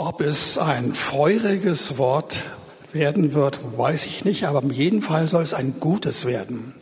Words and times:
Ob 0.00 0.20
es 0.20 0.58
ein 0.58 0.94
feuriges 0.94 1.98
Wort 1.98 2.44
werden 2.92 3.34
wird, 3.34 3.58
weiß 3.76 4.06
ich 4.06 4.24
nicht, 4.24 4.44
aber 4.44 4.62
in 4.62 4.70
jedem 4.70 5.02
Fall 5.02 5.28
soll 5.28 5.42
es 5.42 5.54
ein 5.54 5.80
gutes 5.80 6.24
werden. 6.24 6.72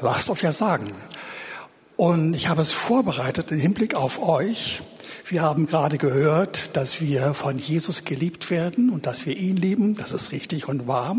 Lasst 0.00 0.30
euch 0.30 0.42
ja 0.42 0.52
sagen. 0.52 0.92
Und 1.96 2.34
ich 2.34 2.48
habe 2.48 2.62
es 2.62 2.70
vorbereitet 2.70 3.50
im 3.50 3.58
Hinblick 3.58 3.96
auf 3.96 4.22
euch. 4.22 4.80
Wir 5.26 5.42
haben 5.42 5.66
gerade 5.66 5.98
gehört, 5.98 6.76
dass 6.76 7.00
wir 7.00 7.34
von 7.34 7.58
Jesus 7.58 8.04
geliebt 8.04 8.48
werden 8.48 8.90
und 8.90 9.06
dass 9.06 9.26
wir 9.26 9.36
ihn 9.36 9.56
lieben. 9.56 9.96
Das 9.96 10.12
ist 10.12 10.30
richtig 10.30 10.68
und 10.68 10.86
wahr. 10.86 11.16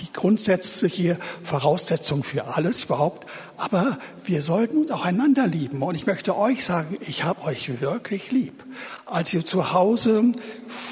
Die 0.00 0.10
grundsätzliche 0.14 1.18
Voraussetzung 1.44 2.24
für 2.24 2.56
alles 2.56 2.84
überhaupt. 2.84 3.26
Aber 3.56 3.98
wir 4.24 4.42
sollten 4.42 4.78
uns 4.78 4.90
auch 4.90 5.04
einander 5.04 5.46
lieben. 5.46 5.82
Und 5.82 5.94
ich 5.94 6.06
möchte 6.06 6.36
euch 6.36 6.64
sagen, 6.64 6.98
ich 7.00 7.24
habe 7.24 7.42
euch 7.42 7.80
wirklich 7.80 8.30
lieb. 8.30 8.64
Als 9.06 9.32
ihr 9.32 9.46
zu 9.46 9.72
Hause 9.72 10.32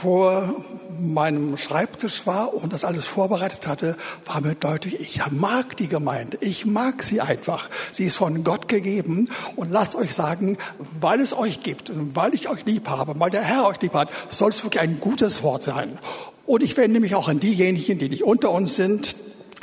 vor 0.00 0.54
meinem 0.98 1.56
Schreibtisch 1.56 2.26
war 2.26 2.54
und 2.54 2.72
das 2.72 2.84
alles 2.84 3.04
vorbereitet 3.04 3.66
hatte, 3.66 3.96
war 4.24 4.40
mir 4.40 4.54
deutlich, 4.54 5.00
ich 5.00 5.20
mag 5.30 5.76
die 5.76 5.88
Gemeinde. 5.88 6.38
Ich 6.40 6.64
mag 6.64 7.02
sie 7.02 7.20
einfach. 7.20 7.68
Sie 7.92 8.04
ist 8.04 8.16
von 8.16 8.44
Gott 8.44 8.68
gegeben. 8.68 9.28
Und 9.56 9.70
lasst 9.70 9.94
euch 9.94 10.14
sagen, 10.14 10.56
weil 11.00 11.20
es 11.20 11.36
euch 11.36 11.62
gibt 11.62 11.90
und 11.90 12.16
weil 12.16 12.32
ich 12.32 12.48
euch 12.48 12.64
lieb 12.64 12.88
habe, 12.88 13.18
weil 13.18 13.30
der 13.30 13.42
Herr 13.42 13.66
euch 13.66 13.80
lieb 13.82 13.94
hat, 13.94 14.08
soll 14.30 14.50
es 14.50 14.62
wirklich 14.64 14.80
ein 14.80 15.00
gutes 15.00 15.42
Wort 15.42 15.64
sein. 15.64 15.98
Und 16.46 16.62
ich 16.62 16.76
wende 16.76 17.00
mich 17.00 17.14
auch 17.14 17.28
an 17.28 17.40
diejenigen, 17.40 17.98
die 17.98 18.08
nicht 18.08 18.24
unter 18.24 18.50
uns 18.50 18.74
sind, 18.74 19.16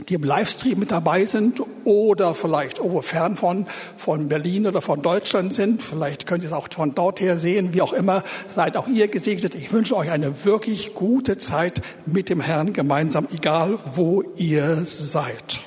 die 0.09 0.15
im 0.15 0.23
Livestream 0.23 0.79
mit 0.79 0.91
dabei 0.91 1.25
sind 1.25 1.61
oder 1.83 2.33
vielleicht 2.33 2.79
irgendwo 2.79 3.01
fern 3.01 3.35
von, 3.35 3.65
von 3.97 4.27
Berlin 4.27 4.67
oder 4.67 4.81
von 4.81 5.01
Deutschland 5.01 5.53
sind. 5.53 5.81
Vielleicht 5.81 6.25
könnt 6.25 6.43
ihr 6.43 6.47
es 6.47 6.53
auch 6.53 6.67
von 6.73 6.95
dort 6.95 7.19
her 7.19 7.37
sehen. 7.37 7.73
Wie 7.73 7.81
auch 7.81 7.93
immer, 7.93 8.23
seid 8.47 8.77
auch 8.77 8.87
ihr 8.87 9.07
gesegnet. 9.07 9.55
Ich 9.55 9.71
wünsche 9.71 9.95
euch 9.95 10.09
eine 10.09 10.45
wirklich 10.45 10.93
gute 10.93 11.37
Zeit 11.37 11.81
mit 12.05 12.29
dem 12.29 12.41
Herrn 12.41 12.73
gemeinsam, 12.73 13.27
egal 13.33 13.79
wo 13.95 14.23
ihr 14.37 14.77
seid. 14.77 15.61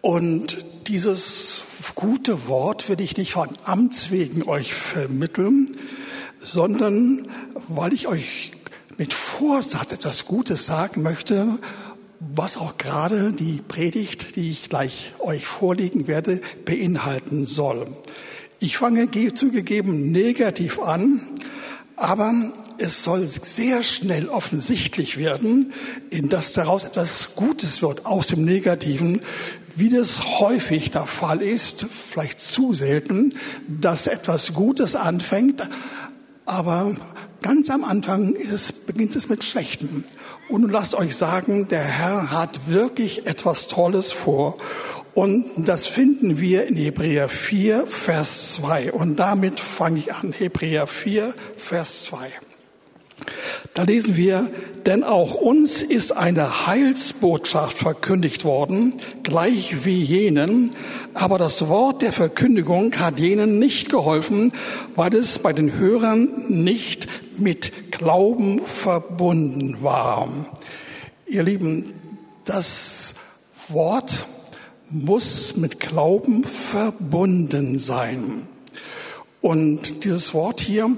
Und 0.00 0.64
dieses 0.88 1.62
gute 1.94 2.46
Wort 2.46 2.88
will 2.88 3.00
ich 3.00 3.16
nicht 3.16 3.32
von 3.32 3.48
Amts 3.64 4.10
wegen 4.10 4.44
euch 4.44 4.74
vermitteln, 4.74 5.76
sondern 6.40 7.28
weil 7.68 7.92
ich 7.92 8.06
euch 8.06 8.52
mit 8.98 9.14
Vorsatz 9.14 9.92
etwas 9.92 10.24
Gutes 10.24 10.66
sagen 10.66 11.02
möchte, 11.02 11.58
was 12.20 12.56
auch 12.56 12.78
gerade 12.78 13.32
die 13.32 13.60
Predigt, 13.66 14.36
die 14.36 14.50
ich 14.50 14.70
gleich 14.70 15.12
euch 15.18 15.46
vorlegen 15.46 16.06
werde, 16.06 16.40
beinhalten 16.64 17.44
soll. 17.44 17.86
Ich 18.58 18.78
fange 18.78 19.08
zugegeben 19.34 20.10
negativ 20.12 20.78
an, 20.78 21.20
aber 21.96 22.52
es 22.78 23.04
soll 23.04 23.26
sehr 23.26 23.82
schnell 23.82 24.28
offensichtlich 24.28 25.18
werden, 25.18 25.72
in 26.10 26.28
dass 26.28 26.52
daraus 26.52 26.84
etwas 26.84 27.34
Gutes 27.36 27.82
wird 27.82 28.06
aus 28.06 28.28
dem 28.28 28.44
Negativen, 28.44 29.20
wie 29.76 29.90
das 29.90 30.40
häufig 30.40 30.90
der 30.90 31.06
Fall 31.06 31.42
ist, 31.42 31.84
vielleicht 31.84 32.40
zu 32.40 32.72
selten, 32.72 33.34
dass 33.68 34.06
etwas 34.06 34.54
Gutes 34.54 34.96
anfängt, 34.96 35.68
aber 36.46 36.94
Ganz 37.42 37.70
am 37.70 37.84
Anfang 37.84 38.34
es, 38.34 38.72
beginnt 38.72 39.14
es 39.16 39.28
mit 39.28 39.44
Schlechtem. 39.44 40.04
Und 40.48 40.70
lasst 40.70 40.94
euch 40.94 41.16
sagen, 41.16 41.68
der 41.68 41.84
Herr 41.84 42.30
hat 42.30 42.68
wirklich 42.68 43.26
etwas 43.26 43.68
Tolles 43.68 44.12
vor. 44.12 44.58
Und 45.14 45.46
das 45.56 45.86
finden 45.86 46.40
wir 46.40 46.66
in 46.66 46.76
Hebräer 46.76 47.28
4, 47.28 47.86
Vers 47.86 48.52
2. 48.54 48.92
Und 48.92 49.16
damit 49.16 49.60
fange 49.60 49.98
ich 49.98 50.14
an. 50.14 50.32
Hebräer 50.32 50.86
4, 50.86 51.34
Vers 51.56 52.04
2. 52.04 52.30
Da 53.74 53.82
lesen 53.82 54.16
wir, 54.16 54.50
denn 54.86 55.02
auch 55.02 55.34
uns 55.34 55.82
ist 55.82 56.12
eine 56.12 56.66
Heilsbotschaft 56.66 57.76
verkündigt 57.76 58.44
worden, 58.44 58.94
gleich 59.22 59.84
wie 59.84 60.00
jenen, 60.00 60.72
aber 61.14 61.38
das 61.38 61.68
Wort 61.68 62.02
der 62.02 62.12
Verkündigung 62.12 62.94
hat 62.98 63.18
jenen 63.18 63.58
nicht 63.58 63.90
geholfen, 63.90 64.52
weil 64.94 65.14
es 65.14 65.38
bei 65.38 65.52
den 65.52 65.78
Hörern 65.78 66.28
nicht 66.48 67.08
mit 67.38 67.92
Glauben 67.92 68.60
verbunden 68.64 69.78
war. 69.82 70.28
Ihr 71.26 71.42
Lieben, 71.42 71.92
das 72.44 73.14
Wort 73.68 74.26
muss 74.90 75.56
mit 75.56 75.80
Glauben 75.80 76.44
verbunden 76.44 77.78
sein. 77.78 78.46
Und 79.40 80.04
dieses 80.04 80.34
Wort 80.34 80.60
hier, 80.60 80.90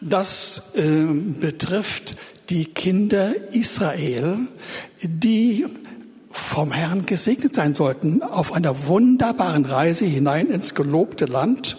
das 0.00 0.72
äh, 0.74 1.04
betrifft 1.40 2.16
die 2.50 2.66
Kinder 2.66 3.34
Israel, 3.52 4.38
die 5.02 5.66
vom 6.32 6.72
Herrn 6.72 7.06
gesegnet 7.06 7.54
sein 7.54 7.74
sollten 7.74 8.22
auf 8.22 8.52
einer 8.52 8.86
wunderbaren 8.86 9.64
Reise 9.64 10.06
hinein 10.06 10.48
ins 10.48 10.74
gelobte 10.74 11.26
Land. 11.26 11.76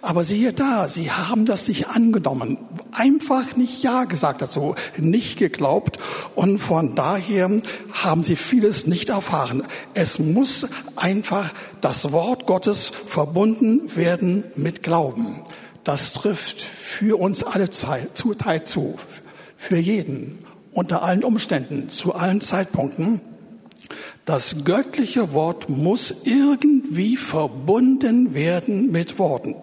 Aber 0.00 0.22
siehe 0.22 0.52
da, 0.52 0.88
sie 0.88 1.10
haben 1.10 1.46
das 1.46 1.66
nicht 1.66 1.88
angenommen, 1.88 2.58
einfach 2.92 3.56
nicht 3.56 3.82
Ja 3.82 4.04
gesagt 4.04 4.40
dazu, 4.40 4.76
nicht 4.96 5.38
geglaubt 5.38 5.98
und 6.36 6.58
von 6.58 6.94
daher 6.94 7.50
haben 7.92 8.22
sie 8.22 8.36
vieles 8.36 8.86
nicht 8.86 9.08
erfahren. 9.08 9.64
Es 9.94 10.20
muss 10.20 10.68
einfach 10.94 11.52
das 11.80 12.12
Wort 12.12 12.46
Gottes 12.46 12.92
verbunden 13.08 13.96
werden 13.96 14.44
mit 14.54 14.84
Glauben. 14.84 15.42
Das 15.86 16.12
trifft 16.14 16.62
für 16.62 17.16
uns 17.16 17.44
alle 17.44 17.70
Zeit, 17.70 18.18
zu, 18.18 18.34
Zeit 18.34 18.66
zu, 18.66 18.96
für 19.56 19.76
jeden, 19.76 20.40
unter 20.72 21.04
allen 21.04 21.22
Umständen, 21.22 21.90
zu 21.90 22.12
allen 22.12 22.40
Zeitpunkten. 22.40 23.20
Das 24.24 24.64
göttliche 24.64 25.32
Wort 25.32 25.68
muss 25.68 26.12
irgendwie 26.24 27.16
verbunden 27.16 28.34
werden 28.34 28.90
mit 28.90 29.20
Worten. 29.20 29.54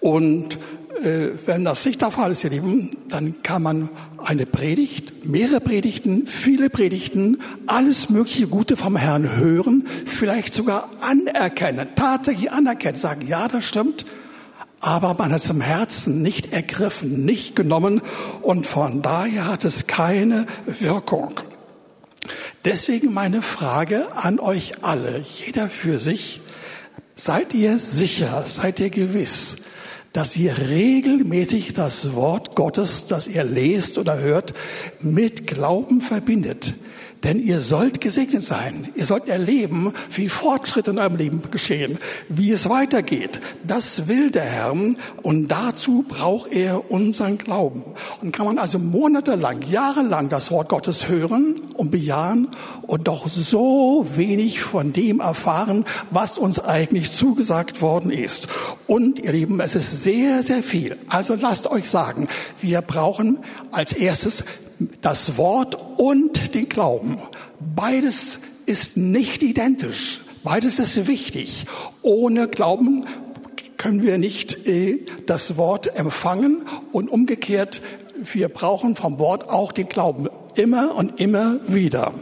Und 0.00 0.58
äh, 1.00 1.28
wenn 1.46 1.64
das 1.64 1.86
nicht 1.86 2.00
der 2.00 2.10
Fall 2.10 2.32
ist, 2.32 2.42
ihr 2.42 2.50
Lieben, 2.50 2.96
dann 3.08 3.40
kann 3.44 3.62
man 3.62 3.88
eine 4.18 4.46
Predigt, 4.46 5.26
mehrere 5.26 5.60
Predigten, 5.60 6.26
viele 6.26 6.70
Predigten, 6.70 7.38
alles 7.66 8.10
mögliche 8.10 8.48
Gute 8.48 8.76
vom 8.76 8.96
Herrn 8.96 9.36
hören, 9.36 9.86
vielleicht 10.06 10.54
sogar 10.54 10.90
anerkennen, 11.00 11.86
tatsächlich 11.94 12.50
anerkennen, 12.50 12.96
sagen, 12.96 13.28
ja, 13.28 13.46
das 13.46 13.64
stimmt, 13.64 14.04
aber 14.80 15.14
man 15.14 15.32
hat 15.32 15.42
es 15.42 15.50
im 15.50 15.60
Herzen 15.60 16.22
nicht 16.22 16.52
ergriffen, 16.52 17.24
nicht 17.24 17.54
genommen 17.54 18.00
und 18.40 18.66
von 18.66 19.02
daher 19.02 19.46
hat 19.46 19.64
es 19.64 19.86
keine 19.86 20.46
Wirkung. 20.80 21.38
Deswegen 22.64 23.12
meine 23.12 23.42
Frage 23.42 24.08
an 24.16 24.40
euch 24.40 24.82
alle, 24.82 25.18
jeder 25.18 25.68
für 25.68 25.98
sich, 25.98 26.40
seid 27.14 27.54
ihr 27.54 27.78
sicher, 27.78 28.44
seid 28.46 28.80
ihr 28.80 28.90
gewiss, 28.90 29.56
dass 30.12 30.36
ihr 30.36 30.56
regelmäßig 30.58 31.74
das 31.74 32.14
Wort 32.14 32.54
Gottes, 32.54 33.06
das 33.06 33.28
ihr 33.28 33.44
lest 33.44 33.98
oder 33.98 34.18
hört, 34.18 34.54
mit 35.00 35.46
Glauben 35.46 36.00
verbindet? 36.00 36.74
Denn 37.24 37.38
ihr 37.38 37.60
sollt 37.60 38.00
gesegnet 38.00 38.42
sein. 38.42 38.88
Ihr 38.94 39.04
sollt 39.04 39.28
erleben, 39.28 39.92
wie 40.10 40.28
Fortschritte 40.28 40.92
in 40.92 40.98
eurem 40.98 41.16
Leben 41.16 41.42
geschehen, 41.50 41.98
wie 42.28 42.50
es 42.50 42.68
weitergeht. 42.68 43.40
Das 43.62 44.08
will 44.08 44.30
der 44.30 44.44
Herr 44.44 44.70
und 44.70 45.48
dazu 45.48 46.04
braucht 46.06 46.52
er 46.52 46.90
unseren 46.90 47.38
Glauben. 47.38 47.82
Und 48.20 48.32
kann 48.32 48.46
man 48.46 48.58
also 48.58 48.78
monatelang, 48.78 49.62
jahrelang 49.62 50.28
das 50.28 50.50
Wort 50.50 50.68
Gottes 50.68 51.08
hören 51.08 51.60
und 51.74 51.90
bejahen 51.90 52.48
und 52.82 53.08
doch 53.08 53.26
so 53.26 54.06
wenig 54.14 54.60
von 54.60 54.92
dem 54.92 55.20
erfahren, 55.20 55.84
was 56.10 56.38
uns 56.38 56.58
eigentlich 56.60 57.10
zugesagt 57.10 57.82
worden 57.82 58.12
ist. 58.12 58.48
Und 58.86 59.18
ihr 59.18 59.32
Lieben, 59.32 59.58
es 59.60 59.74
ist 59.74 60.04
sehr, 60.04 60.42
sehr 60.42 60.62
viel. 60.62 60.96
Also 61.08 61.34
lasst 61.34 61.66
euch 61.66 61.90
sagen, 61.90 62.28
wir 62.60 62.80
brauchen 62.80 63.38
als 63.72 63.92
erstes 63.92 64.44
das 65.00 65.36
Wort 65.36 65.78
und 65.98 66.54
den 66.54 66.68
Glauben. 66.68 67.18
Beides 67.74 68.38
ist 68.66 68.96
nicht 68.96 69.42
identisch. 69.42 70.20
Beides 70.42 70.78
ist 70.78 71.06
wichtig. 71.06 71.66
Ohne 72.02 72.48
Glauben 72.48 73.04
können 73.76 74.02
wir 74.02 74.18
nicht 74.18 74.68
äh, 74.68 75.04
das 75.26 75.56
Wort 75.56 75.98
empfangen 75.98 76.62
und 76.92 77.08
umgekehrt, 77.08 77.80
wir 78.32 78.50
brauchen 78.50 78.96
vom 78.96 79.18
Wort 79.18 79.48
auch 79.48 79.72
den 79.72 79.88
Glauben. 79.88 80.28
Immer 80.54 80.94
und 80.94 81.20
immer 81.20 81.56
wieder. 81.66 82.12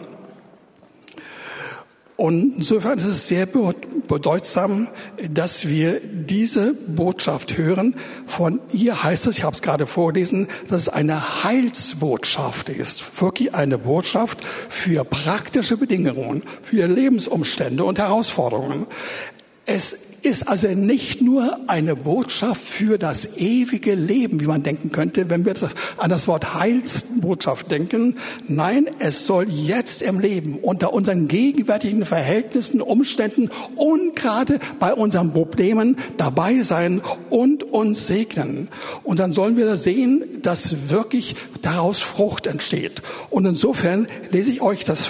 Und 2.20 2.56
insofern 2.56 2.98
ist 2.98 3.04
es 3.04 3.28
sehr 3.28 3.46
bedeutsam, 3.46 4.88
dass 5.30 5.68
wir 5.68 6.00
diese 6.02 6.74
Botschaft 6.74 7.56
hören. 7.56 7.94
Von 8.26 8.58
ihr 8.72 9.04
heißt 9.04 9.28
es, 9.28 9.38
ich 9.38 9.44
habe 9.44 9.54
es 9.54 9.62
gerade 9.62 9.86
vorgelesen, 9.86 10.48
dass 10.66 10.82
es 10.82 10.88
eine 10.88 11.44
Heilsbotschaft 11.44 12.70
ist. 12.70 13.22
Wirklich 13.22 13.54
eine 13.54 13.78
Botschaft 13.78 14.44
für 14.68 15.04
praktische 15.04 15.76
Bedingungen, 15.76 16.42
für 16.60 16.88
Lebensumstände 16.88 17.84
und 17.84 18.00
Herausforderungen. 18.00 18.86
Es 19.64 19.96
ist 20.22 20.48
also 20.48 20.68
nicht 20.68 21.22
nur 21.22 21.58
eine 21.68 21.96
Botschaft 21.96 22.62
für 22.62 22.98
das 22.98 23.36
ewige 23.36 23.94
Leben, 23.94 24.40
wie 24.40 24.46
man 24.46 24.62
denken 24.62 24.92
könnte, 24.92 25.30
wenn 25.30 25.44
wir 25.44 25.54
an 25.96 26.10
das 26.10 26.28
Wort 26.28 26.54
Heilsbotschaft 26.54 27.70
denken. 27.70 28.16
Nein, 28.46 28.88
es 28.98 29.26
soll 29.26 29.48
jetzt 29.48 30.02
im 30.02 30.20
Leben 30.20 30.58
unter 30.60 30.92
unseren 30.92 31.28
gegenwärtigen 31.28 32.04
Verhältnissen, 32.04 32.80
Umständen 32.80 33.50
und 33.76 34.16
gerade 34.16 34.58
bei 34.78 34.94
unseren 34.94 35.32
Problemen 35.32 35.96
dabei 36.16 36.62
sein 36.62 37.00
und 37.30 37.62
uns 37.62 38.06
segnen. 38.06 38.68
Und 39.02 39.20
dann 39.20 39.32
sollen 39.32 39.56
wir 39.56 39.76
sehen, 39.76 40.24
dass 40.42 40.88
wirklich 40.88 41.36
daraus 41.62 41.98
Frucht 41.98 42.46
entsteht. 42.46 43.02
Und 43.30 43.46
insofern 43.46 44.08
lese 44.30 44.50
ich 44.50 44.62
euch 44.62 44.84
das 44.84 45.08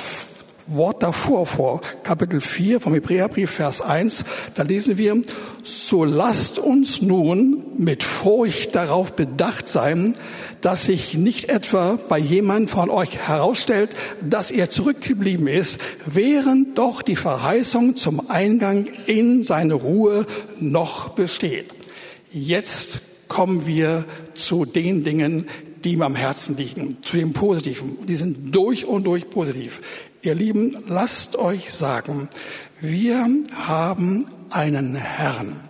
Wort 0.69 1.03
davor 1.03 1.47
vor, 1.47 1.81
Kapitel 2.03 2.43
4 2.43 2.81
vom 2.81 2.93
Hebräerbrief, 2.93 3.51
Vers 3.51 3.81
1, 3.81 4.25
da 4.55 4.65
lesen 4.65 4.99
wir, 4.99 5.23
so 5.65 6.05
lasst 6.05 6.59
uns 6.59 7.01
nun 7.01 7.65
mit 7.79 8.05
Furcht 8.05 8.75
darauf 8.75 9.13
bedacht 9.13 9.67
sein, 9.67 10.15
dass 10.61 10.85
sich 10.85 11.15
nicht 11.15 11.49
etwa 11.49 11.99
bei 12.09 12.19
jemand 12.19 12.71
von 12.71 12.91
euch 12.91 13.17
herausstellt, 13.17 13.97
dass 14.21 14.51
er 14.51 14.69
zurückgeblieben 14.69 15.47
ist, 15.47 15.79
während 16.05 16.77
doch 16.77 17.01
die 17.01 17.17
Verheißung 17.17 17.97
zum 17.97 18.29
Eingang 18.29 18.89
in 19.07 19.43
seine 19.43 19.75
Ruhe 19.75 20.27
noch 20.61 21.11
besteht. 21.11 21.73
Jetzt 22.31 23.01
kommen 23.29 23.67
wir 23.67 24.05
zu 24.35 24.67
den 24.67 25.03
Dingen, 25.03 25.47
die 25.85 25.93
ihm 25.93 26.03
am 26.03 26.17
Herzen 26.17 26.57
liegen, 26.57 26.99
zu 27.03 27.17
dem 27.17 27.33
Positiven. 27.33 27.99
Die 28.07 28.17
sind 28.17 28.55
durch 28.55 28.85
und 28.85 29.07
durch 29.07 29.31
positiv. 29.31 29.81
Ihr 30.21 30.35
Lieben, 30.35 30.77
lasst 30.89 31.37
euch 31.37 31.73
sagen, 31.73 32.29
wir 32.81 33.29
haben 33.55 34.27
einen 34.51 34.97
Herrn, 34.97 35.61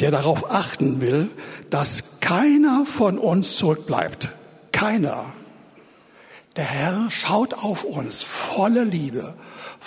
der 0.00 0.10
darauf 0.10 0.50
achten 0.50 1.00
will, 1.00 1.30
dass 1.70 2.18
keiner 2.20 2.84
von 2.84 3.16
uns 3.16 3.56
zurückbleibt. 3.56 4.34
Keiner. 4.72 5.32
Der 6.56 6.64
Herr 6.64 7.10
schaut 7.10 7.54
auf 7.54 7.84
uns 7.84 8.24
voller 8.24 8.84
Liebe, 8.84 9.34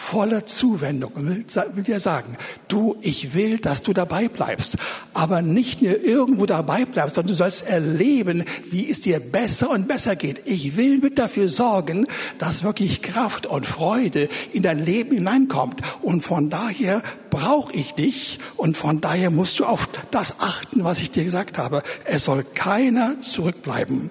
voller 0.01 0.45
Zuwendung 0.45 1.11
und 1.13 1.29
will, 1.29 1.45
will 1.75 1.83
dir 1.83 1.99
sagen, 1.99 2.35
du, 2.67 2.97
ich 3.01 3.33
will, 3.33 3.59
dass 3.59 3.81
du 3.81 3.93
dabei 3.93 4.27
bleibst, 4.27 4.77
aber 5.13 5.41
nicht 5.41 5.81
nur 5.81 6.03
irgendwo 6.03 6.45
dabei 6.45 6.85
bleibst, 6.85 7.15
sondern 7.15 7.29
du 7.29 7.35
sollst 7.35 7.67
erleben, 7.67 8.43
wie 8.69 8.89
es 8.89 9.01
dir 9.01 9.19
besser 9.19 9.69
und 9.69 9.87
besser 9.87 10.15
geht. 10.15 10.41
Ich 10.45 10.75
will 10.75 10.97
mit 10.97 11.19
dafür 11.19 11.47
sorgen, 11.47 12.07
dass 12.39 12.63
wirklich 12.63 13.01
Kraft 13.01 13.45
und 13.45 13.65
Freude 13.65 14.27
in 14.51 14.63
dein 14.63 14.83
Leben 14.83 15.15
hineinkommt 15.15 15.81
und 16.01 16.21
von 16.21 16.49
daher 16.49 17.01
brauche 17.29 17.73
ich 17.73 17.93
dich 17.93 18.39
und 18.57 18.77
von 18.77 19.01
daher 19.01 19.31
musst 19.31 19.59
du 19.59 19.65
auf 19.65 19.87
das 20.11 20.39
achten, 20.39 20.83
was 20.83 20.99
ich 20.99 21.11
dir 21.11 21.23
gesagt 21.23 21.57
habe. 21.57 21.83
Es 22.03 22.25
soll 22.25 22.43
keiner 22.43 23.19
zurückbleiben. 23.21 24.09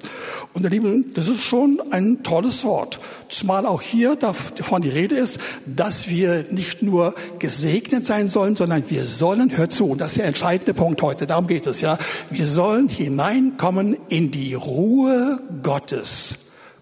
Und 0.55 0.65
ihr 0.65 0.71
Lieben, 0.71 1.13
das 1.15 1.29
ist 1.29 1.43
schon 1.43 1.81
ein 1.91 2.23
tolles 2.23 2.65
Wort. 2.65 2.99
Zumal 3.29 3.67
auch 3.67 3.83
hier 3.83 4.17
davon 4.17 4.83
die 4.83 4.89
Rede 4.89 5.17
ist, 5.17 5.39
dass 5.81 6.11
wir 6.11 6.45
nicht 6.51 6.83
nur 6.83 7.15
gesegnet 7.39 8.05
sein 8.05 8.29
sollen, 8.29 8.55
sondern 8.55 8.85
wir 8.91 9.07
sollen, 9.07 9.57
hört 9.57 9.73
zu, 9.73 9.89
und 9.89 9.99
das 9.99 10.11
ist 10.13 10.19
der 10.19 10.27
entscheidende 10.27 10.75
Punkt 10.75 11.01
heute, 11.01 11.27
darum 11.27 11.47
geht 11.47 11.67
es, 11.67 11.81
ja, 11.81 11.97
wir 12.29 12.45
sollen 12.45 12.91
hineinkommen 12.91 13.97
in 14.11 14.31
die 14.31 14.53
Ruhe 14.53 15.41
Gottes. 15.63 16.37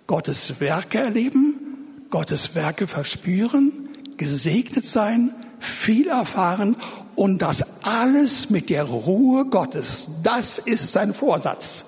Gottes 0.09 0.55
Werke 0.59 0.99
erleben, 0.99 1.61
Gottes 2.11 2.57
Werke 2.57 2.89
verspüren, 2.89 3.71
gesegnet 4.17 4.85
sein, 4.85 5.31
viel 5.61 6.09
erfahren 6.09 6.75
und 7.15 7.41
das 7.41 7.65
alles 7.83 8.51
mit 8.51 8.69
der 8.69 8.83
Ruhe 8.83 9.45
Gottes. 9.45 10.09
Das 10.25 10.59
ist 10.59 10.91
sein 10.91 11.15
Vorsatz. 11.15 11.85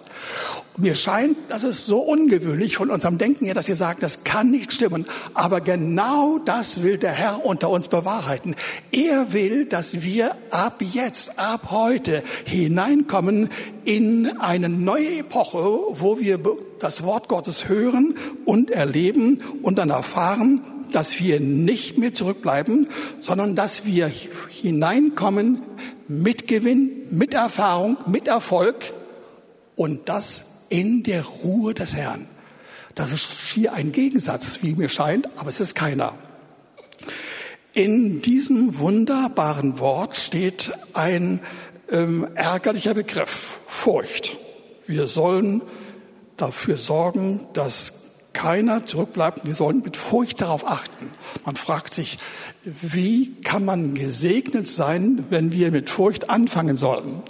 Mir 0.78 0.94
scheint, 0.94 1.36
das 1.48 1.64
ist 1.64 1.86
so 1.86 1.98
ungewöhnlich 1.98 2.76
von 2.76 2.90
unserem 2.90 3.18
Denken 3.18 3.44
her, 3.44 3.54
dass 3.54 3.66
wir 3.66 3.76
sagen, 3.76 3.98
das 4.00 4.22
kann 4.22 4.50
nicht 4.50 4.72
stimmen. 4.72 5.04
Aber 5.34 5.60
genau 5.60 6.38
das 6.38 6.82
will 6.82 6.96
der 6.96 7.10
Herr 7.10 7.44
unter 7.44 7.70
uns 7.70 7.88
bewahrheiten. 7.88 8.54
Er 8.92 9.32
will, 9.32 9.64
dass 9.64 10.02
wir 10.02 10.34
ab 10.50 10.80
jetzt, 10.80 11.38
ab 11.38 11.70
heute 11.70 12.22
hineinkommen 12.44 13.48
in 13.84 14.38
eine 14.38 14.68
neue 14.68 15.18
Epoche, 15.18 15.58
wo 15.58 16.20
wir 16.20 16.38
das 16.78 17.02
Wort 17.02 17.28
Gottes 17.28 17.68
hören 17.68 18.14
und 18.44 18.70
erleben 18.70 19.40
und 19.62 19.76
dann 19.76 19.90
erfahren, 19.90 20.60
dass 20.92 21.18
wir 21.20 21.40
nicht 21.40 21.98
mehr 21.98 22.14
zurückbleiben, 22.14 22.88
sondern 23.20 23.56
dass 23.56 23.84
wir 23.84 24.10
hineinkommen 24.48 25.62
mit 26.06 26.46
Gewinn, 26.48 26.90
mit 27.10 27.34
Erfahrung, 27.34 27.96
mit 28.06 28.28
Erfolg 28.28 28.92
und 29.76 30.08
das 30.08 30.49
in 30.70 31.02
der 31.02 31.24
Ruhe 31.24 31.74
des 31.74 31.94
Herrn. 31.94 32.26
Das 32.94 33.12
ist 33.12 33.30
hier 33.52 33.74
ein 33.74 33.92
Gegensatz, 33.92 34.60
wie 34.62 34.74
mir 34.74 34.88
scheint, 34.88 35.28
aber 35.36 35.50
es 35.50 35.60
ist 35.60 35.74
keiner. 35.74 36.14
In 37.72 38.22
diesem 38.22 38.78
wunderbaren 38.78 39.78
Wort 39.78 40.16
steht 40.16 40.72
ein 40.94 41.40
ähm, 41.90 42.26
ärgerlicher 42.34 42.94
Begriff, 42.94 43.60
Furcht. 43.68 44.36
Wir 44.86 45.06
sollen 45.06 45.62
dafür 46.36 46.78
sorgen, 46.78 47.46
dass 47.52 47.92
keiner 48.32 48.86
zurückbleibt. 48.86 49.46
Wir 49.46 49.54
sollen 49.54 49.82
mit 49.84 49.96
Furcht 49.96 50.40
darauf 50.40 50.66
achten. 50.66 51.10
Man 51.44 51.56
fragt 51.56 51.94
sich, 51.94 52.18
wie 52.64 53.34
kann 53.42 53.64
man 53.64 53.94
gesegnet 53.94 54.66
sein, 54.66 55.26
wenn 55.30 55.52
wir 55.52 55.70
mit 55.70 55.90
Furcht 55.90 56.30
anfangen 56.30 56.76
sollen? 56.76 57.22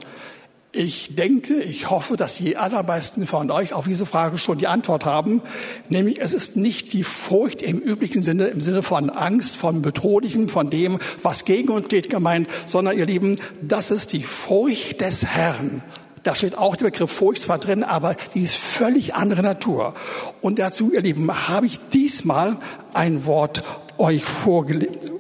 Ich 0.73 1.17
denke, 1.17 1.55
ich 1.55 1.91
hoffe, 1.91 2.17
dass 2.17 2.37
die 2.37 2.57
allermeisten 2.57 3.27
von 3.27 3.51
euch 3.51 3.73
auf 3.73 3.87
diese 3.87 4.07
Frage 4.07 4.39
schon 4.39 4.59
die 4.59 4.69
Antwort 4.69 5.05
haben. 5.05 5.43
Nämlich, 5.89 6.21
es 6.21 6.33
ist 6.33 6.55
nicht 6.55 6.93
die 6.93 7.03
Furcht 7.03 7.61
im 7.61 7.81
üblichen 7.81 8.23
Sinne, 8.23 8.47
im 8.47 8.61
Sinne 8.61 8.85
von 8.85 9.11
Angst, 9.11 9.57
von 9.57 9.83
Bedrohlichem, 9.83 10.49
von 10.49 10.71
dem, 10.71 11.01
was 11.25 11.45
gegen 11.45 11.71
uns 11.71 11.89
geht 11.89 12.09
gemeint, 12.09 12.49
sondern 12.67 12.97
ihr 12.97 13.07
Lieben, 13.07 13.37
das 13.63 13.91
ist 13.91 14.13
die 14.13 14.23
Furcht 14.23 15.01
des 15.01 15.27
Herrn. 15.27 15.83
Da 16.23 16.37
steht 16.37 16.57
auch 16.57 16.77
der 16.77 16.87
Begriff 16.87 17.11
Furcht 17.11 17.43
zwar 17.43 17.59
drin, 17.59 17.83
aber 17.83 18.15
die 18.35 18.43
ist 18.43 18.55
völlig 18.55 19.17
andere 19.17 19.43
Natur. 19.43 19.95
Und 20.41 20.61
dazu, 20.61 20.93
ihr 20.93 21.03
Lieben, 21.03 21.49
habe 21.49 21.67
ich 21.67 21.81
diesmal 21.93 22.59
ein 22.93 23.25
Wort 23.25 23.65
euch 23.99 24.23
vorgelegt, 24.23 25.11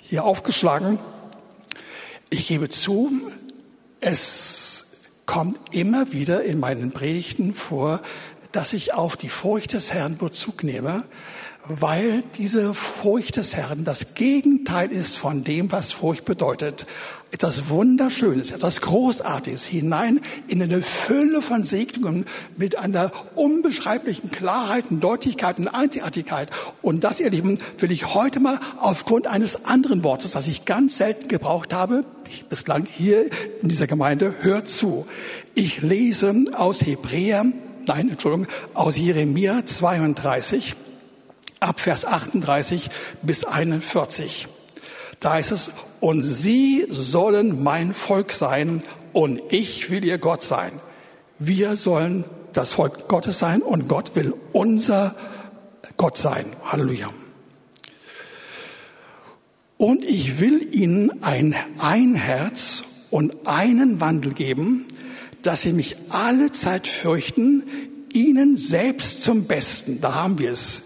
hier 0.00 0.24
aufgeschlagen. 0.24 1.00
Ich 2.30 2.46
gebe 2.46 2.68
zu, 2.68 3.10
es 4.00 5.02
kommt 5.26 5.58
immer 5.72 6.12
wieder 6.12 6.42
in 6.42 6.58
meinen 6.58 6.92
Predigten 6.92 7.54
vor, 7.54 8.00
dass 8.52 8.72
ich 8.72 8.94
auf 8.94 9.16
die 9.16 9.28
Furcht 9.28 9.72
des 9.74 9.92
Herrn 9.92 10.16
Bezug 10.16 10.64
nehme, 10.64 11.04
weil 11.68 12.22
diese 12.36 12.74
Furcht 12.74 13.36
des 13.36 13.54
Herrn 13.54 13.84
das 13.84 14.14
Gegenteil 14.14 14.90
ist 14.90 15.16
von 15.16 15.44
dem, 15.44 15.70
was 15.70 15.92
Furcht 15.92 16.24
bedeutet 16.24 16.86
etwas 17.30 17.68
Wunderschönes, 17.68 18.52
etwas 18.52 18.80
Großartiges 18.80 19.64
hinein 19.64 20.20
in 20.48 20.62
eine 20.62 20.82
Fülle 20.82 21.42
von 21.42 21.62
Segnungen 21.62 22.24
mit 22.56 22.78
einer 22.78 23.12
unbeschreiblichen 23.34 24.30
Klarheit 24.30 24.86
und 24.90 25.00
Deutlichkeit 25.00 25.58
und 25.58 25.68
Einzigartigkeit. 25.68 26.48
Und 26.80 27.04
das, 27.04 27.20
ihr 27.20 27.30
Lieben, 27.30 27.58
will 27.78 27.90
ich 27.90 28.14
heute 28.14 28.40
mal 28.40 28.58
aufgrund 28.80 29.26
eines 29.26 29.66
anderen 29.66 30.04
Wortes, 30.04 30.30
das 30.32 30.46
ich 30.46 30.64
ganz 30.64 30.96
selten 30.96 31.28
gebraucht 31.28 31.74
habe, 31.74 32.04
bislang 32.48 32.86
hier 32.86 33.26
in 33.62 33.68
dieser 33.68 33.86
Gemeinde, 33.86 34.34
hört 34.40 34.68
zu. 34.68 35.06
Ich 35.54 35.82
lese 35.82 36.34
aus 36.54 36.80
Hebräer, 36.80 37.44
nein, 37.86 38.08
Entschuldigung, 38.08 38.46
aus 38.72 38.96
Jeremia 38.96 39.66
32, 39.66 40.76
ab 41.60 41.80
Vers 41.80 42.04
38 42.04 42.90
bis 43.22 43.44
41. 43.44 44.48
Da 45.20 45.34
heißt 45.34 45.52
es, 45.52 45.70
und 46.00 46.22
sie 46.22 46.86
sollen 46.88 47.62
mein 47.62 47.92
Volk 47.92 48.32
sein 48.32 48.82
und 49.12 49.40
ich 49.50 49.90
will 49.90 50.04
ihr 50.04 50.18
Gott 50.18 50.42
sein. 50.42 50.72
Wir 51.38 51.76
sollen 51.76 52.24
das 52.52 52.72
Volk 52.72 53.08
Gottes 53.08 53.38
sein 53.38 53.62
und 53.62 53.88
Gott 53.88 54.14
will 54.14 54.34
unser 54.52 55.14
Gott 55.96 56.16
sein. 56.16 56.46
Halleluja. 56.64 57.10
Und 59.76 60.04
ich 60.04 60.40
will 60.40 60.74
ihnen 60.74 61.22
ein, 61.22 61.54
ein 61.78 62.14
Herz 62.14 62.82
und 63.10 63.46
einen 63.46 64.00
Wandel 64.00 64.34
geben, 64.34 64.86
dass 65.42 65.62
sie 65.62 65.72
mich 65.72 65.96
alle 66.10 66.50
Zeit 66.50 66.88
fürchten, 66.88 67.64
ihnen 68.12 68.56
selbst 68.56 69.22
zum 69.22 69.44
Besten. 69.44 70.00
Da 70.00 70.14
haben 70.14 70.38
wir 70.38 70.50
es 70.50 70.82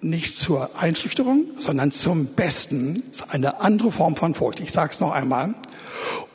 nicht 0.00 0.36
zur 0.36 0.70
Einschüchterung, 0.78 1.44
sondern 1.58 1.92
zum 1.92 2.26
Besten. 2.26 3.02
Das 3.10 3.20
ist 3.20 3.30
eine 3.30 3.60
andere 3.60 3.92
Form 3.92 4.16
von 4.16 4.34
Furcht. 4.34 4.60
Ich 4.60 4.72
sage 4.72 4.92
es 4.92 5.00
noch 5.00 5.12
einmal. 5.12 5.54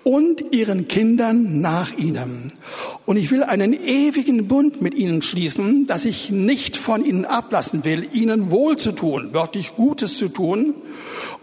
Und 0.04 0.54
ihren 0.54 0.90
Kindern 0.90 1.62
nach 1.62 1.98
ihnen. 1.98 2.52
Und 3.06 3.16
ich 3.16 3.32
will 3.32 3.44
einen 3.44 3.72
ewigen 3.74 4.50
Bund 4.50 4.82
mit 4.82 4.94
ihnen 4.94 5.22
schließen, 5.22 5.88
dass 5.88 6.04
ich 6.04 6.30
nicht 6.30 6.76
von 6.76 7.06
ihnen 7.06 7.24
ablassen 7.24 7.86
will, 7.86 8.10
ihnen 8.12 8.52
wohl 8.52 8.76
zu 8.76 8.92
tun, 8.92 9.30
wörtlich 9.32 9.76
Gutes 9.76 10.18
zu 10.18 10.28
tun 10.28 10.74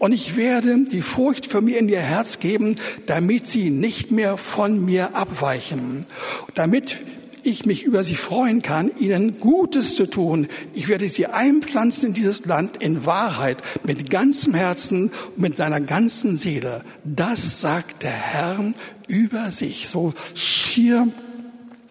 Und 0.01 0.13
ich 0.13 0.37
werde 0.37 0.85
die 0.91 1.03
Furcht 1.03 1.47
für 1.47 1.61
mir 1.61 1.79
in 1.79 1.89
ihr 1.91 2.01
Herz 2.01 2.39
geben, 2.39 2.77
damit 3.05 3.47
sie 3.47 3.69
nicht 3.69 4.11
mehr 4.11 4.39
von 4.39 4.83
mir 4.83 5.15
abweichen. 5.15 6.07
Damit 6.55 6.97
ich 7.43 7.67
mich 7.67 7.85
über 7.85 8.05
sie 8.05 8.15
freuen 8.15 8.63
kann, 8.63 8.91
ihnen 8.99 9.41
Gutes 9.41 9.95
zu 9.95 10.07
tun. 10.07 10.47
Ich 10.75 10.89
werde 10.89 11.09
sie 11.09 11.27
einpflanzen 11.27 12.09
in 12.09 12.15
dieses 12.15 12.45
Land 12.45 12.77
in 12.79 13.07
Wahrheit, 13.07 13.63
mit 13.85 14.11
ganzem 14.11 14.55
Herzen, 14.55 15.11
mit 15.37 15.57
seiner 15.57 15.81
ganzen 15.81 16.37
Seele. 16.37 16.85
Das 17.05 17.61
sagt 17.61 18.03
der 18.03 18.11
Herr 18.11 18.73
über 19.07 19.51
sich, 19.51 19.89
so 19.89 20.15
schier 20.35 21.09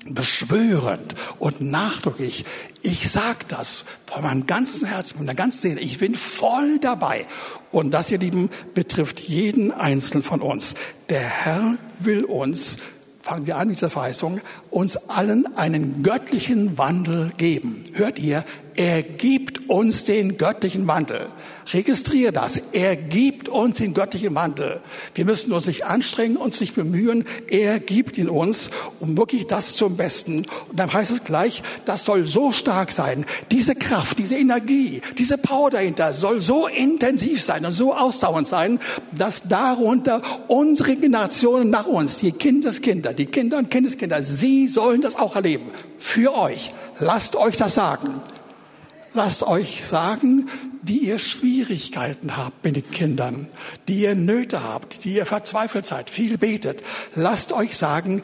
beschwörend 0.06 1.15
und 1.39 1.62
nachdrücklich. 1.62 2.46
Ich 2.82 3.10
sag 3.10 3.48
das 3.50 3.86
von 4.06 4.24
meinem 4.24 4.48
ganzen 4.48 4.88
Herzen, 4.88 5.18
von 5.18 5.25
der 5.25 5.36
ganzen 5.36 5.62
Seele. 5.62 5.82
Ich 5.82 6.00
bin 6.00 6.15
voll 6.15 6.79
dabei. 6.79 7.27
Und 7.72 7.91
das, 7.91 8.10
ihr 8.10 8.18
Lieben, 8.18 8.50
betrifft 8.74 9.20
jeden 9.20 9.72
Einzelnen 9.72 10.24
von 10.24 10.41
uns. 10.41 10.74
Der 11.10 11.22
Herr 11.22 11.77
will 12.00 12.24
uns 12.24 12.77
fangen 13.22 13.46
wir 13.46 13.58
an 13.58 13.68
mit 13.68 13.78
dieser 13.78 13.90
Verheißung, 13.90 14.42
uns 14.70 14.98
allen 15.10 15.56
einen 15.58 16.04
göttlichen 16.04 16.78
Wandel 16.78 17.32
geben. 17.38 17.84
Hört 17.94 18.20
ihr? 18.20 18.44
Er 18.80 19.04
gibt 19.04 19.70
uns 19.70 20.06
den 20.06 20.38
göttlichen 20.38 20.88
Wandel. 20.88 21.28
Registriere 21.74 22.32
das. 22.32 22.62
Er 22.72 22.96
gibt 22.96 23.50
uns 23.50 23.78
den 23.80 23.94
göttlichen 23.94 24.34
Wandel. 24.36 24.80
Wir 25.14 25.26
müssen 25.26 25.52
uns 25.52 25.68
nicht 25.68 25.86
anstrengen, 25.86 26.38
uns 26.38 26.62
nicht 26.62 26.76
bemühen. 26.76 27.26
Er 27.50 27.82
gibt 27.82 28.18
ihn 28.18 28.30
uns, 28.30 28.70
um 29.02 29.18
wirklich 29.18 29.48
das 29.48 29.76
zum 29.76 29.98
Besten. 29.98 30.46
Und 30.70 30.80
dann 30.80 30.94
heißt 30.94 31.12
es 31.12 31.26
gleich, 31.26 31.62
das 31.84 32.06
soll 32.06 32.26
so 32.26 32.54
stark 32.54 32.94
sein. 32.94 33.26
Diese 33.52 33.76
Kraft, 33.76 34.18
diese 34.18 34.38
Energie, 34.38 35.02
diese 35.18 35.38
Power 35.38 35.72
dahinter 35.72 36.14
soll 36.14 36.42
so 36.42 36.68
intensiv 36.68 37.44
sein 37.44 37.66
und 37.66 37.74
so 37.74 37.94
ausdauernd 37.94 38.48
sein, 38.48 38.80
dass 39.12 39.42
darunter 39.42 40.22
unsere 40.48 40.96
Generationen 40.96 41.70
nach 41.70 41.86
uns, 41.86 42.20
die 42.20 42.32
Kindeskinder, 42.32 43.14
die 43.14 43.26
Kinder 43.26 43.58
und 43.58 43.70
Kindeskinder, 43.70 44.24
sie 44.24 44.70
sollen 44.70 45.02
das 45.02 45.18
auch 45.18 45.36
erleben. 45.36 45.66
Für 45.98 46.34
euch. 46.38 46.72
Lasst 47.02 47.36
euch 47.36 47.58
das 47.58 47.76
sagen. 47.76 48.22
Lasst 49.22 49.44
euch 49.44 49.84
sagen, 49.86 50.48
die 50.82 51.00
ihr 51.00 51.20
Schwierigkeiten 51.20 52.38
habt 52.38 52.64
mit 52.64 52.78
den 52.78 52.90
Kindern, 52.90 53.50
die 53.90 54.04
ihr 54.04 54.16
Nöte 54.16 54.64
habt, 54.64 55.04
die 55.04 55.16
ihr 55.16 55.26
verzweifelt 55.26 55.86
seid, 55.86 56.10
viel 56.10 56.38
betet. 56.38 56.84
Lasst 57.16 57.52
euch 57.52 57.76
sagen, 57.76 58.22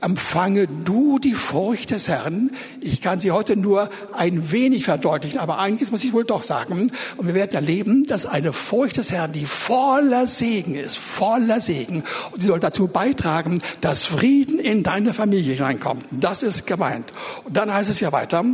empfange 0.00 0.66
du 0.66 1.18
die 1.18 1.34
Furcht 1.34 1.90
des 1.90 2.08
Herrn. 2.08 2.50
Ich 2.80 3.00
kann 3.00 3.20
sie 3.20 3.30
heute 3.30 3.56
nur 3.56 3.90
ein 4.12 4.50
wenig 4.50 4.84
verdeutlichen, 4.84 5.38
aber 5.38 5.58
einiges 5.58 5.90
muss 5.90 6.04
ich 6.04 6.12
wohl 6.12 6.24
doch 6.24 6.42
sagen. 6.42 6.90
Und 7.16 7.26
wir 7.26 7.34
werden 7.34 7.54
erleben, 7.54 8.06
dass 8.06 8.26
eine 8.26 8.52
Furcht 8.52 8.96
des 8.96 9.10
Herrn, 9.10 9.32
die 9.32 9.46
voller 9.46 10.26
Segen 10.26 10.74
ist, 10.74 10.98
voller 10.98 11.60
Segen, 11.60 12.04
und 12.30 12.40
sie 12.40 12.46
soll 12.46 12.60
dazu 12.60 12.88
beitragen, 12.88 13.62
dass 13.80 14.04
Frieden 14.04 14.58
in 14.58 14.82
deine 14.82 15.14
Familie 15.14 15.54
hineinkommt. 15.54 16.04
Das 16.10 16.42
ist 16.42 16.66
gemeint. 16.66 17.12
Und 17.44 17.56
dann 17.56 17.72
heißt 17.72 17.90
es 17.90 18.00
ja 18.00 18.12
weiter, 18.12 18.44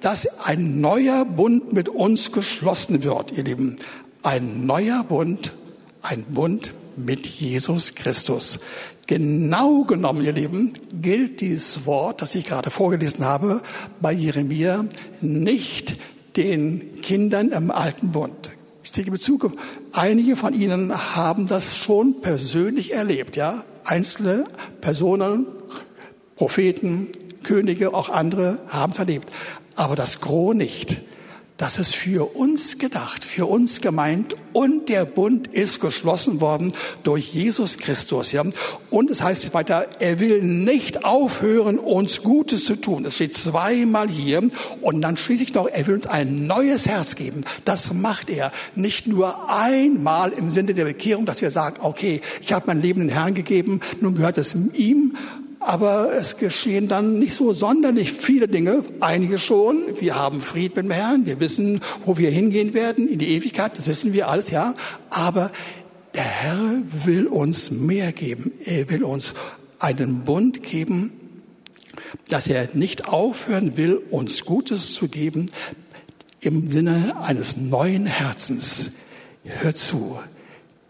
dass 0.00 0.26
ein 0.40 0.80
neuer 0.80 1.24
Bund 1.24 1.72
mit 1.72 1.88
uns 1.88 2.32
geschlossen 2.32 3.02
wird, 3.02 3.32
ihr 3.32 3.44
Lieben. 3.44 3.76
Ein 4.22 4.66
neuer 4.66 5.04
Bund, 5.04 5.52
ein 6.00 6.24
Bund 6.24 6.74
mit 6.96 7.26
Jesus 7.26 7.94
Christus. 7.94 8.60
Genau 9.06 9.82
genommen, 9.82 10.24
ihr 10.24 10.32
Lieben, 10.32 10.72
gilt 11.00 11.40
dieses 11.40 11.86
Wort, 11.86 12.22
das 12.22 12.34
ich 12.34 12.46
gerade 12.46 12.70
vorgelesen 12.70 13.24
habe, 13.24 13.60
bei 14.00 14.12
Jeremia 14.12 14.84
nicht 15.20 15.96
den 16.36 17.00
Kindern 17.02 17.50
im 17.50 17.70
alten 17.70 18.12
Bund. 18.12 18.52
Ich 18.84 18.92
ziehe 18.92 19.10
Bezug, 19.10 19.52
einige 19.92 20.36
von 20.36 20.54
Ihnen 20.54 20.92
haben 21.16 21.46
das 21.46 21.76
schon 21.76 22.20
persönlich 22.20 22.94
erlebt, 22.94 23.36
ja? 23.36 23.64
Einzelne 23.84 24.44
Personen, 24.80 25.46
Propheten, 26.36 27.08
Könige, 27.42 27.94
auch 27.94 28.08
andere 28.08 28.58
haben 28.68 28.92
es 28.92 28.98
erlebt. 28.98 29.28
Aber 29.74 29.96
das 29.96 30.20
Gros 30.20 30.54
nicht. 30.54 31.02
Das 31.58 31.78
ist 31.78 31.94
für 31.94 32.34
uns 32.34 32.78
gedacht, 32.78 33.24
für 33.24 33.46
uns 33.46 33.80
gemeint 33.80 34.34
und 34.52 34.88
der 34.88 35.04
Bund 35.04 35.46
ist 35.46 35.80
geschlossen 35.80 36.40
worden 36.40 36.72
durch 37.04 37.32
Jesus 37.32 37.78
Christus. 37.78 38.32
Ja? 38.32 38.42
Und 38.90 39.10
es 39.10 39.22
heißt 39.22 39.54
weiter, 39.54 39.86
er 40.00 40.18
will 40.18 40.42
nicht 40.42 41.04
aufhören, 41.04 41.78
uns 41.78 42.22
Gutes 42.22 42.64
zu 42.64 42.76
tun. 42.76 43.04
Das 43.04 43.14
steht 43.14 43.34
zweimal 43.34 44.08
hier. 44.08 44.42
Und 44.80 45.00
dann 45.02 45.16
schließlich 45.16 45.54
noch, 45.54 45.68
er 45.68 45.86
will 45.86 45.94
uns 45.94 46.06
ein 46.06 46.46
neues 46.46 46.88
Herz 46.88 47.14
geben. 47.16 47.44
Das 47.64 47.92
macht 47.92 48.30
er 48.30 48.50
nicht 48.74 49.06
nur 49.06 49.50
einmal 49.50 50.32
im 50.32 50.50
Sinne 50.50 50.74
der 50.74 50.84
Bekehrung, 50.84 51.26
dass 51.26 51.42
wir 51.42 51.50
sagen, 51.50 51.76
okay, 51.80 52.20
ich 52.40 52.52
habe 52.52 52.66
mein 52.66 52.80
Leben 52.82 53.00
den 53.00 53.10
Herrn 53.10 53.34
gegeben, 53.34 53.80
nun 54.00 54.16
gehört 54.16 54.38
es 54.38 54.54
ihm, 54.54 55.14
aber 55.64 56.12
es 56.14 56.36
geschehen 56.36 56.88
dann 56.88 57.18
nicht 57.18 57.34
so 57.34 57.52
sonderlich 57.52 58.12
viele 58.12 58.48
Dinge. 58.48 58.84
Einige 59.00 59.38
schon. 59.38 59.82
Wir 60.00 60.16
haben 60.16 60.40
Fried 60.40 60.76
mit 60.76 60.84
dem 60.86 60.90
Herrn. 60.90 61.26
Wir 61.26 61.40
wissen, 61.40 61.80
wo 62.04 62.18
wir 62.18 62.30
hingehen 62.30 62.74
werden 62.74 63.08
in 63.08 63.18
die 63.18 63.28
Ewigkeit. 63.28 63.76
Das 63.78 63.86
wissen 63.86 64.12
wir 64.12 64.28
alles, 64.28 64.50
ja. 64.50 64.74
Aber 65.10 65.50
der 66.14 66.24
Herr 66.24 66.82
will 67.04 67.26
uns 67.26 67.70
mehr 67.70 68.12
geben. 68.12 68.52
Er 68.64 68.90
will 68.90 69.04
uns 69.04 69.34
einen 69.78 70.24
Bund 70.24 70.62
geben, 70.62 71.12
dass 72.28 72.46
er 72.46 72.68
nicht 72.74 73.08
aufhören 73.08 73.76
will, 73.76 74.00
uns 74.10 74.44
Gutes 74.44 74.92
zu 74.92 75.08
geben 75.08 75.46
im 76.40 76.68
Sinne 76.68 77.14
eines 77.22 77.56
neuen 77.56 78.06
Herzens. 78.06 78.92
Hör 79.44 79.74
zu. 79.74 80.18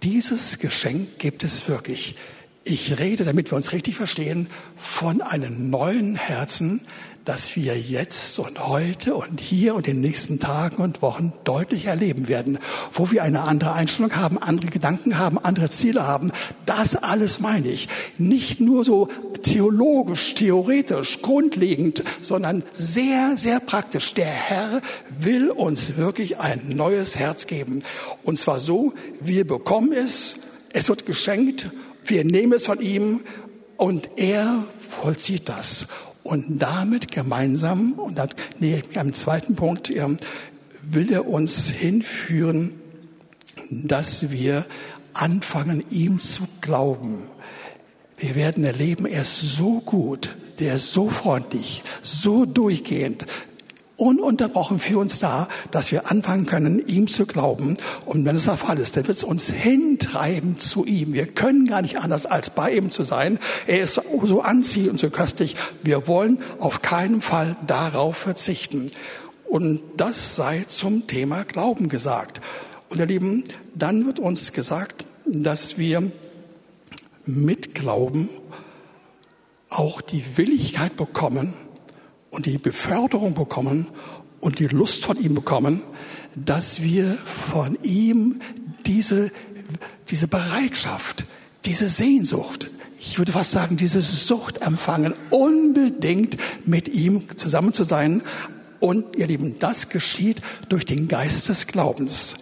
Dieses 0.02 0.58
Geschenk 0.58 1.18
gibt 1.18 1.44
es 1.44 1.68
wirklich. 1.68 2.16
Ich 2.64 3.00
rede, 3.00 3.24
damit 3.24 3.50
wir 3.50 3.56
uns 3.56 3.72
richtig 3.72 3.96
verstehen, 3.96 4.46
von 4.76 5.20
einem 5.20 5.68
neuen 5.70 6.14
Herzen, 6.14 6.80
das 7.24 7.56
wir 7.56 7.76
jetzt 7.76 8.38
und 8.38 8.68
heute 8.68 9.16
und 9.16 9.40
hier 9.40 9.74
und 9.74 9.88
in 9.88 9.96
den 9.96 10.00
nächsten 10.00 10.38
Tagen 10.38 10.76
und 10.76 11.02
Wochen 11.02 11.32
deutlich 11.42 11.86
erleben 11.86 12.28
werden, 12.28 12.60
wo 12.92 13.10
wir 13.10 13.24
eine 13.24 13.42
andere 13.42 13.72
Einstellung 13.72 14.14
haben, 14.14 14.38
andere 14.38 14.68
Gedanken 14.68 15.18
haben, 15.18 15.38
andere 15.38 15.70
Ziele 15.70 16.06
haben. 16.06 16.30
Das 16.64 16.94
alles 16.94 17.40
meine 17.40 17.68
ich. 17.68 17.88
Nicht 18.16 18.60
nur 18.60 18.84
so 18.84 19.08
theologisch, 19.42 20.34
theoretisch, 20.34 21.20
grundlegend, 21.20 22.04
sondern 22.20 22.62
sehr, 22.72 23.36
sehr 23.36 23.58
praktisch. 23.58 24.14
Der 24.14 24.26
Herr 24.26 24.80
will 25.18 25.50
uns 25.50 25.96
wirklich 25.96 26.38
ein 26.38 26.60
neues 26.68 27.16
Herz 27.16 27.48
geben. 27.48 27.80
Und 28.22 28.38
zwar 28.38 28.60
so, 28.60 28.92
wir 29.20 29.44
bekommen 29.46 29.92
es, 29.92 30.36
es 30.72 30.88
wird 30.88 31.06
geschenkt 31.06 31.70
wir 32.04 32.24
nehmen 32.24 32.52
es 32.52 32.66
von 32.66 32.80
ihm 32.80 33.20
und 33.76 34.10
er 34.16 34.64
vollzieht 34.78 35.48
das. 35.48 35.86
Und 36.22 36.58
damit 36.60 37.10
gemeinsam, 37.10 37.94
und 37.94 38.18
dann, 38.18 38.30
nee, 38.60 38.80
am 38.94 39.12
zweiten 39.12 39.56
Punkt, 39.56 39.92
will 40.82 41.12
er 41.12 41.26
uns 41.26 41.68
hinführen, 41.68 42.74
dass 43.70 44.30
wir 44.30 44.66
anfangen, 45.14 45.84
ihm 45.90 46.20
zu 46.20 46.44
glauben. 46.60 47.24
Wir 48.16 48.36
werden 48.36 48.62
erleben, 48.62 49.06
er 49.06 49.22
ist 49.22 49.56
so 49.56 49.80
gut, 49.80 50.36
der 50.60 50.76
ist 50.76 50.92
so 50.92 51.10
freundlich, 51.10 51.82
so 52.02 52.44
durchgehend, 52.44 53.26
ununterbrochen 54.02 54.80
für 54.80 54.98
uns 54.98 55.20
da, 55.20 55.46
dass 55.70 55.92
wir 55.92 56.10
anfangen 56.10 56.44
können, 56.44 56.84
ihm 56.86 57.06
zu 57.06 57.24
glauben. 57.24 57.76
Und 58.04 58.24
wenn 58.24 58.34
es 58.34 58.46
der 58.46 58.56
Fall 58.56 58.78
ist, 58.78 58.96
dann 58.96 59.06
wird 59.06 59.16
es 59.16 59.22
uns 59.22 59.48
hintreiben 59.48 60.58
zu 60.58 60.84
ihm. 60.84 61.12
Wir 61.12 61.26
können 61.26 61.66
gar 61.66 61.82
nicht 61.82 61.98
anders, 61.98 62.26
als 62.26 62.50
bei 62.50 62.74
ihm 62.74 62.90
zu 62.90 63.04
sein. 63.04 63.38
Er 63.68 63.80
ist 63.80 64.00
so 64.24 64.42
anziehend 64.42 64.90
und 64.90 64.98
so 64.98 65.10
köstlich. 65.10 65.54
Wir 65.84 66.08
wollen 66.08 66.40
auf 66.58 66.82
keinen 66.82 67.22
Fall 67.22 67.56
darauf 67.64 68.16
verzichten. 68.16 68.90
Und 69.44 69.80
das 69.96 70.34
sei 70.34 70.64
zum 70.66 71.06
Thema 71.06 71.44
Glauben 71.44 71.88
gesagt. 71.88 72.40
Und 72.88 72.98
ihr 72.98 73.06
Lieben, 73.06 73.44
dann 73.76 74.04
wird 74.04 74.18
uns 74.18 74.52
gesagt, 74.52 75.06
dass 75.26 75.78
wir 75.78 76.10
mit 77.24 77.76
Glauben 77.76 78.28
auch 79.68 80.00
die 80.00 80.24
Willigkeit 80.36 80.96
bekommen, 80.96 81.54
und 82.32 82.46
die 82.46 82.58
Beförderung 82.58 83.34
bekommen 83.34 83.86
und 84.40 84.58
die 84.58 84.66
Lust 84.66 85.04
von 85.04 85.16
ihm 85.20 85.34
bekommen, 85.34 85.82
dass 86.34 86.82
wir 86.82 87.16
von 87.52 87.78
ihm 87.84 88.40
diese, 88.86 89.30
diese 90.08 90.26
Bereitschaft, 90.26 91.26
diese 91.64 91.88
Sehnsucht, 91.88 92.70
ich 92.98 93.18
würde 93.18 93.32
fast 93.32 93.50
sagen, 93.50 93.76
diese 93.76 94.00
Sucht 94.00 94.62
empfangen, 94.62 95.14
unbedingt 95.30 96.36
mit 96.64 96.88
ihm 96.88 97.24
zusammen 97.36 97.72
zu 97.72 97.82
sein. 97.82 98.22
Und 98.78 99.16
ihr 99.16 99.26
Lieben, 99.26 99.58
das 99.58 99.88
geschieht 99.88 100.40
durch 100.68 100.84
den 100.84 101.08
Geist 101.08 101.48
des 101.48 101.66
Glaubens. 101.66 102.36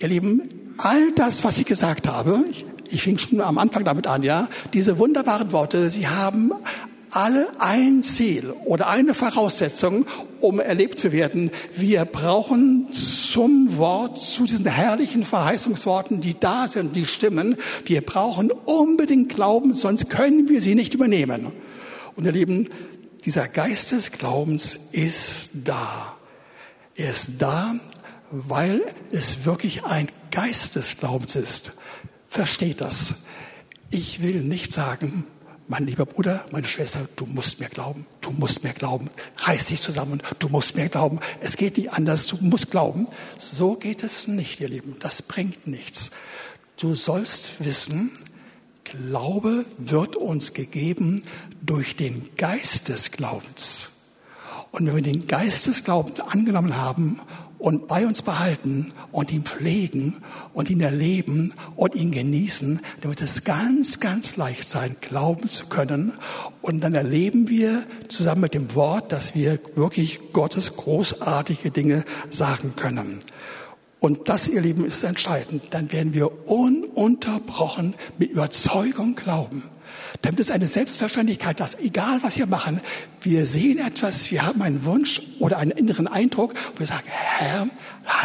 Ihr 0.00 0.08
Lieben, 0.08 0.74
all 0.78 1.12
das, 1.12 1.44
was 1.44 1.58
ich 1.58 1.66
gesagt 1.66 2.08
habe, 2.08 2.44
ich, 2.50 2.66
ich 2.90 3.02
fing 3.02 3.18
schon 3.18 3.40
am 3.40 3.58
Anfang 3.58 3.84
damit 3.84 4.08
an, 4.08 4.24
ja, 4.24 4.48
diese 4.74 4.98
wunderbaren 4.98 5.52
Worte, 5.52 5.90
sie 5.90 6.08
haben 6.08 6.52
alle 7.10 7.48
ein 7.58 8.02
Ziel 8.02 8.52
oder 8.64 8.88
eine 8.88 9.14
Voraussetzung, 9.14 10.06
um 10.40 10.60
erlebt 10.60 10.98
zu 10.98 11.12
werden. 11.12 11.50
Wir 11.76 12.04
brauchen 12.04 12.90
zum 12.92 13.76
Wort, 13.76 14.18
zu 14.18 14.44
diesen 14.44 14.66
herrlichen 14.66 15.24
Verheißungsworten, 15.24 16.20
die 16.20 16.38
da 16.38 16.68
sind, 16.68 16.96
die 16.96 17.06
stimmen. 17.06 17.56
Wir 17.84 18.00
brauchen 18.00 18.50
unbedingt 18.50 19.28
Glauben, 19.34 19.74
sonst 19.74 20.10
können 20.10 20.48
wir 20.48 20.62
sie 20.62 20.74
nicht 20.74 20.94
übernehmen. 20.94 21.48
Und 22.16 22.26
ihr 22.26 22.32
Lieben, 22.32 22.68
dieser 23.24 23.48
Geist 23.48 23.92
des 23.92 24.12
Glaubens 24.12 24.78
ist 24.92 25.50
da. 25.64 26.16
Er 26.96 27.10
ist 27.10 27.32
da, 27.38 27.74
weil 28.30 28.82
es 29.12 29.44
wirklich 29.44 29.84
ein 29.84 30.08
Geist 30.30 30.76
des 30.76 30.98
Glaubens 30.98 31.36
ist. 31.36 31.72
Versteht 32.28 32.80
das. 32.80 33.14
Ich 33.90 34.22
will 34.22 34.42
nicht 34.42 34.72
sagen, 34.72 35.26
mein 35.70 35.86
lieber 35.86 36.04
Bruder, 36.04 36.44
meine 36.50 36.66
Schwester, 36.66 37.06
du 37.14 37.26
musst 37.26 37.60
mir 37.60 37.68
glauben, 37.68 38.04
du 38.22 38.32
musst 38.32 38.64
mir 38.64 38.72
glauben, 38.72 39.08
reiß 39.36 39.66
dich 39.66 39.80
zusammen, 39.80 40.20
du 40.40 40.48
musst 40.48 40.74
mir 40.74 40.88
glauben, 40.88 41.20
es 41.40 41.56
geht 41.56 41.78
nicht 41.78 41.92
anders, 41.92 42.26
du 42.26 42.38
musst 42.40 42.72
glauben. 42.72 43.06
So 43.38 43.76
geht 43.76 44.02
es 44.02 44.26
nicht, 44.26 44.58
ihr 44.58 44.68
Lieben, 44.68 44.96
das 44.98 45.22
bringt 45.22 45.68
nichts. 45.68 46.10
Du 46.76 46.96
sollst 46.96 47.64
wissen, 47.64 48.10
Glaube 48.82 49.64
wird 49.78 50.16
uns 50.16 50.54
gegeben 50.54 51.22
durch 51.62 51.94
den 51.94 52.30
Geist 52.36 52.88
des 52.88 53.12
Glaubens. 53.12 53.90
Und 54.72 54.88
wenn 54.88 54.96
wir 54.96 55.02
den 55.04 55.28
Geist 55.28 55.68
des 55.68 55.84
Glaubens 55.84 56.18
angenommen 56.18 56.76
haben 56.76 57.20
und 57.60 57.88
bei 57.88 58.06
uns 58.06 58.22
behalten 58.22 58.92
und 59.12 59.30
ihn 59.30 59.44
pflegen 59.44 60.22
und 60.54 60.70
ihn 60.70 60.80
erleben 60.80 61.52
und 61.76 61.94
ihn 61.94 62.10
genießen, 62.10 62.80
wird 63.02 63.20
es 63.20 63.44
ganz, 63.44 64.00
ganz 64.00 64.36
leicht 64.36 64.68
sein, 64.68 64.96
glauben 65.00 65.48
zu 65.48 65.66
können. 65.66 66.14
Und 66.62 66.80
dann 66.80 66.94
erleben 66.94 67.48
wir 67.50 67.84
zusammen 68.08 68.40
mit 68.40 68.54
dem 68.54 68.74
Wort, 68.74 69.12
dass 69.12 69.34
wir 69.34 69.58
wirklich 69.74 70.32
Gottes 70.32 70.74
großartige 70.74 71.70
Dinge 71.70 72.04
sagen 72.30 72.74
können. 72.76 73.20
Und 74.00 74.30
das, 74.30 74.48
ihr 74.48 74.62
Lieben, 74.62 74.86
ist 74.86 75.04
entscheidend. 75.04 75.64
Dann 75.70 75.92
werden 75.92 76.14
wir 76.14 76.48
ununterbrochen 76.48 77.94
mit 78.16 78.30
Überzeugung 78.30 79.14
glauben. 79.14 79.64
Damit 80.22 80.40
ist 80.40 80.50
eine 80.50 80.66
Selbstverständlichkeit, 80.66 81.60
dass 81.60 81.78
egal 81.78 82.22
was 82.22 82.36
wir 82.36 82.46
machen, 82.46 82.80
wir 83.22 83.46
sehen 83.46 83.78
etwas, 83.78 84.30
wir 84.30 84.46
haben 84.46 84.62
einen 84.62 84.84
Wunsch 84.84 85.22
oder 85.38 85.58
einen 85.58 85.70
inneren 85.70 86.06
Eindruck, 86.06 86.54
wo 86.74 86.80
wir 86.80 86.86
sagen, 86.86 87.06
Herr, 87.06 87.68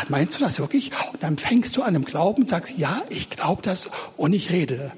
meinst 0.09 0.35
du 0.35 0.43
das 0.43 0.59
wirklich? 0.59 0.91
Und 1.13 1.23
dann 1.23 1.37
fängst 1.37 1.75
du 1.77 1.83
an 1.83 1.95
im 1.95 2.05
Glauben 2.05 2.43
und 2.43 2.49
sagst, 2.49 2.77
ja, 2.77 3.01
ich 3.09 3.29
glaube 3.29 3.61
das 3.61 3.89
und 4.17 4.33
ich 4.33 4.51
rede. 4.51 4.91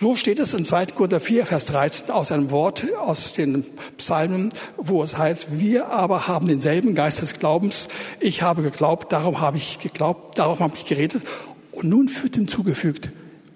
So 0.00 0.16
steht 0.16 0.40
es 0.40 0.52
in 0.52 0.64
2. 0.64 0.86
Korinther 0.86 1.20
4, 1.20 1.46
Vers 1.46 1.66
13 1.66 2.10
aus 2.10 2.32
einem 2.32 2.50
Wort 2.50 2.84
aus 2.98 3.34
den 3.34 3.64
Psalmen, 3.98 4.50
wo 4.76 5.02
es 5.02 5.16
heißt, 5.16 5.46
wir 5.58 5.90
aber 5.90 6.26
haben 6.26 6.48
denselben 6.48 6.96
Geist 6.96 7.22
des 7.22 7.34
Glaubens. 7.34 7.86
Ich 8.18 8.42
habe 8.42 8.62
geglaubt, 8.62 9.12
darum 9.12 9.40
habe 9.40 9.58
ich 9.58 9.78
geglaubt, 9.78 10.38
darum 10.38 10.58
habe 10.58 10.74
ich 10.76 10.86
geredet. 10.86 11.22
Und 11.70 11.88
nun 11.88 12.08
führt 12.08 12.34
hinzugefügt, 12.34 13.10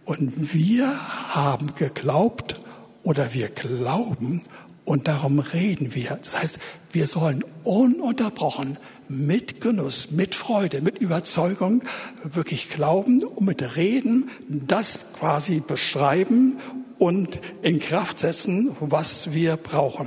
und 0.07 0.55
wir 0.55 0.89
haben 1.35 1.75
geglaubt 1.77 2.61
oder 3.03 3.35
wir 3.35 3.49
glauben 3.49 4.43
und 4.85 5.09
darum 5.09 5.41
reden 5.41 5.95
wir. 5.95 6.19
Das 6.23 6.41
heißt, 6.41 6.59
wir 6.93 7.07
sollen 7.09 7.45
ununterbrochen 7.65 8.79
mit 9.09 9.61
Genuss, 9.61 10.13
mit 10.13 10.35
Freude, 10.35 10.81
mit 10.81 10.99
Überzeugung 10.99 11.83
wirklich 12.23 12.71
glauben 12.71 13.23
und 13.23 13.45
mit 13.45 13.77
Reden 13.77 14.31
das 14.49 15.01
quasi 15.19 15.61
beschreiben 15.61 16.57
und 16.99 17.41
in 17.63 17.81
Kraft 17.81 18.21
setzen, 18.21 18.71
was 18.81 19.33
wir 19.33 19.57
brauchen. 19.57 20.07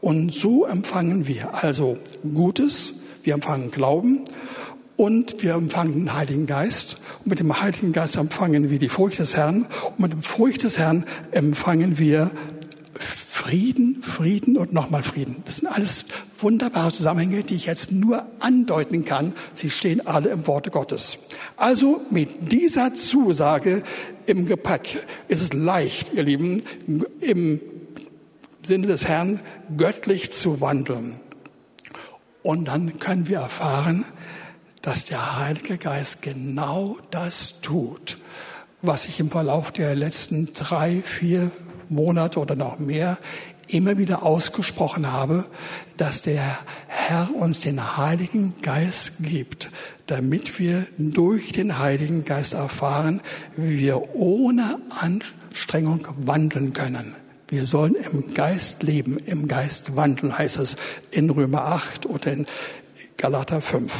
Und 0.00 0.32
so 0.32 0.64
empfangen 0.64 1.26
wir 1.26 1.62
also 1.62 1.98
Gutes, 2.22 2.94
wir 3.24 3.34
empfangen 3.34 3.70
Glauben 3.70 4.24
und 4.96 5.42
wir 5.42 5.54
empfangen 5.54 5.94
den 5.94 6.14
Heiligen 6.14 6.46
Geist. 6.46 6.96
Und 7.20 7.28
mit 7.28 7.40
dem 7.40 7.60
Heiligen 7.60 7.92
Geist 7.92 8.16
empfangen 8.16 8.70
wir 8.70 8.78
die 8.78 8.88
Furcht 8.88 9.18
des 9.18 9.36
Herrn. 9.36 9.66
Und 9.90 10.00
mit 10.00 10.12
dem 10.12 10.22
Furcht 10.22 10.62
des 10.62 10.78
Herrn 10.78 11.04
empfangen 11.32 11.98
wir 11.98 12.30
Frieden, 12.96 14.02
Frieden 14.02 14.56
und 14.56 14.72
nochmal 14.72 15.02
Frieden. 15.02 15.42
Das 15.44 15.56
sind 15.56 15.68
alles 15.68 16.04
wunderbare 16.38 16.92
Zusammenhänge, 16.92 17.42
die 17.42 17.56
ich 17.56 17.66
jetzt 17.66 17.90
nur 17.90 18.24
andeuten 18.38 19.04
kann. 19.04 19.32
Sie 19.54 19.70
stehen 19.70 20.06
alle 20.06 20.30
im 20.30 20.46
Worte 20.46 20.70
Gottes. 20.70 21.18
Also 21.56 22.00
mit 22.10 22.52
dieser 22.52 22.94
Zusage 22.94 23.82
im 24.26 24.46
Gepäck 24.46 25.04
ist 25.28 25.42
es 25.42 25.52
leicht, 25.52 26.14
ihr 26.14 26.22
Lieben, 26.22 26.62
im 27.20 27.60
Sinne 28.64 28.86
des 28.86 29.08
Herrn 29.08 29.40
göttlich 29.76 30.30
zu 30.32 30.60
wandeln. 30.60 31.16
Und 32.42 32.66
dann 32.68 32.98
können 32.98 33.28
wir 33.28 33.38
erfahren, 33.38 34.04
dass 34.84 35.06
der 35.06 35.38
Heilige 35.38 35.78
Geist 35.78 36.20
genau 36.20 36.98
das 37.10 37.62
tut, 37.62 38.18
was 38.82 39.06
ich 39.06 39.18
im 39.18 39.30
Verlauf 39.30 39.72
der 39.72 39.94
letzten 39.94 40.52
drei, 40.52 41.02
vier 41.02 41.50
Monate 41.88 42.38
oder 42.38 42.54
noch 42.54 42.78
mehr 42.78 43.16
immer 43.66 43.96
wieder 43.96 44.22
ausgesprochen 44.22 45.10
habe, 45.10 45.46
dass 45.96 46.20
der 46.20 46.58
Herr 46.86 47.30
uns 47.34 47.62
den 47.62 47.96
Heiligen 47.96 48.56
Geist 48.60 49.14
gibt, 49.20 49.70
damit 50.06 50.58
wir 50.58 50.86
durch 50.98 51.52
den 51.52 51.78
Heiligen 51.78 52.26
Geist 52.26 52.52
erfahren, 52.52 53.22
wie 53.56 53.78
wir 53.78 54.14
ohne 54.14 54.76
Anstrengung 55.00 56.06
wandeln 56.18 56.74
können. 56.74 57.14
Wir 57.48 57.64
sollen 57.64 57.94
im 57.94 58.34
Geist 58.34 58.82
leben, 58.82 59.16
im 59.16 59.48
Geist 59.48 59.96
wandeln, 59.96 60.36
heißt 60.36 60.58
es 60.58 60.76
in 61.10 61.30
Römer 61.30 61.62
8 61.62 62.04
und 62.04 62.26
in 62.26 62.44
Galater 63.16 63.62
5 63.62 63.90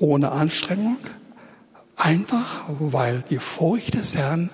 ohne 0.00 0.32
Anstrengung, 0.32 0.96
einfach 1.96 2.64
weil 2.68 3.22
die 3.28 3.38
Furcht 3.38 3.94
des 3.94 4.16
Herrn 4.16 4.50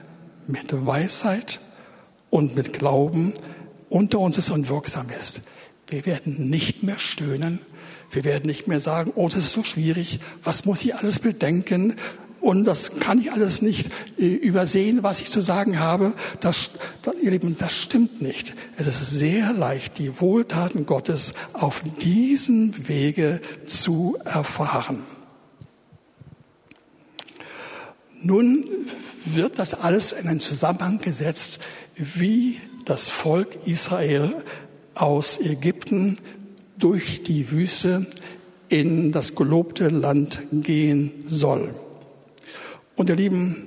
mit 0.46 0.86
Weisheit 0.86 1.60
und 2.30 2.56
mit 2.56 2.72
Glauben 2.72 3.32
unter 3.88 4.18
uns 4.18 4.38
ist 4.38 4.50
und 4.50 4.68
wirksam 4.68 5.06
ist. 5.18 5.42
Wir 5.88 6.04
werden 6.04 6.50
nicht 6.50 6.82
mehr 6.82 6.98
stöhnen. 6.98 7.60
Wir 8.10 8.24
werden 8.24 8.46
nicht 8.46 8.66
mehr 8.66 8.80
sagen, 8.80 9.12
oh, 9.14 9.28
das 9.28 9.38
ist 9.38 9.52
so 9.52 9.62
schwierig. 9.62 10.20
Was 10.42 10.64
muss 10.64 10.82
ich 10.82 10.96
alles 10.96 11.20
bedenken? 11.20 11.94
Und 12.40 12.64
das 12.64 12.98
kann 13.00 13.18
ich 13.18 13.32
alles 13.32 13.62
nicht 13.62 13.90
äh, 14.18 14.26
übersehen, 14.26 15.02
was 15.02 15.20
ich 15.20 15.28
zu 15.28 15.40
sagen 15.40 15.78
habe. 15.80 16.12
Das, 16.40 16.70
das, 17.02 17.14
ihr 17.22 17.30
Lieben, 17.32 17.56
das 17.58 17.72
stimmt 17.72 18.20
nicht. 18.22 18.54
Es 18.76 18.86
ist 18.86 19.10
sehr 19.10 19.52
leicht, 19.52 19.98
die 19.98 20.20
Wohltaten 20.20 20.86
Gottes 20.86 21.34
auf 21.52 21.82
diesem 22.00 22.88
Wege 22.88 23.40
zu 23.66 24.16
erfahren. 24.24 25.02
Nun 28.26 28.64
wird 29.24 29.60
das 29.60 29.72
alles 29.72 30.10
in 30.10 30.26
einen 30.26 30.40
Zusammenhang 30.40 30.98
gesetzt, 30.98 31.60
wie 31.96 32.56
das 32.84 33.08
Volk 33.08 33.56
Israel 33.66 34.34
aus 34.96 35.38
Ägypten 35.40 36.18
durch 36.76 37.22
die 37.22 37.52
Wüste 37.52 38.04
in 38.68 39.12
das 39.12 39.36
gelobte 39.36 39.90
Land 39.90 40.40
gehen 40.50 41.12
soll. 41.28 41.72
Und 42.96 43.10
ihr 43.10 43.16
Lieben, 43.16 43.66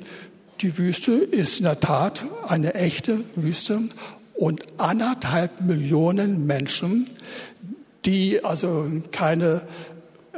die 0.59 0.77
Wüste 0.77 1.13
ist 1.13 1.59
in 1.59 1.65
der 1.65 1.79
Tat 1.79 2.25
eine 2.45 2.73
echte 2.73 3.23
Wüste 3.37 3.79
und 4.33 4.65
anderthalb 4.77 5.61
Millionen 5.61 6.45
Menschen, 6.45 7.05
die 8.05 8.43
also 8.43 8.91
keine 9.13 9.61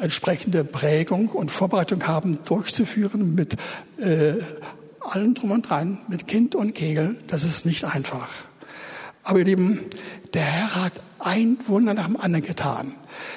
entsprechende 0.01 0.63
Prägung 0.63 1.29
und 1.29 1.51
Vorbereitung 1.51 2.07
haben, 2.07 2.39
durchzuführen 2.43 3.35
mit 3.35 3.55
äh, 3.97 4.33
allem 4.99 5.33
drum 5.33 5.51
und 5.51 5.69
dran, 5.69 5.99
mit 6.07 6.27
Kind 6.27 6.55
und 6.55 6.73
Kegel. 6.73 7.17
Das 7.27 7.43
ist 7.43 7.65
nicht 7.65 7.85
einfach. 7.85 8.29
Aber 9.23 9.39
ihr 9.39 9.45
Lieben, 9.45 9.79
der 10.33 10.43
Herr 10.43 10.75
hat 10.75 10.93
ein 11.19 11.57
Wunder 11.67 11.93
nach 11.93 12.07
dem 12.07 12.17
anderen 12.17 12.45
getan. 12.45 12.93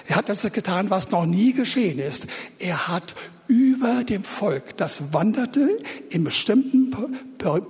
Er 0.06 0.16
hat 0.16 0.28
das 0.28 0.50
getan, 0.52 0.90
was 0.90 1.10
noch 1.10 1.26
nie 1.26 1.52
geschehen 1.52 1.98
ist. 1.98 2.26
Er 2.58 2.88
hat 2.88 3.14
über 3.46 4.04
dem 4.04 4.24
Volk, 4.24 4.76
das 4.78 5.12
wanderte 5.12 5.68
in 6.08 6.24
bestimmten, 6.24 6.90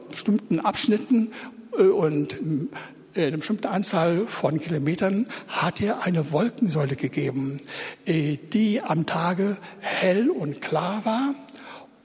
bestimmten 0.09 0.61
Abschnitten 0.61 1.33
äh, 1.77 1.83
und 1.83 2.37
eine 3.17 3.39
bestimmte 3.39 3.71
Anzahl 3.71 4.27
von 4.27 4.61
Kilometern 4.61 5.27
hat 5.49 5.81
er 5.81 6.03
eine 6.03 6.33
Wolkensäule 6.33 6.97
gegeben, 6.97 7.59
äh, 8.07 8.39
die 8.53 8.81
am 8.81 9.07
Tage 9.07 9.57
hell 9.81 10.31
und 10.31 10.61
klar 10.61 11.05
war. 11.05 11.35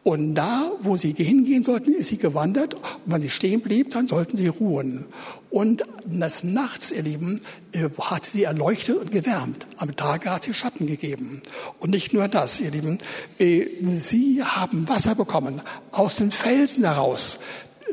Und 0.04 0.34
da, 0.36 0.72
wo 0.82 0.96
sie 0.96 1.14
hingehen 1.14 1.64
sollten, 1.64 1.94
ist 1.94 2.08
sie 2.08 2.18
gewandert. 2.18 2.76
Und 2.76 2.84
wenn 3.06 3.22
sie 3.22 3.30
stehen 3.30 3.62
blieb, 3.62 3.90
dann 3.90 4.08
sollten 4.08 4.38
sie 4.38 4.48
ruhen. 4.48 5.06
Und 5.50 5.84
des 6.06 6.44
Nachts, 6.44 6.92
ihr 6.92 7.04
Lieben, 7.04 7.42
äh, 7.74 7.90
hat 8.00 8.26
sie 8.26 8.44
erleuchtet 8.44 8.98
und 8.98 9.12
gewärmt. 9.12 9.68
Am 9.78 9.96
Tage 9.96 10.32
hat 10.32 10.44
sie 10.44 10.54
Schatten 10.54 10.88
gegeben. 10.88 11.42
Und 11.80 11.90
nicht 11.90 12.14
nur 12.14 12.28
das, 12.28 12.62
ihr 12.62 12.72
Lieben. 12.72 12.98
Sie 13.40 14.42
haben 14.44 14.88
Wasser 14.88 15.16
bekommen 15.16 15.62
aus 15.92 16.16
den 16.16 16.32
Felsen 16.32 16.86
heraus. 16.86 17.40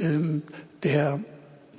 Ähm, 0.00 0.42
der 0.82 1.20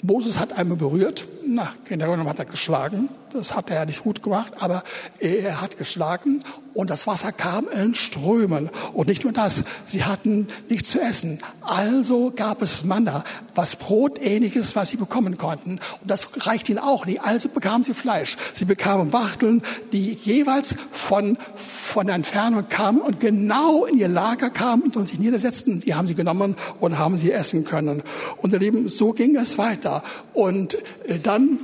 Moses 0.07 0.39
hat 0.39 0.57
einmal 0.57 0.77
berührt 0.77 1.25
na, 1.47 1.73
genommen 1.85 2.27
hat 2.27 2.39
er 2.39 2.45
geschlagen. 2.45 3.09
Das 3.33 3.55
hat 3.55 3.69
er 3.69 3.77
ja 3.77 3.85
nicht 3.85 4.03
gut 4.03 4.23
gemacht, 4.23 4.53
aber 4.59 4.83
er 5.19 5.61
hat 5.61 5.77
geschlagen 5.77 6.43
und 6.73 6.89
das 6.89 7.07
Wasser 7.07 7.31
kam 7.31 7.67
in 7.69 7.95
Strömen. 7.95 8.69
Und 8.93 9.07
nicht 9.09 9.23
nur 9.23 9.33
das, 9.33 9.63
sie 9.85 10.03
hatten 10.03 10.47
nichts 10.69 10.91
zu 10.91 11.01
essen. 11.01 11.39
Also 11.61 12.31
gab 12.35 12.61
es 12.61 12.83
Manna, 12.83 13.23
was 13.55 13.75
Brotähnliches, 13.75 14.75
was 14.75 14.89
sie 14.89 14.97
bekommen 14.97 15.37
konnten. 15.37 15.79
Und 16.01 16.11
das 16.11 16.29
reicht 16.45 16.69
ihnen 16.69 16.77
auch 16.77 17.05
nicht. 17.05 17.21
Also 17.21 17.49
bekamen 17.49 17.83
sie 17.83 17.95
Fleisch. 17.95 18.37
Sie 18.53 18.65
bekamen 18.65 19.11
Wachteln, 19.11 19.63
die 19.91 20.13
jeweils 20.13 20.75
von, 20.91 21.37
von 21.55 22.07
der 22.07 22.15
Entfernung 22.15 22.69
kamen 22.69 23.01
und 23.01 23.19
genau 23.19 23.85
in 23.85 23.97
ihr 23.97 24.07
Lager 24.07 24.51
kamen 24.51 24.91
und 24.95 25.09
sich 25.09 25.19
niedersetzten. 25.19 25.81
Sie 25.81 25.95
haben 25.95 26.07
sie 26.07 26.15
genommen 26.15 26.55
und 26.79 26.99
haben 26.99 27.17
sie 27.17 27.31
essen 27.31 27.65
können. 27.65 28.03
Und 28.37 28.53
ihr 28.53 28.59
Lieben, 28.59 28.87
so 28.87 29.13
ging 29.13 29.35
es 29.35 29.57
weiter. 29.57 30.03
Und 30.33 30.77
äh, 31.07 31.17
dann 31.37 31.59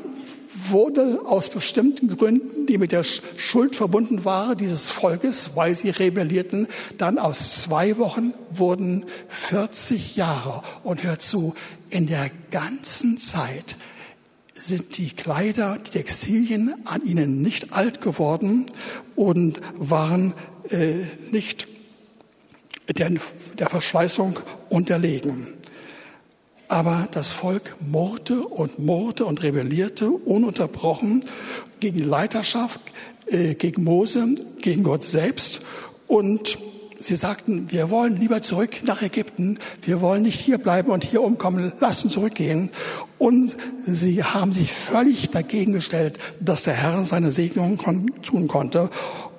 wurde 0.69 1.21
aus 1.25 1.49
bestimmten 1.49 2.15
Gründen, 2.15 2.67
die 2.67 2.77
mit 2.77 2.91
der 2.91 3.03
Schuld 3.03 3.75
verbunden 3.75 4.23
waren, 4.23 4.55
dieses 4.55 4.89
Volkes, 4.89 5.51
weil 5.55 5.73
sie 5.73 5.89
rebellierten, 5.89 6.67
dann 6.99 7.17
aus 7.17 7.63
zwei 7.63 7.97
Wochen 7.97 8.35
wurden 8.51 9.03
40 9.29 10.15
Jahre. 10.15 10.61
Und 10.83 11.03
hört 11.03 11.23
zu, 11.23 11.55
in 11.89 12.05
der 12.05 12.29
ganzen 12.51 13.17
Zeit 13.17 13.77
sind 14.53 14.95
die 14.99 15.09
Kleider, 15.09 15.79
die 15.79 15.89
Textilien 15.89 16.75
an 16.85 17.03
ihnen 17.03 17.41
nicht 17.41 17.73
alt 17.73 17.99
geworden 17.99 18.67
und 19.15 19.59
waren 19.79 20.33
äh, 20.69 21.05
nicht 21.31 21.67
der, 22.95 23.11
der 23.57 23.69
Verschleißung 23.71 24.39
unterlegen. 24.69 25.47
Aber 26.73 27.07
das 27.11 27.31
Volk 27.31 27.75
murrte 27.81 28.47
und 28.47 28.79
murrte 28.79 29.25
und 29.25 29.43
rebellierte 29.43 30.09
ununterbrochen 30.09 31.23
gegen 31.79 31.97
die 31.97 32.03
Leiterschaft, 32.03 32.79
äh, 33.27 33.53
gegen 33.53 33.83
Mose, 33.83 34.29
gegen 34.59 34.81
Gott 34.81 35.03
selbst. 35.03 35.61
Und 36.07 36.57
sie 36.97 37.15
sagten, 37.15 37.71
wir 37.71 37.91
wollen 37.91 38.19
lieber 38.19 38.41
zurück 38.41 38.81
nach 38.85 39.03
Ägypten. 39.03 39.59
Wir 39.83 40.01
wollen 40.01 40.23
nicht 40.23 40.39
hier 40.39 40.57
bleiben 40.57 40.89
und 40.89 41.03
hier 41.03 41.21
umkommen. 41.21 41.73
Lassen 41.79 42.09
zurückgehen. 42.09 42.71
Und 43.19 43.55
sie 43.85 44.23
haben 44.23 44.51
sich 44.51 44.73
völlig 44.73 45.29
dagegen 45.29 45.73
gestellt, 45.73 46.17
dass 46.39 46.63
der 46.63 46.73
Herr 46.73 47.05
seine 47.05 47.31
Segnung 47.31 47.77
tun 48.23 48.47
konnte. 48.47 48.89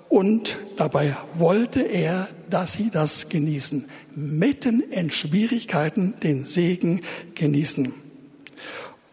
Und 0.09 0.59
dabei 0.77 1.17
wollte 1.37 1.81
er, 1.81 2.29
dass 2.49 2.75
sie 2.75 2.91
das 2.91 3.29
genießen 3.29 3.87
mitten 4.17 4.81
in 4.81 5.11
Schwierigkeiten 5.11 6.15
den 6.23 6.45
Segen 6.45 7.01
genießen. 7.35 7.93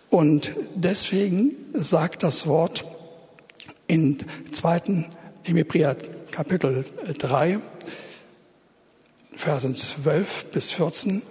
Und 0.10 0.54
deswegen 0.76 1.52
sagt 1.74 2.24
das 2.24 2.46
Wort 2.46 2.86
in 3.88 4.18
2. 4.52 5.10
Hebräer 5.44 5.96
Kapitel 6.32 6.86
3, 7.18 7.60
Versen 9.36 9.76
12 9.76 10.46
bis 10.52 10.72
14, 10.72 11.22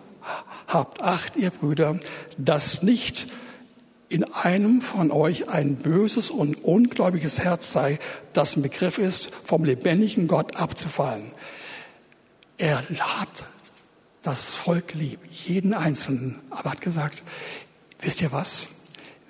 habt 0.66 1.00
Acht, 1.00 1.36
ihr 1.36 1.50
Brüder, 1.50 1.98
dass 2.38 2.82
nicht 2.82 3.28
in 4.08 4.24
einem 4.24 4.82
von 4.82 5.12
euch 5.12 5.48
ein 5.48 5.76
böses 5.76 6.30
und 6.30 6.64
ungläubiges 6.64 7.38
Herz 7.38 7.72
sei, 7.72 7.98
das 8.32 8.54
im 8.54 8.62
Begriff 8.62 8.98
ist, 8.98 9.30
vom 9.44 9.64
lebendigen 9.64 10.26
Gott 10.26 10.56
abzufallen. 10.56 11.30
Er 12.58 12.82
hat 12.88 13.44
das 14.22 14.54
Volk 14.54 14.94
lieb, 14.94 15.20
jeden 15.30 15.74
Einzelnen, 15.74 16.36
aber 16.50 16.72
hat 16.72 16.80
gesagt, 16.80 17.22
wisst 18.00 18.20
ihr 18.20 18.32
was, 18.32 18.68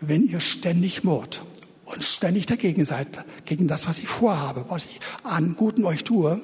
wenn 0.00 0.26
ihr 0.26 0.40
ständig 0.40 1.04
murrt 1.04 1.42
und 1.84 2.02
ständig 2.02 2.46
dagegen 2.46 2.84
seid, 2.84 3.24
gegen 3.44 3.68
das, 3.68 3.86
was 3.86 3.98
ich 3.98 4.08
vorhabe, 4.08 4.64
was 4.68 4.84
ich 4.84 5.00
an 5.22 5.54
Guten 5.56 5.84
euch 5.84 6.04
tue, 6.04 6.40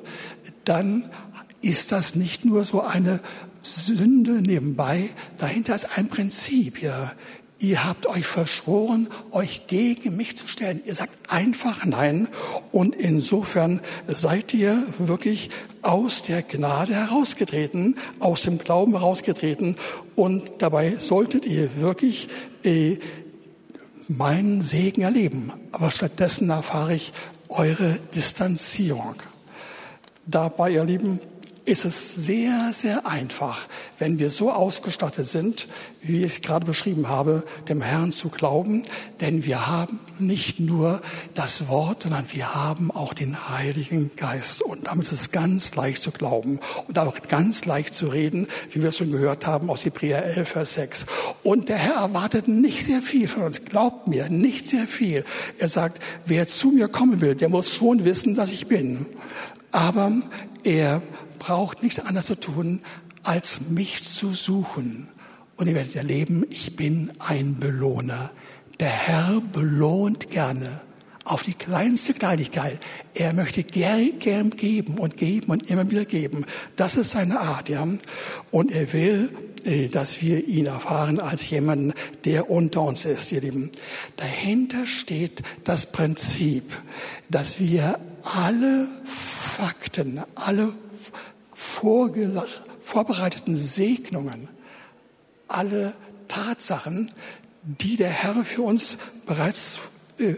dann 0.64 1.08
ist 1.62 1.92
das 1.92 2.14
nicht 2.14 2.44
nur 2.44 2.64
so 2.64 2.82
eine 2.82 3.20
Sünde 3.62 4.42
nebenbei, 4.42 5.10
dahinter 5.38 5.74
ist 5.74 5.98
ein 5.98 6.08
Prinzip. 6.08 6.80
Ihr, 6.82 7.12
Ihr 7.58 7.84
habt 7.86 8.06
euch 8.06 8.26
verschworen, 8.26 9.08
euch 9.30 9.66
gegen 9.66 10.14
mich 10.14 10.36
zu 10.36 10.46
stellen. 10.46 10.82
Ihr 10.84 10.94
sagt 10.94 11.32
einfach 11.32 11.86
Nein. 11.86 12.28
Und 12.70 12.94
insofern 12.94 13.80
seid 14.06 14.52
ihr 14.52 14.82
wirklich 14.98 15.48
aus 15.80 16.20
der 16.20 16.42
Gnade 16.42 16.94
herausgetreten, 16.94 17.96
aus 18.20 18.42
dem 18.42 18.58
Glauben 18.58 18.92
herausgetreten. 18.92 19.76
Und 20.16 20.52
dabei 20.58 20.96
solltet 20.98 21.46
ihr 21.46 21.80
wirklich 21.80 22.28
äh, 22.62 22.98
meinen 24.08 24.60
Segen 24.60 25.00
erleben. 25.00 25.50
Aber 25.72 25.90
stattdessen 25.90 26.50
erfahre 26.50 26.94
ich 26.94 27.14
eure 27.48 27.98
Distanzierung. 28.14 29.14
Dabei, 30.26 30.72
ihr 30.72 30.84
Lieben, 30.84 31.20
ist 31.66 31.84
es 31.84 32.14
sehr, 32.14 32.70
sehr 32.72 33.06
einfach, 33.06 33.66
wenn 33.98 34.20
wir 34.20 34.30
so 34.30 34.52
ausgestattet 34.52 35.26
sind, 35.26 35.66
wie 36.00 36.18
ich 36.18 36.36
es 36.36 36.42
gerade 36.42 36.64
beschrieben 36.64 37.08
habe, 37.08 37.42
dem 37.68 37.82
Herrn 37.82 38.12
zu 38.12 38.28
glauben. 38.28 38.84
Denn 39.20 39.44
wir 39.44 39.66
haben 39.66 39.98
nicht 40.20 40.60
nur 40.60 41.02
das 41.34 41.68
Wort, 41.68 42.04
sondern 42.04 42.24
wir 42.32 42.54
haben 42.54 42.92
auch 42.92 43.12
den 43.12 43.48
Heiligen 43.50 44.12
Geist. 44.16 44.62
Und 44.62 44.86
damit 44.86 45.06
ist 45.06 45.12
es 45.12 45.30
ganz 45.32 45.74
leicht 45.74 46.02
zu 46.02 46.12
glauben 46.12 46.60
und 46.86 46.98
auch 47.00 47.16
ganz 47.28 47.64
leicht 47.64 47.94
zu 47.94 48.06
reden, 48.06 48.46
wie 48.70 48.80
wir 48.80 48.90
es 48.90 48.98
schon 48.98 49.10
gehört 49.10 49.44
haben 49.44 49.68
aus 49.68 49.84
Hebräer 49.84 50.24
11, 50.24 50.48
Vers 50.48 50.74
6. 50.74 51.06
Und 51.42 51.68
der 51.68 51.78
Herr 51.78 51.96
erwartet 51.96 52.46
nicht 52.46 52.84
sehr 52.84 53.02
viel 53.02 53.26
von 53.26 53.42
uns. 53.42 53.60
Glaubt 53.64 54.06
mir, 54.06 54.28
nicht 54.28 54.68
sehr 54.68 54.86
viel. 54.86 55.24
Er 55.58 55.68
sagt, 55.68 56.00
wer 56.26 56.46
zu 56.46 56.70
mir 56.70 56.86
kommen 56.86 57.20
will, 57.20 57.34
der 57.34 57.48
muss 57.48 57.74
schon 57.74 58.04
wissen, 58.04 58.36
dass 58.36 58.52
ich 58.52 58.68
bin. 58.68 59.06
Aber 59.72 60.12
er 60.62 61.02
braucht 61.46 61.84
nichts 61.84 62.00
anderes 62.00 62.26
zu 62.26 62.40
tun, 62.40 62.80
als 63.22 63.60
mich 63.70 64.02
zu 64.02 64.34
suchen. 64.34 65.06
Und 65.56 65.68
ihr 65.68 65.76
werdet 65.76 65.94
erleben, 65.94 66.44
ich 66.50 66.74
bin 66.74 67.12
ein 67.20 67.60
Belohner. 67.60 68.32
Der 68.80 68.88
Herr 68.88 69.40
belohnt 69.52 70.28
gerne 70.32 70.80
auf 71.24 71.44
die 71.44 71.54
kleinste 71.54 72.14
Kleinigkeit. 72.14 72.80
Er 73.14 73.32
möchte 73.32 73.62
gern, 73.62 74.18
gern 74.18 74.50
geben 74.50 74.98
und 74.98 75.16
geben 75.16 75.52
und 75.52 75.70
immer 75.70 75.88
wieder 75.88 76.04
geben. 76.04 76.46
Das 76.74 76.96
ist 76.96 77.12
seine 77.12 77.38
Art, 77.38 77.68
ja. 77.68 77.86
Und 78.50 78.72
er 78.72 78.92
will, 78.92 79.30
äh, 79.64 79.86
dass 79.86 80.20
wir 80.20 80.48
ihn 80.48 80.66
erfahren 80.66 81.20
als 81.20 81.48
jemanden, 81.48 81.92
der 82.24 82.50
unter 82.50 82.82
uns 82.82 83.04
ist, 83.04 83.30
ihr 83.30 83.42
Lieben. 83.42 83.70
Dahinter 84.16 84.84
steht 84.84 85.44
das 85.62 85.92
Prinzip, 85.92 86.64
dass 87.30 87.60
wir 87.60 88.00
alle 88.24 88.88
Fakten, 89.04 90.20
alle 90.34 90.72
vorbereiteten 91.76 93.56
Segnungen, 93.56 94.48
alle 95.48 95.94
Tatsachen, 96.28 97.10
die 97.62 97.96
der 97.96 98.08
Herr 98.08 98.44
für 98.44 98.62
uns 98.62 98.98
bereits 99.26 99.78
äh, 100.18 100.34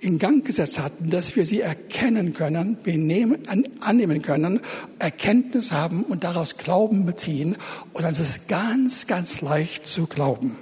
in 0.00 0.18
Gang 0.18 0.44
gesetzt 0.44 0.78
hat, 0.78 0.92
dass 1.00 1.36
wir 1.36 1.44
sie 1.44 1.60
erkennen 1.60 2.32
können, 2.32 2.78
benehmen, 2.82 3.42
annehmen 3.80 4.22
können, 4.22 4.60
Erkenntnis 4.98 5.72
haben 5.72 6.04
und 6.04 6.24
daraus 6.24 6.56
Glauben 6.56 7.04
beziehen. 7.04 7.56
Und 7.92 8.02
dann 8.02 8.12
ist 8.12 8.20
es 8.20 8.46
ganz, 8.46 9.06
ganz 9.06 9.42
leicht 9.42 9.86
zu 9.86 10.06
glauben. 10.06 10.56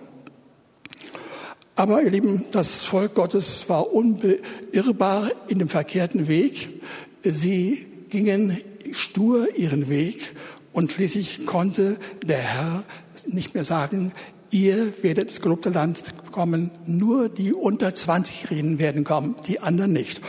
Aber 1.77 2.03
ihr 2.03 2.11
Lieben, 2.11 2.47
das 2.51 2.85
Volk 2.85 3.15
Gottes 3.15 3.69
war 3.69 3.93
unbeirrbar 3.93 5.31
in 5.47 5.61
dem 5.61 5.69
verkehrten 5.69 6.27
Weg. 6.27 6.83
Sie 7.23 7.87
gingen 8.11 8.59
stur 8.93 9.57
ihren 9.57 9.89
Weg 9.89 10.35
und 10.73 10.93
schließlich 10.93 11.47
konnte 11.47 11.99
der 12.23 12.39
Herr 12.39 12.85
nicht 13.27 13.55
mehr 13.55 13.65
sagen, 13.65 14.13
ihr 14.51 14.93
werdet 15.03 15.29
ins 15.29 15.41
gelobte 15.41 15.71
Land 15.71 16.15
kommen, 16.33 16.71
nur 16.87 17.29
die 17.29 17.53
unter 17.53 17.89
20-Jährigen 17.89 18.79
werden 18.79 19.05
kommen, 19.05 19.37
die 19.47 19.61
anderen 19.61 19.93
nicht. 19.93 20.21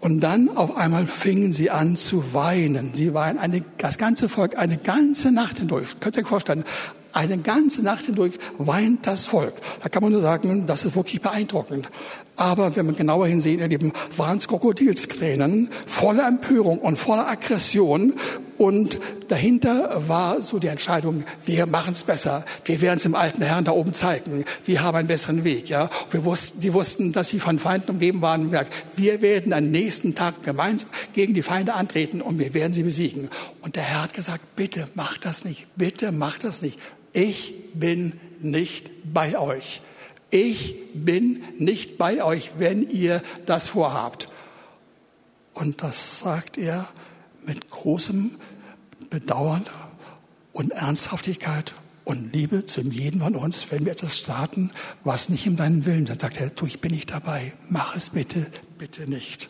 Und 0.00 0.20
dann 0.20 0.48
auf 0.48 0.76
einmal 0.76 1.06
fingen 1.06 1.52
sie 1.52 1.70
an 1.70 1.96
zu 1.96 2.32
weinen. 2.32 2.90
Sie 2.94 3.14
weinen 3.14 3.38
eine, 3.38 3.64
das 3.78 3.98
ganze 3.98 4.28
Volk 4.28 4.56
eine 4.56 4.78
ganze 4.78 5.32
Nacht 5.32 5.58
hindurch. 5.58 5.98
Könnt 6.00 6.16
ihr 6.16 6.22
euch 6.22 6.28
vorstellen, 6.28 6.64
eine 7.12 7.38
ganze 7.38 7.82
Nacht 7.82 8.06
hindurch 8.06 8.34
weint 8.58 9.06
das 9.06 9.26
Volk. 9.26 9.54
Da 9.82 9.88
kann 9.88 10.02
man 10.02 10.12
nur 10.12 10.20
sagen, 10.20 10.66
das 10.66 10.84
ist 10.84 10.96
wirklich 10.96 11.20
beeindruckend. 11.20 11.88
Aber 12.36 12.76
wenn 12.76 12.86
wir 12.86 12.92
genauer 12.92 13.26
hinsehen, 13.26 13.60
erleben, 13.60 13.92
waren 14.16 14.36
es 14.36 14.46
Krokodilstränen, 14.46 15.70
voller 15.86 16.28
Empörung 16.28 16.78
und 16.78 16.98
voller 16.98 17.26
Aggression. 17.28 18.12
Und 18.58 19.00
dahinter 19.28 20.02
war 20.06 20.40
so 20.42 20.58
die 20.58 20.68
Entscheidung, 20.68 21.24
wir 21.44 21.66
machen 21.66 21.92
es 21.92 22.04
besser. 22.04 22.44
Wir 22.64 22.80
werden 22.82 22.96
es 22.96 23.04
dem 23.04 23.14
alten 23.14 23.42
Herrn 23.42 23.64
da 23.64 23.72
oben 23.72 23.94
zeigen. 23.94 24.44
Wir 24.66 24.82
haben 24.82 24.96
einen 24.96 25.08
besseren 25.08 25.44
Weg. 25.44 25.70
Ja, 25.70 25.88
wir 26.10 26.24
wussten, 26.26 26.60
die 26.60 26.74
wussten, 26.74 27.12
dass 27.12 27.30
sie 27.30 27.40
von 27.40 27.58
Feinden 27.58 27.92
umgeben 27.92 28.20
waren. 28.20 28.54
Wir 28.96 29.22
werden 29.22 29.54
am 29.54 29.70
nächsten 29.70 30.14
Tag 30.14 30.42
gemeinsam 30.42 30.90
gegen 31.14 31.32
die 31.32 31.42
Feinde 31.42 31.72
antreten 31.72 32.20
und 32.20 32.38
wir 32.38 32.52
werden 32.52 32.74
sie 32.74 32.82
besiegen. 32.82 33.30
Und 33.62 33.76
der 33.76 33.82
Herr 33.82 34.02
hat 34.02 34.14
gesagt, 34.14 34.56
bitte 34.56 34.88
macht 34.94 35.24
das 35.24 35.46
nicht. 35.46 35.66
Bitte 35.76 36.12
macht 36.12 36.44
das 36.44 36.60
nicht 36.60 36.78
ich 37.16 37.54
bin 37.72 38.20
nicht 38.40 38.90
bei 39.12 39.38
euch. 39.38 39.80
Ich 40.30 40.74
bin 40.92 41.42
nicht 41.58 41.96
bei 41.96 42.22
euch, 42.22 42.52
wenn 42.58 42.88
ihr 42.90 43.22
das 43.46 43.68
vorhabt. 43.68 44.28
Und 45.54 45.82
das 45.82 46.20
sagt 46.20 46.58
er 46.58 46.86
mit 47.46 47.70
großem 47.70 48.32
Bedauern 49.08 49.64
und 50.52 50.72
Ernsthaftigkeit 50.72 51.74
und 52.04 52.34
Liebe 52.34 52.66
zu 52.66 52.82
jedem 52.82 53.22
von 53.22 53.34
uns, 53.34 53.70
wenn 53.70 53.86
wir 53.86 53.92
etwas 53.92 54.18
starten, 54.18 54.70
was 55.02 55.30
nicht 55.30 55.46
in 55.46 55.56
deinem 55.56 55.86
Willen, 55.86 56.04
dann 56.04 56.18
sagt 56.18 56.38
er, 56.38 56.50
du, 56.50 56.66
ich 56.66 56.80
bin 56.80 56.92
nicht 56.92 57.10
dabei, 57.10 57.54
mach 57.70 57.96
es 57.96 58.10
bitte, 58.10 58.46
bitte 58.76 59.08
nicht. 59.08 59.48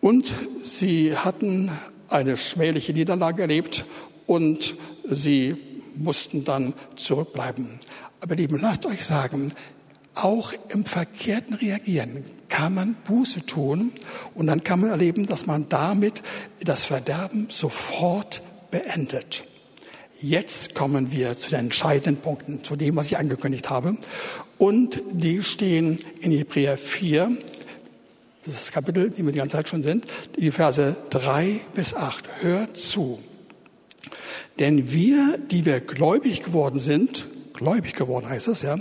Und 0.00 0.32
sie 0.64 1.16
hatten 1.16 1.70
eine 2.08 2.38
schmähliche 2.38 2.94
Niederlage 2.94 3.42
erlebt 3.42 3.84
und 4.26 4.74
sie 5.04 5.56
mussten 5.96 6.44
dann 6.44 6.74
zurückbleiben. 6.96 7.78
Aber 8.20 8.36
Lieben, 8.36 8.58
lasst 8.60 8.86
euch 8.86 9.04
sagen, 9.04 9.52
auch 10.14 10.52
im 10.68 10.84
verkehrten 10.84 11.54
Reagieren 11.54 12.24
kann 12.48 12.74
man 12.74 12.94
Buße 13.04 13.46
tun 13.46 13.92
und 14.34 14.46
dann 14.46 14.62
kann 14.62 14.80
man 14.80 14.90
erleben, 14.90 15.26
dass 15.26 15.46
man 15.46 15.68
damit 15.68 16.22
das 16.60 16.84
Verderben 16.84 17.46
sofort 17.50 18.42
beendet. 18.70 19.44
Jetzt 20.20 20.74
kommen 20.74 21.10
wir 21.10 21.34
zu 21.34 21.50
den 21.50 21.60
entscheidenden 21.60 22.22
Punkten, 22.22 22.62
zu 22.62 22.76
dem, 22.76 22.94
was 22.94 23.06
ich 23.06 23.18
angekündigt 23.18 23.70
habe. 23.70 23.96
Und 24.58 25.02
die 25.10 25.42
stehen 25.42 25.98
in 26.20 26.30
Hebräer 26.30 26.78
4, 26.78 27.36
das 28.44 28.54
ist 28.54 28.66
das 28.66 28.72
Kapitel, 28.72 29.10
die 29.10 29.24
wir 29.24 29.32
die 29.32 29.38
ganze 29.38 29.56
Zeit 29.56 29.68
schon 29.68 29.82
sind, 29.82 30.06
die 30.38 30.50
Verse 30.50 30.94
3 31.10 31.60
bis 31.74 31.94
8. 31.94 32.28
Hört 32.40 32.76
zu. 32.76 33.18
Denn 34.62 34.92
wir, 34.92 35.38
die 35.50 35.66
wir 35.66 35.80
gläubig 35.80 36.44
geworden 36.44 36.78
sind, 36.78 37.26
gläubig 37.52 37.94
geworden 37.94 38.28
heißt 38.28 38.46
es 38.46 38.62
ja, 38.62 38.78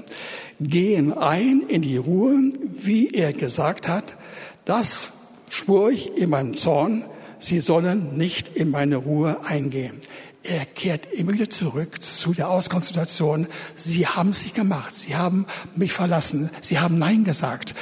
gehen 0.59 1.11
ein 1.11 1.63
in 1.67 1.81
die 1.81 1.97
Ruhe, 1.97 2.51
wie 2.71 3.09
er 3.09 3.33
gesagt 3.33 3.87
hat, 3.87 4.15
das 4.63 5.11
schwur 5.49 5.89
ich 5.89 6.15
in 6.15 6.29
meinen 6.29 6.53
Zorn, 6.53 7.03
sie 7.39 7.61
sollen 7.61 8.15
nicht 8.15 8.47
in 8.55 8.69
meine 8.69 8.97
Ruhe 8.97 9.43
eingehen. 9.43 9.97
Er 10.43 10.65
kehrt 10.65 11.11
immer 11.13 11.33
wieder 11.33 11.49
zurück 11.49 11.99
zu 11.99 12.35
der 12.35 12.51
Ausgangssituation. 12.51 13.47
Sie 13.75 14.05
haben 14.05 14.33
sich 14.33 14.53
gemacht. 14.53 14.95
Sie 14.95 15.15
haben 15.15 15.47
mich 15.75 15.93
verlassen. 15.93 16.51
Sie 16.61 16.77
haben 16.77 16.99
Nein 16.99 17.23
gesagt. 17.23 17.73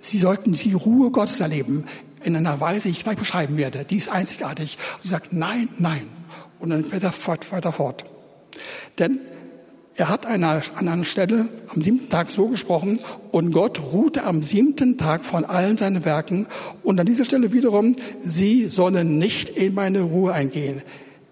Sie 0.00 0.18
sollten 0.18 0.54
die 0.54 0.72
Ruhe 0.72 1.12
Gottes 1.12 1.38
erleben 1.38 1.86
in 2.24 2.34
einer 2.34 2.58
Weise, 2.58 2.88
die 2.88 2.90
ich 2.90 3.04
gleich 3.04 3.16
beschreiben 3.16 3.56
werde. 3.56 3.84
Die 3.84 3.96
ist 3.96 4.08
einzigartig. 4.08 4.76
Und 4.96 5.04
sie 5.04 5.08
sagt 5.10 5.32
Nein, 5.32 5.68
nein. 5.78 6.08
Und 6.58 6.70
dann 6.70 6.84
fährt 6.84 7.02
er 7.02 7.12
fort, 7.12 7.50
weiter 7.52 7.72
fort. 7.72 8.04
Denn 8.98 9.20
er 9.96 10.08
hat 10.08 10.26
an 10.26 10.42
einer 10.42 11.04
Stelle 11.04 11.46
am 11.68 11.80
siebten 11.80 12.08
Tag 12.08 12.28
so 12.28 12.48
gesprochen 12.48 12.98
und 13.30 13.52
Gott 13.52 13.80
ruhte 13.80 14.24
am 14.24 14.42
siebten 14.42 14.98
Tag 14.98 15.24
von 15.24 15.44
allen 15.44 15.76
seinen 15.76 16.04
Werken 16.04 16.48
und 16.82 16.98
an 16.98 17.06
dieser 17.06 17.24
Stelle 17.24 17.52
wiederum, 17.52 17.94
sie 18.24 18.66
sollen 18.66 19.18
nicht 19.18 19.50
in 19.50 19.74
meine 19.74 20.02
Ruhe 20.02 20.32
eingehen. 20.32 20.82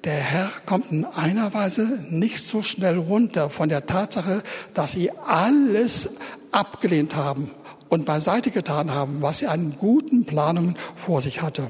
Der 0.04 0.14
Herr 0.14 0.50
kommt 0.64 0.92
in 0.92 1.04
einer 1.04 1.52
Weise 1.54 1.98
nicht 2.11 2.44
so 2.44 2.62
schnell 2.62 2.98
runter 2.98 3.50
von 3.50 3.68
der 3.68 3.87
Tatsache, 3.87 4.42
dass 4.74 4.92
sie 4.92 5.11
alles 5.26 6.11
abgelehnt 6.52 7.16
haben 7.16 7.50
und 7.88 8.04
beiseite 8.04 8.52
getan 8.52 8.92
haben, 8.92 9.22
was 9.22 9.38
sie 9.38 9.48
an 9.48 9.74
guten 9.78 10.24
Planungen 10.24 10.76
vor 10.94 11.20
sich 11.20 11.42
hatte. 11.42 11.66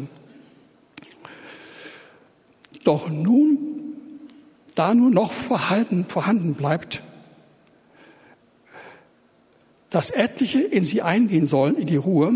Doch 2.85 3.09
nun 3.09 3.59
da 4.75 4.95
nur 4.95 5.11
noch 5.11 5.33
vorhanden, 5.33 6.05
vorhanden 6.07 6.55
bleibt, 6.55 7.03
dass 9.91 10.11
etliche 10.11 10.61
in 10.61 10.85
sie 10.85 11.03
eingehen 11.03 11.47
sollen, 11.47 11.77
in 11.77 11.87
die 11.87 11.97
Ruhe, 11.97 12.33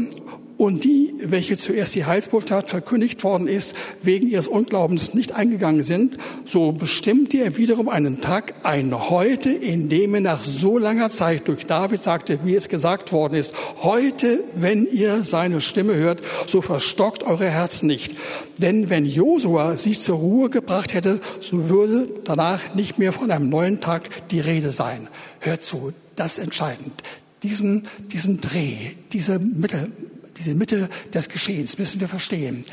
und 0.59 0.85
die, 0.85 1.15
welche 1.19 1.57
zuerst 1.57 1.95
die 1.95 2.07
Heilsbotschaft 2.07 2.71
verkündigt 2.71 3.23
worden 3.25 3.47
ist, 3.47 3.75
wegen 4.03 4.29
ihres 4.29 4.49
Unglaubens 4.49 5.13
nicht 5.13 5.33
eingegangen 5.33 5.83
sind, 5.83 6.17
so 6.47 6.73
bestimmt 6.73 7.35
er 7.35 7.57
wiederum 7.57 7.89
einen 7.89 8.21
Tag, 8.21 8.55
ein 8.63 9.11
Heute, 9.11 9.51
in 9.51 9.89
dem 9.89 10.15
er 10.15 10.21
nach 10.23 10.41
so 10.41 10.79
langer 10.79 11.11
Zeit 11.11 11.49
durch 11.49 11.67
David 11.67 12.03
sagte, 12.03 12.39
wie 12.45 12.55
es 12.55 12.69
gesagt 12.69 13.13
worden 13.13 13.35
ist, 13.35 13.55
heute, 13.83 14.45
wenn 14.55 14.87
ihr 14.91 15.25
seine 15.25 15.61
Stimme 15.61 15.95
hört, 15.95 16.23
so 16.47 16.63
verstockt 16.63 17.23
eure 17.23 17.49
Herzen 17.49 17.87
nicht. 17.87 18.17
Denn 18.57 18.89
wenn 18.89 19.05
Josua 19.05 19.77
sie 19.77 19.93
zur 19.93 20.19
Ruhe 20.19 20.51
gebracht 20.51 20.95
hätte, 20.95 21.21
so 21.41 21.69
würde 21.69 22.09
danach 22.25 22.75
nicht 22.75 22.99
mehr 22.99 23.13
von 23.13 23.31
einem 23.31 23.51
neuen 23.51 23.81
Tag 23.81 24.29
die 24.31 24.41
Rede 24.41 24.71
sein. 24.71 25.09
Hört 25.41 25.63
zu, 25.63 25.93
das 26.15 26.39
ist 26.39 26.45
entscheidend. 26.45 27.03
Diesen, 27.43 27.87
diesen 28.11 28.41
Dreh, 28.41 28.95
diese 29.13 29.39
Mittel, 29.39 29.93
diese 30.39 30.55
Mitte 30.55 30.89
des 31.13 31.29
Geschehens 31.29 31.79
müssen 31.79 32.01
wir 32.01 32.09
verstehen. 32.09 32.65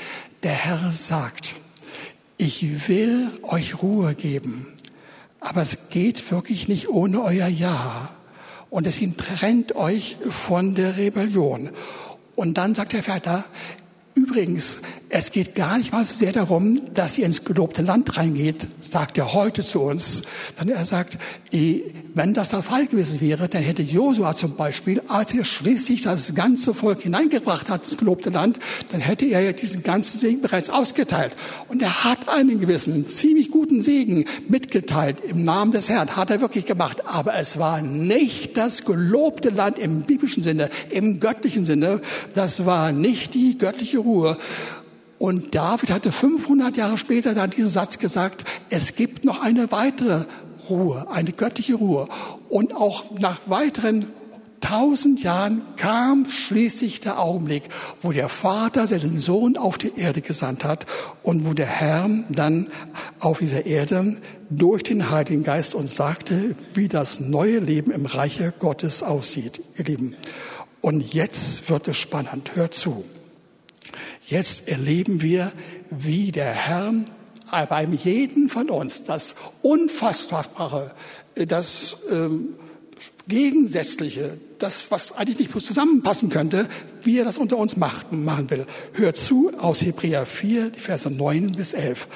Der 0.43 0.53
Herr 0.53 0.91
sagt, 0.91 1.55
ich 2.37 2.87
will 2.87 3.31
euch 3.43 3.81
Ruhe 3.81 4.15
geben, 4.15 4.67
aber 5.39 5.61
es 5.61 5.89
geht 5.89 6.31
wirklich 6.31 6.67
nicht 6.67 6.89
ohne 6.89 7.21
euer 7.21 7.47
Ja. 7.47 8.09
Und 8.69 8.87
es 8.87 8.99
trennt 9.17 9.75
euch 9.75 10.17
von 10.29 10.73
der 10.73 10.97
Rebellion. 10.97 11.69
Und 12.35 12.57
dann 12.57 12.73
sagt 12.73 12.93
der 12.93 13.03
Vater, 13.03 13.45
übrigens, 14.15 14.79
es 15.15 15.31
geht 15.31 15.53
gar 15.53 15.77
nicht 15.77 15.93
mal 15.93 16.03
so 16.03 16.15
sehr 16.15 16.31
darum, 16.31 16.81
dass 16.95 17.19
ihr 17.19 17.27
ins 17.27 17.45
gelobte 17.45 17.83
Land 17.83 18.17
reingeht, 18.17 18.65
sagt 18.81 19.19
er 19.19 19.33
heute 19.33 19.63
zu 19.63 19.81
uns, 19.81 20.23
sondern 20.57 20.77
er 20.77 20.85
sagt, 20.85 21.19
eh, 21.51 21.81
wenn 22.15 22.33
das 22.33 22.49
der 22.49 22.63
Fall 22.63 22.87
gewesen 22.87 23.21
wäre, 23.21 23.47
dann 23.47 23.61
hätte 23.61 23.83
Josua 23.83 24.35
zum 24.35 24.55
Beispiel, 24.55 25.03
als 25.07 25.35
er 25.35 25.45
schließlich 25.45 26.01
das 26.01 26.33
ganze 26.33 26.73
Volk 26.73 27.03
hineingebracht 27.03 27.69
hat 27.69 27.83
ins 27.83 27.97
gelobte 27.97 28.31
Land, 28.31 28.57
dann 28.91 29.01
hätte 29.01 29.27
er 29.27 29.41
ja 29.41 29.51
diesen 29.51 29.83
ganzen 29.83 30.17
Segen 30.17 30.41
bereits 30.41 30.71
ausgeteilt. 30.71 31.35
Und 31.67 31.83
er 31.83 32.03
hat 32.03 32.27
einen 32.27 32.59
gewissen, 32.59 33.07
ziemlich 33.07 33.51
guten 33.51 33.83
Segen 33.83 34.25
mitgeteilt 34.47 35.19
im 35.23 35.43
Namen 35.43 35.71
des 35.71 35.89
Herrn, 35.89 36.15
hat 36.15 36.31
er 36.31 36.41
wirklich 36.41 36.65
gemacht. 36.65 37.05
Aber 37.05 37.35
es 37.35 37.59
war 37.59 37.83
nicht 37.83 38.57
das 38.57 38.83
gelobte 38.83 39.51
Land 39.51 39.77
im 39.77 40.01
biblischen 40.01 40.41
Sinne, 40.41 40.69
im 40.89 41.19
göttlichen 41.19 41.65
Sinne. 41.65 42.01
Das 42.33 42.65
war 42.65 42.91
nicht 42.91 43.35
die 43.35 43.59
göttliche 43.59 43.99
Ruhe. 43.99 44.37
Und 45.23 45.55
David 45.55 45.89
hatte 45.89 46.11
500 46.11 46.75
Jahre 46.75 46.97
später 46.97 47.33
dann 47.33 47.49
diesen 47.49 47.69
Satz 47.69 47.97
gesagt, 47.97 48.43
es 48.69 48.97
gibt 48.97 49.23
noch 49.23 49.41
eine 49.41 49.71
weitere 49.71 50.25
Ruhe, 50.69 51.07
eine 51.09 51.31
göttliche 51.31 51.75
Ruhe. 51.75 52.09
Und 52.49 52.75
auch 52.75 53.05
nach 53.19 53.39
weiteren 53.45 54.07
tausend 54.59 55.23
Jahren 55.23 55.61
kam 55.77 56.25
schließlich 56.29 56.99
der 56.99 57.21
Augenblick, 57.21 57.63
wo 58.01 58.11
der 58.11 58.27
Vater 58.27 58.85
seinen 58.85 59.17
Sohn 59.17 59.55
auf 59.55 59.77
die 59.77 59.93
Erde 59.95 60.19
gesandt 60.19 60.65
hat 60.65 60.87
und 61.23 61.45
wo 61.45 61.53
der 61.53 61.67
Herr 61.67 62.09
dann 62.27 62.67
auf 63.19 63.39
dieser 63.39 63.65
Erde 63.65 64.17
durch 64.49 64.83
den 64.83 65.09
Heiligen 65.09 65.45
Geist 65.45 65.73
uns 65.73 65.95
sagte, 65.95 66.53
wie 66.73 66.89
das 66.89 67.21
neue 67.21 67.59
Leben 67.59 67.91
im 67.91 68.07
Reiche 68.07 68.53
Gottes 68.59 69.03
aussieht, 69.03 69.61
ihr 69.77 69.85
Lieben. 69.85 70.17
Und 70.81 71.13
jetzt 71.13 71.69
wird 71.69 71.87
es 71.87 71.95
spannend. 71.95 72.57
Hört 72.57 72.73
zu. 72.73 73.05
Jetzt 74.25 74.67
erleben 74.67 75.21
wir, 75.21 75.51
wie 75.89 76.31
der 76.31 76.51
Herr 76.51 76.93
bei 77.69 77.83
jedem 77.85 78.49
von 78.49 78.69
uns 78.69 79.03
das 79.03 79.35
Unfassbare, 79.61 80.91
das 81.35 81.97
ähm, 82.11 82.55
Gegensätzliche, 83.27 84.37
das, 84.57 84.89
was 84.91 85.15
eigentlich 85.15 85.39
nicht 85.53 85.65
zusammenpassen 85.65 86.29
könnte, 86.29 86.67
wie 87.03 87.19
er 87.19 87.25
das 87.25 87.37
unter 87.37 87.57
uns 87.57 87.77
macht, 87.77 88.11
machen 88.11 88.49
will. 88.49 88.65
Hört 88.93 89.17
zu 89.17 89.51
aus 89.59 89.81
Hebräer 89.81 90.25
4, 90.25 90.71
die 90.71 90.79
Verse 90.79 91.09
9 91.09 91.51
bis 91.51 91.73
11. 91.73 92.07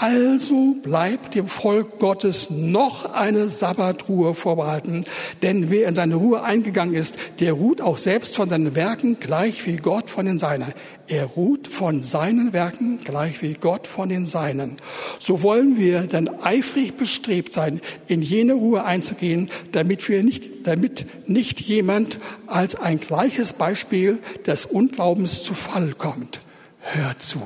Also 0.00 0.76
bleibt 0.80 1.34
dem 1.34 1.48
Volk 1.48 1.98
Gottes 1.98 2.50
noch 2.50 3.14
eine 3.14 3.48
Sabbatruhe 3.48 4.32
vorbehalten, 4.34 5.04
denn 5.42 5.70
wer 5.70 5.88
in 5.88 5.96
seine 5.96 6.14
Ruhe 6.14 6.44
eingegangen 6.44 6.94
ist, 6.94 7.16
der 7.40 7.54
ruht 7.54 7.80
auch 7.80 7.98
selbst 7.98 8.36
von 8.36 8.48
seinen 8.48 8.76
Werken 8.76 9.18
gleich 9.18 9.66
wie 9.66 9.74
Gott 9.74 10.08
von 10.08 10.26
den 10.26 10.38
Seinen. 10.38 10.72
Er 11.08 11.24
ruht 11.24 11.66
von 11.66 12.00
seinen 12.00 12.52
Werken 12.52 13.00
gleich 13.02 13.42
wie 13.42 13.54
Gott 13.54 13.88
von 13.88 14.08
den 14.08 14.24
Seinen. 14.24 14.76
So 15.18 15.42
wollen 15.42 15.76
wir 15.76 16.02
dann 16.02 16.30
eifrig 16.42 16.96
bestrebt 16.96 17.52
sein, 17.52 17.80
in 18.06 18.22
jene 18.22 18.52
Ruhe 18.52 18.84
einzugehen, 18.84 19.50
damit 19.72 20.08
wir 20.08 20.22
nicht, 20.22 20.68
damit 20.68 21.06
nicht 21.28 21.60
jemand 21.60 22.20
als 22.46 22.76
ein 22.76 23.00
gleiches 23.00 23.52
Beispiel 23.52 24.20
des 24.46 24.64
Unglaubens 24.64 25.42
zu 25.42 25.54
Fall 25.54 25.94
kommt. 25.94 26.40
Hör 26.78 27.18
zu 27.18 27.42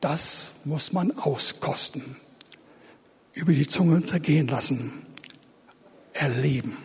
das 0.00 0.52
muss 0.64 0.92
man 0.92 1.16
auskosten, 1.16 2.16
über 3.32 3.52
die 3.52 3.66
Zunge 3.66 4.04
zergehen 4.04 4.48
lassen, 4.48 4.92
erleben, 6.12 6.76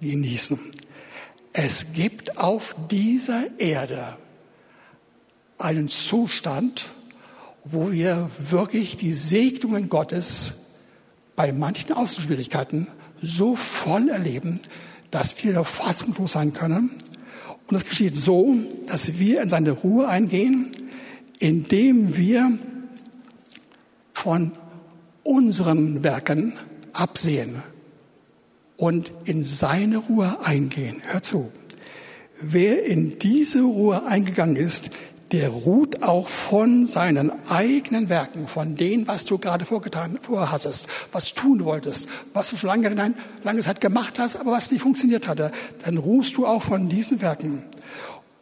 genießen. 0.00 0.58
Es 1.52 1.92
gibt 1.92 2.38
auf 2.38 2.74
dieser 2.90 3.60
Erde 3.60 4.16
einen 5.58 5.88
Zustand, 5.88 6.90
wo 7.64 7.92
wir 7.92 8.30
wirklich 8.38 8.96
die 8.96 9.12
Segnungen 9.12 9.88
Gottes 9.88 10.54
bei 11.36 11.52
manchen 11.52 11.92
Außenschwierigkeiten 11.92 12.88
so 13.20 13.54
voll 13.54 14.08
erleben, 14.08 14.60
dass 15.10 15.42
wir 15.44 15.62
fassungslos 15.64 16.32
sein 16.32 16.52
können. 16.52 16.90
Und 17.68 17.72
das 17.72 17.84
geschieht 17.84 18.16
so, 18.16 18.56
dass 18.88 19.18
wir 19.18 19.42
in 19.42 19.50
seine 19.50 19.70
Ruhe 19.70 20.08
eingehen, 20.08 20.72
indem 21.42 22.16
wir 22.16 22.56
von 24.12 24.52
unseren 25.24 26.04
Werken 26.04 26.52
absehen 26.92 27.62
und 28.76 29.12
in 29.24 29.44
seine 29.44 29.98
Ruhe 29.98 30.38
eingehen. 30.44 31.02
Hör 31.04 31.20
zu. 31.22 31.50
Wer 32.40 32.84
in 32.86 33.18
diese 33.18 33.62
Ruhe 33.62 34.06
eingegangen 34.06 34.54
ist, 34.54 34.90
der 35.32 35.48
ruht 35.48 36.04
auch 36.04 36.28
von 36.28 36.86
seinen 36.86 37.32
eigenen 37.48 38.08
Werken, 38.08 38.46
von 38.46 38.76
dem, 38.76 39.08
was 39.08 39.24
du 39.24 39.38
gerade 39.38 39.64
vorgetan, 39.64 40.20
vorhattest, 40.22 40.86
was 41.10 41.34
tun 41.34 41.64
wolltest, 41.64 42.08
was 42.34 42.50
du 42.50 42.56
schon 42.56 42.68
lange, 42.68 42.90
nein, 42.94 43.16
lange 43.42 43.62
Zeit 43.62 43.80
gemacht 43.80 44.20
hast, 44.20 44.36
aber 44.36 44.52
was 44.52 44.70
nicht 44.70 44.82
funktioniert 44.82 45.26
hatte. 45.26 45.50
Dann 45.84 45.96
ruhst 45.96 46.36
du 46.36 46.46
auch 46.46 46.62
von 46.62 46.88
diesen 46.88 47.20
Werken. 47.20 47.64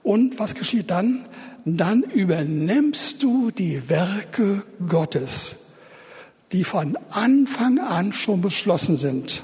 Und 0.03 0.39
was 0.39 0.55
geschieht 0.55 0.91
dann? 0.91 1.25
Dann 1.65 2.03
übernimmst 2.03 3.23
du 3.23 3.51
die 3.51 3.89
Werke 3.89 4.65
Gottes, 4.89 5.57
die 6.53 6.65
von 6.65 6.99
Anfang 7.11 7.79
an 7.79 8.13
schon 8.13 8.41
beschlossen 8.41 8.97
sind 8.97 9.43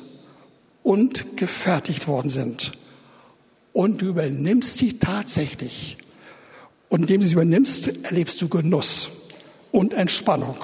und 0.83 1.37
gefertigt 1.37 2.09
worden 2.09 2.31
sind. 2.31 2.73
Und 3.73 4.01
du 4.01 4.07
übernimmst 4.07 4.79
sie 4.79 4.99
tatsächlich. 4.99 5.99
Und 6.89 7.03
indem 7.03 7.21
du 7.21 7.27
sie 7.27 7.35
übernimmst, 7.35 8.05
erlebst 8.05 8.41
du 8.41 8.49
Genuss 8.49 9.11
und 9.73 9.93
Entspannung 9.95 10.57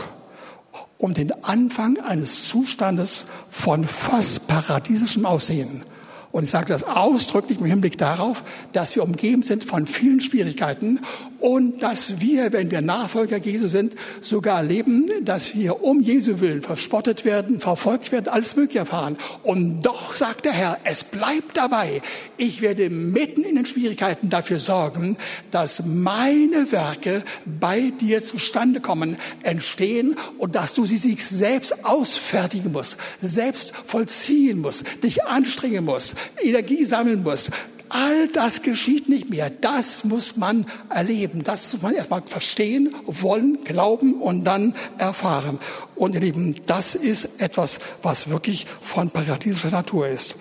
um 1.02 1.14
den 1.14 1.32
Anfang 1.44 1.98
eines 1.98 2.48
Zustandes 2.48 3.26
von 3.50 3.84
fast 3.84 4.46
paradiesischem 4.46 5.26
Aussehen. 5.26 5.82
Und 6.30 6.44
ich 6.44 6.50
sage 6.50 6.68
das 6.68 6.84
ausdrücklich 6.84 7.58
im 7.58 7.66
Hinblick 7.66 7.98
darauf, 7.98 8.44
dass 8.72 8.94
wir 8.94 9.02
umgeben 9.02 9.42
sind 9.42 9.64
von 9.64 9.86
vielen 9.86 10.20
Schwierigkeiten 10.20 11.00
und 11.42 11.82
dass 11.82 12.20
wir, 12.20 12.52
wenn 12.52 12.70
wir 12.70 12.80
Nachfolger 12.80 13.36
Jesu 13.36 13.66
sind, 13.66 13.96
sogar 14.20 14.58
erleben, 14.58 15.10
dass 15.24 15.56
wir 15.56 15.82
um 15.82 16.00
Jesu 16.00 16.40
willen 16.40 16.62
verspottet 16.62 17.24
werden, 17.24 17.58
verfolgt 17.58 18.12
werden, 18.12 18.28
alles 18.28 18.54
Mögliche 18.54 18.78
erfahren. 18.78 19.16
Und 19.42 19.82
doch 19.82 20.14
sagt 20.14 20.44
der 20.44 20.52
Herr, 20.52 20.78
es 20.84 21.02
bleibt 21.02 21.56
dabei. 21.56 22.00
Ich 22.36 22.62
werde 22.62 22.90
mitten 22.90 23.42
in 23.42 23.56
den 23.56 23.66
Schwierigkeiten 23.66 24.30
dafür 24.30 24.60
sorgen, 24.60 25.16
dass 25.50 25.84
meine 25.84 26.70
Werke 26.70 27.24
bei 27.44 27.92
dir 28.00 28.22
zustande 28.22 28.80
kommen, 28.80 29.16
entstehen 29.42 30.14
und 30.38 30.54
dass 30.54 30.74
du 30.74 30.86
sie 30.86 30.98
sich 30.98 31.26
selbst 31.26 31.84
ausfertigen 31.84 32.70
musst, 32.70 32.98
selbst 33.20 33.72
vollziehen 33.84 34.60
musst, 34.60 34.84
dich 35.02 35.24
anstrengen 35.24 35.84
musst, 35.84 36.14
Energie 36.40 36.84
sammeln 36.84 37.24
muss. 37.24 37.50
All 37.94 38.26
das 38.28 38.62
geschieht 38.62 39.10
nicht 39.10 39.28
mehr. 39.28 39.50
Das 39.50 40.04
muss 40.04 40.38
man 40.38 40.64
erleben. 40.88 41.44
Das 41.44 41.74
muss 41.74 41.82
man 41.82 41.94
erstmal 41.94 42.22
verstehen, 42.22 42.94
wollen, 43.04 43.64
glauben 43.64 44.14
und 44.14 44.44
dann 44.44 44.74
erfahren. 44.96 45.58
Und 45.94 46.14
ihr 46.14 46.22
Lieben, 46.22 46.56
das 46.64 46.94
ist 46.94 47.28
etwas, 47.36 47.80
was 48.02 48.30
wirklich 48.30 48.66
von 48.80 49.10
paradiesischer 49.10 49.70
Natur 49.70 50.08
ist. 50.08 50.36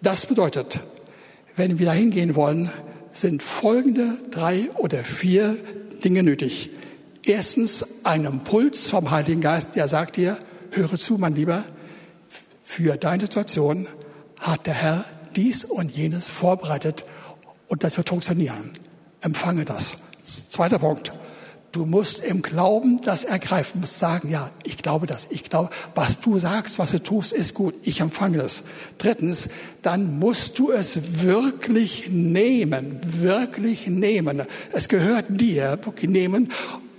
Das 0.00 0.24
bedeutet, 0.24 0.80
wenn 1.54 1.78
wir 1.78 1.84
da 1.84 1.92
hingehen 1.92 2.34
wollen, 2.34 2.70
sind 3.12 3.42
folgende 3.42 4.16
drei 4.30 4.70
oder 4.76 5.04
vier 5.04 5.54
Dinge 6.02 6.22
nötig. 6.22 6.70
Erstens 7.24 7.86
ein 8.04 8.24
Impuls 8.24 8.88
vom 8.88 9.10
Heiligen 9.10 9.42
Geist, 9.42 9.76
der 9.76 9.88
sagt 9.88 10.16
dir, 10.16 10.38
höre 10.70 10.96
zu, 10.96 11.18
mein 11.18 11.34
Lieber, 11.34 11.62
für 12.64 12.96
deine 12.96 13.22
Situation 13.22 13.86
hat 14.40 14.66
der 14.66 14.74
Herr 14.74 15.04
dies 15.36 15.64
und 15.64 15.90
jenes 15.90 16.28
vorbereitet 16.28 17.04
und 17.68 17.84
das 17.84 17.96
wird 17.96 18.08
funktionieren. 18.08 18.70
Empfange 19.20 19.64
das. 19.64 19.98
Zweiter 20.48 20.78
Punkt. 20.78 21.10
Du 21.72 21.84
musst 21.84 22.24
im 22.24 22.40
Glauben 22.40 23.02
das 23.02 23.24
ergreifen, 23.24 23.72
du 23.74 23.78
musst 23.80 23.98
sagen, 23.98 24.30
ja, 24.30 24.50
ich 24.64 24.78
glaube 24.78 25.06
das, 25.06 25.26
ich 25.28 25.44
glaube, 25.44 25.68
was 25.94 26.20
du 26.20 26.38
sagst, 26.38 26.78
was 26.78 26.92
du 26.92 27.02
tust, 27.02 27.34
ist 27.34 27.52
gut, 27.52 27.74
ich 27.82 28.00
empfange 28.00 28.38
das. 28.38 28.62
Drittens, 28.96 29.48
dann 29.82 30.18
musst 30.18 30.58
du 30.58 30.72
es 30.72 31.20
wirklich 31.22 32.08
nehmen, 32.08 32.98
wirklich 33.02 33.88
nehmen. 33.88 34.42
Es 34.72 34.88
gehört 34.88 35.26
dir, 35.28 35.78
nehmen 36.02 36.50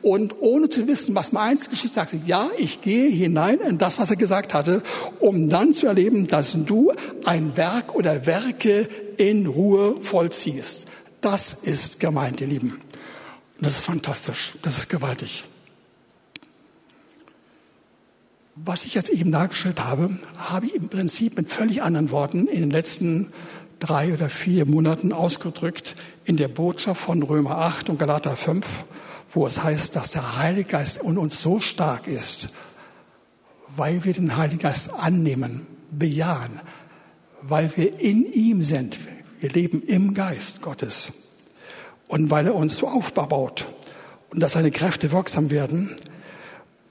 und 0.08 0.42
ohne 0.42 0.70
zu 0.70 0.88
wissen, 0.88 1.16
was 1.16 1.34
meins 1.34 1.70
geschieht, 1.70 1.94
sagt 1.94 2.12
sie, 2.12 2.22
ja, 2.26 2.50
ich 2.58 2.82
gehe 2.82 3.10
hinein 3.10 3.60
in 3.60 3.78
das, 3.78 4.00
was 4.00 4.10
er 4.10 4.16
gesagt 4.16 4.54
hatte, 4.54 4.82
um 5.20 5.50
dann 5.50 5.74
zu 5.74 5.86
erleben, 5.86 6.28
dass 6.28 6.56
du 6.66 6.94
ein 7.26 7.58
Werk 7.58 7.94
oder 7.94 8.26
Werke 8.26 8.88
in 9.18 9.48
Ruhe 9.48 9.98
vollziehst. 10.02 10.88
Das 11.20 11.54
ist 11.54 12.00
gemeint, 12.00 12.40
ihr 12.40 12.48
Lieben. 12.48 12.80
Das 13.60 13.80
ist 13.80 13.86
fantastisch. 13.86 14.54
Das 14.62 14.78
ist 14.78 14.90
gewaltig. 14.90 15.44
Was 18.56 18.86
ich 18.86 18.94
jetzt 18.94 19.10
eben 19.10 19.34
dargestellt 19.34 19.84
habe, 19.84 20.18
habe 20.38 20.68
ich 20.68 20.76
im 20.76 20.88
Prinzip 20.88 21.36
mit 21.36 21.52
völlig 21.52 21.84
anderen 21.84 22.12
Worten 22.12 22.48
in 22.48 22.62
den 22.62 22.72
letzten 22.72 23.34
drei 23.80 24.14
oder 24.14 24.30
vier 24.30 24.66
Monaten 24.66 25.12
ausgedrückt 25.12 25.96
in 26.24 26.38
der 26.38 26.48
Botschaft 26.48 27.02
von 27.02 27.22
Römer 27.24 27.58
8 27.58 27.90
und 27.90 28.00
Galater 28.00 28.38
5 28.38 28.66
wo 29.30 29.46
es 29.46 29.64
heißt, 29.64 29.96
dass 29.96 30.12
der 30.12 30.38
Heilige 30.38 30.72
Geist 30.72 30.98
in 30.98 31.18
uns 31.18 31.42
so 31.42 31.60
stark 31.60 32.08
ist, 32.08 32.50
weil 33.76 34.04
wir 34.04 34.14
den 34.14 34.38
Heiligen 34.38 34.60
Geist 34.60 34.92
annehmen, 34.94 35.68
bejahen, 35.92 36.60
weil 37.42 37.76
wir 37.78 38.00
in 38.00 38.32
ihm 38.32 38.62
sind. 38.62 38.98
Wir 39.40 39.50
leben 39.50 39.82
im 39.84 40.14
Geist 40.14 40.62
Gottes. 40.62 41.12
Und 42.08 42.32
weil 42.32 42.48
er 42.48 42.56
uns 42.56 42.78
so 42.78 42.88
aufbaut 42.88 43.68
und 44.30 44.40
dass 44.40 44.54
seine 44.54 44.72
Kräfte 44.72 45.12
wirksam 45.12 45.50
werden 45.50 45.96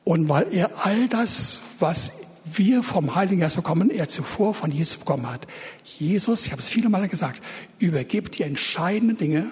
und 0.05 0.29
weil 0.29 0.47
er 0.53 0.71
all 0.85 1.09
das, 1.09 1.61
was 1.81 2.13
wir 2.45 2.83
vom 2.83 3.15
Heiligen 3.15 3.41
Geist 3.41 3.57
bekommen, 3.57 3.91
er 3.91 4.09
zuvor 4.09 4.55
von 4.55 4.71
Jesus 4.71 4.99
bekommen 4.99 5.29
hat. 5.29 5.47
Jesus, 5.85 6.47
ich 6.47 6.53
habe 6.53 6.63
es 6.63 6.69
viele 6.69 6.89
Male 6.89 7.09
gesagt, 7.09 7.43
übergibt 7.79 8.39
die 8.39 8.45
entscheidenden 8.45 9.19
Dinge 9.19 9.51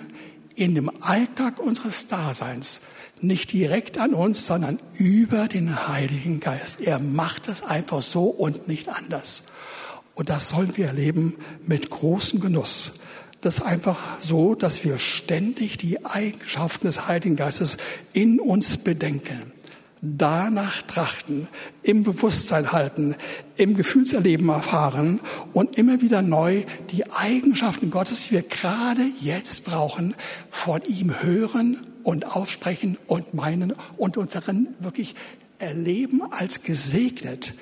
in 0.57 0.75
dem 0.75 0.91
Alltag 1.03 1.59
unseres 1.59 2.09
Daseins 2.09 2.81
nicht 3.21 3.53
direkt 3.53 3.99
an 3.99 4.15
uns, 4.15 4.47
sondern 4.47 4.79
über 4.95 5.49
den 5.49 5.89
Heiligen 5.89 6.41
Geist. 6.41 6.81
Er 6.81 6.99
macht 6.99 7.49
das 7.49 7.63
einfach 7.63 8.03
so 8.03 8.25
und 8.25 8.69
nicht 8.69 8.89
anders. 8.89 9.45
Und 10.15 10.29
das 10.29 10.51
sollen 10.51 10.77
wir 10.77 10.87
erleben 10.87 11.37
mit 11.67 11.91
großem 11.91 12.41
Genuss. 12.41 12.93
Das 13.41 13.59
ist 13.59 13.63
einfach 13.63 13.99
so, 14.19 14.55
dass 14.55 14.85
wir 14.85 14.99
ständig 14.99 15.77
die 15.79 16.05
Eigenschaften 16.05 16.87
des 16.87 17.09
Heiligen 17.09 17.37
Geistes 17.37 17.77
in 18.13 18.41
uns 18.41 18.77
bedenken 18.77 19.54
danach 20.05 20.83
trachten, 20.83 21.49
im 21.83 22.03
Bewusstsein 22.03 22.73
halten, 22.73 23.17
im 23.57 23.77
Gefühlserleben 23.77 24.49
erfahren 24.49 25.21
und 25.53 25.77
immer 25.79 26.01
wieder 26.01 26.23
neu 26.23 26.65
die 26.91 27.11
Eigenschaften 27.11 27.91
Gottes, 27.91 28.29
die 28.29 28.33
wir 28.33 28.43
gerade 28.43 29.03
jetzt 29.21 29.65
brauchen, 29.65 30.15
von 30.51 30.83
ihm 30.87 31.23
hören 31.23 31.79
und 32.03 32.27
aussprechen 32.27 32.99
und 33.07 33.35
meinen 33.35 33.75
und 33.97 34.17
unseren 34.17 34.69
wirklich 34.81 35.15
erleben 35.59 36.23
als 36.31 36.63
gesegnet, 36.63 37.55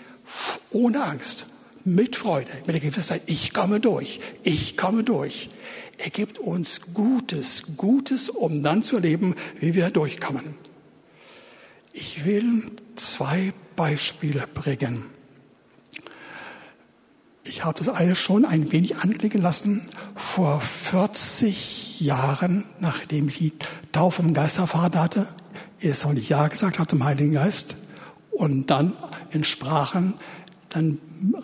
ohne 0.71 1.05
Angst, 1.05 1.47
mit 1.85 2.17
Freude, 2.17 2.51
mit 2.67 2.75
der 2.75 2.91
Gewissheit, 2.91 3.23
ich 3.27 3.53
komme 3.53 3.81
durch, 3.81 4.21
ich 4.45 4.77
komme 4.77 5.03
durch. 5.03 5.51
Er 5.99 6.11
gibt 6.11 6.39
uns 6.39 6.81
Gutes, 6.95 7.77
Gutes, 7.77 8.29
um 8.29 8.63
dann 8.63 8.83
zu 8.83 8.97
erleben, 8.97 9.35
wie 9.61 9.75
wir 9.75 9.91
durchkommen. 9.91 10.55
Ich 11.93 12.25
will 12.25 12.71
zwei 12.97 13.53
Beispiele 13.77 14.47
bringen. 14.53 15.05
Ich 17.45 17.65
habe 17.65 17.79
das 17.79 17.89
alles 17.89 18.19
schon 18.19 18.45
ein 18.45 18.73
wenig 18.73 18.97
anklicken 18.99 19.43
lassen. 19.43 19.83
Vor 20.15 20.61
40 20.61 22.01
Jahren, 22.01 22.65
nachdem 22.81 23.29
ich 23.29 23.39
die 23.39 23.53
Taufe 23.91 24.23
im 24.23 24.33
Geist 24.33 24.59
erfahren 24.59 24.95
hatte, 24.95 25.27
erst 25.81 26.05
noch 26.05 26.13
nicht 26.13 26.29
Ja 26.29 26.49
gesagt 26.49 26.79
hat 26.79 26.89
zum 26.89 27.05
Heiligen 27.05 27.33
Geist 27.33 27.77
und 28.31 28.71
dann 28.71 28.95
in 29.31 29.45
Sprachen 29.45 30.15
dann 30.71 30.99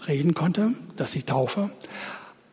reden 0.06 0.34
konnte, 0.34 0.72
dass 0.96 1.10
die 1.10 1.24
Taufe, 1.24 1.70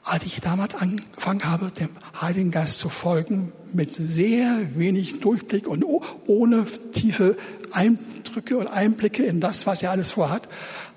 als 0.06 0.24
ich 0.24 0.40
damals 0.40 0.76
angefangen 0.76 1.44
habe, 1.46 1.72
dem 1.72 1.90
Heiligen 2.22 2.52
Geist 2.52 2.78
zu 2.78 2.90
folgen, 2.90 3.52
mit 3.74 3.94
sehr 3.94 4.60
wenig 4.76 5.20
Durchblick 5.20 5.68
und 5.68 5.84
ohne 6.28 6.66
tiefe 6.94 7.36
Eindrücke 7.72 8.58
und 8.58 8.68
Einblicke 8.68 9.24
in 9.24 9.42
das, 9.42 9.66
was 9.66 9.82
er 9.82 9.92
alles 9.92 10.12
vorhat, 10.12 10.48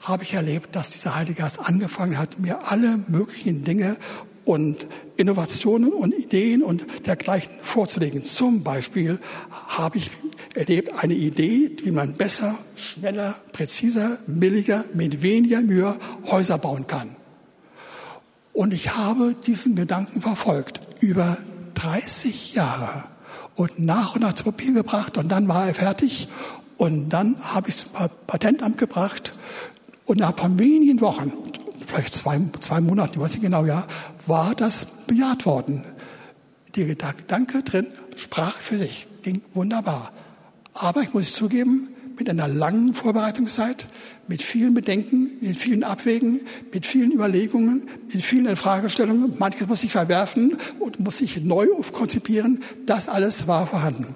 habe 0.03 0.23
ich 0.23 0.35
erlebt, 0.35 0.77
dass 0.77 0.91
dieser 0.91 1.17
Heilige 1.17 1.41
Geist 1.41 1.59
angefangen 1.59 2.19
hat, 2.19 2.39
mir 2.39 2.71
alle 2.71 3.01
möglichen 3.09 3.65
Dinge 3.65 3.97
und 4.45 4.87
Innovationen 5.17 5.93
und 5.93 6.15
Ideen 6.15 6.63
und 6.63 7.07
dergleichen 7.07 7.53
vorzulegen. 7.63 8.25
Zum 8.25 8.63
Beispiel 8.63 9.19
habe 9.51 9.99
ich 9.99 10.11
erlebt 10.55 10.93
eine 10.93 11.15
Idee, 11.15 11.71
wie 11.83 11.91
man 11.93 12.13
besser, 12.13 12.59
schneller, 12.77 13.37
präziser, 13.53 14.19
billiger, 14.27 14.85
mit 14.93 15.23
weniger 15.23 15.63
Mühe 15.63 15.97
Häuser 16.27 16.59
bauen 16.59 16.87
kann. 16.87 17.17
Und 18.59 18.75
ich 18.75 18.97
habe 18.97 19.37
diesen 19.47 19.77
Gedanken 19.77 20.21
verfolgt 20.21 20.81
über 20.99 21.37
30 21.75 22.55
Jahre 22.55 23.05
und 23.55 23.79
nach 23.79 24.17
und 24.17 24.23
nach 24.23 24.33
zu 24.33 24.43
Papier 24.43 24.73
gebracht 24.73 25.17
und 25.17 25.29
dann 25.29 25.47
war 25.47 25.69
er 25.69 25.77
fertig 25.77 26.27
und 26.77 27.11
dann 27.11 27.37
habe 27.41 27.69
ich 27.69 27.77
es 27.77 27.81
zum 27.83 27.93
Patentamt 28.27 28.77
gebracht 28.77 29.33
und 30.07 30.19
nach 30.19 30.37
ein 30.39 30.59
wenigen 30.59 31.01
Wochen, 31.01 31.31
vielleicht 31.87 32.13
zwei, 32.15 32.41
zwei 32.59 32.81
Monaten, 32.81 33.13
ich 33.13 33.21
weiß 33.21 33.35
nicht 33.35 33.43
genau, 33.43 33.65
ja, 33.65 33.87
war 34.27 34.57
das 34.57 34.87
bejaht 35.07 35.47
worden. 35.47 35.85
Der 36.75 36.87
Gedanke 36.87 37.63
drin 37.63 37.87
sprach 38.17 38.57
für 38.57 38.77
sich, 38.77 39.07
ging 39.23 39.41
wunderbar. 39.55 40.11
Aber 40.75 41.03
ich 41.03 41.15
muss 41.15 41.33
zugeben, 41.33 41.91
mit 42.19 42.29
einer 42.29 42.49
langen 42.49 42.95
Vorbereitungszeit, 42.95 43.87
mit 44.27 44.43
vielen 44.43 44.75
Bedenken, 44.75 45.31
mit 45.41 45.57
vielen 45.57 45.85
Abwägen, 45.85 46.41
mit 46.73 46.85
vielen 46.85 47.13
Überlegungen, 47.13 47.89
mit 48.13 48.23
vielen 48.23 48.57
Fragestellungen. 48.57 49.35
Manches 49.39 49.69
muss 49.69 49.85
ich 49.85 49.93
verwerfen 49.93 50.59
und 50.81 51.01
muss 51.01 51.21
ich 51.21 51.43
neu 51.43 51.69
konzipieren. 51.93 52.63
Das 52.87 53.09
alles 53.09 53.47
war 53.47 53.67
vorhanden. 53.67 54.15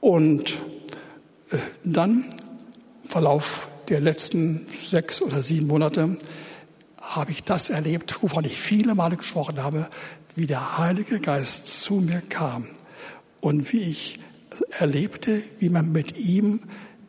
Und 0.00 0.50
äh, 1.50 1.56
dann, 1.84 2.24
im 3.04 3.10
Verlauf 3.10 3.68
der 3.88 4.00
letzten 4.00 4.66
sechs 4.88 5.22
oder 5.22 5.42
sieben 5.42 5.66
Monate, 5.66 6.18
habe 7.00 7.30
ich 7.30 7.42
das 7.42 7.70
erlebt, 7.70 8.22
wovon 8.22 8.44
ich 8.44 8.60
viele 8.60 8.94
Male 8.94 9.16
gesprochen 9.16 9.62
habe, 9.62 9.88
wie 10.36 10.46
der 10.46 10.78
Heilige 10.78 11.20
Geist 11.20 11.66
zu 11.66 11.94
mir 11.94 12.20
kam 12.28 12.66
und 13.40 13.72
wie 13.72 13.80
ich 13.80 14.20
erlebte, 14.78 15.42
wie 15.58 15.68
man 15.68 15.92
mit 15.92 16.18
ihm 16.18 16.60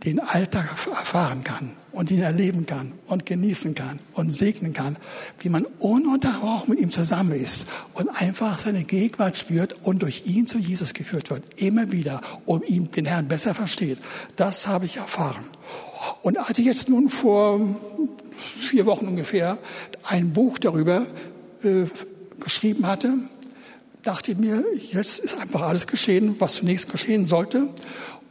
den 0.05 0.19
Alltag 0.19 0.69
erfahren 0.87 1.43
kann 1.43 1.71
und 1.91 2.09
ihn 2.09 2.21
erleben 2.21 2.65
kann 2.65 2.93
und 3.07 3.25
genießen 3.25 3.75
kann 3.75 3.99
und 4.13 4.29
segnen 4.29 4.71
kann, 4.71 4.95
wie 5.39 5.49
man 5.49 5.65
ununterbrochen 5.79 6.69
mit 6.69 6.79
ihm 6.79 6.91
zusammen 6.91 7.33
ist 7.33 7.67
und 7.95 8.07
einfach 8.09 8.59
seine 8.59 8.83
Gegenwart 8.83 9.37
spürt 9.37 9.75
und 9.83 10.01
durch 10.01 10.25
ihn 10.25 10.47
zu 10.47 10.57
Jesus 10.57 10.93
geführt 10.93 11.29
wird, 11.29 11.43
immer 11.57 11.91
wieder, 11.91 12.21
um 12.45 12.63
ihn, 12.63 12.91
den 12.91 13.05
Herrn 13.05 13.27
besser 13.27 13.53
versteht. 13.53 13.97
Das 14.37 14.67
habe 14.67 14.85
ich 14.85 14.97
erfahren. 14.97 15.43
Und 16.21 16.37
als 16.37 16.57
ich 16.57 16.65
jetzt 16.65 16.87
nun 16.87 17.09
vor 17.09 17.59
vier 18.37 18.85
Wochen 18.85 19.07
ungefähr 19.07 19.57
ein 20.03 20.31
Buch 20.31 20.59
darüber 20.59 21.05
äh, 21.63 21.85
geschrieben 22.39 22.87
hatte, 22.87 23.15
dachte 24.03 24.31
ich 24.31 24.37
mir, 24.37 24.63
jetzt 24.91 25.19
ist 25.19 25.37
einfach 25.37 25.61
alles 25.61 25.87
geschehen, 25.87 26.35
was 26.39 26.55
zunächst 26.55 26.91
geschehen 26.91 27.25
sollte. 27.25 27.67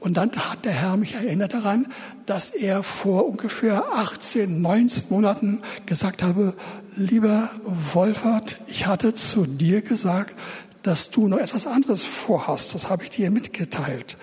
Und 0.00 0.16
dann 0.16 0.30
hat 0.32 0.64
der 0.64 0.72
Herr 0.72 0.96
mich 0.96 1.14
erinnert 1.14 1.54
daran, 1.54 1.88
dass 2.26 2.50
er 2.50 2.82
vor 2.82 3.26
ungefähr 3.26 3.84
18, 3.94 4.62
19 4.62 5.04
Monaten 5.10 5.62
gesagt 5.86 6.22
habe, 6.22 6.54
lieber 6.96 7.50
Wolfert, 7.92 8.60
ich 8.68 8.86
hatte 8.86 9.14
zu 9.14 9.44
dir 9.44 9.82
gesagt, 9.82 10.34
dass 10.82 11.10
du 11.10 11.26
noch 11.26 11.38
etwas 11.38 11.66
anderes 11.66 12.04
vorhast. 12.04 12.74
Das 12.74 12.88
habe 12.90 13.02
ich 13.02 13.10
dir 13.10 13.30
mitgeteilt. 13.30 14.16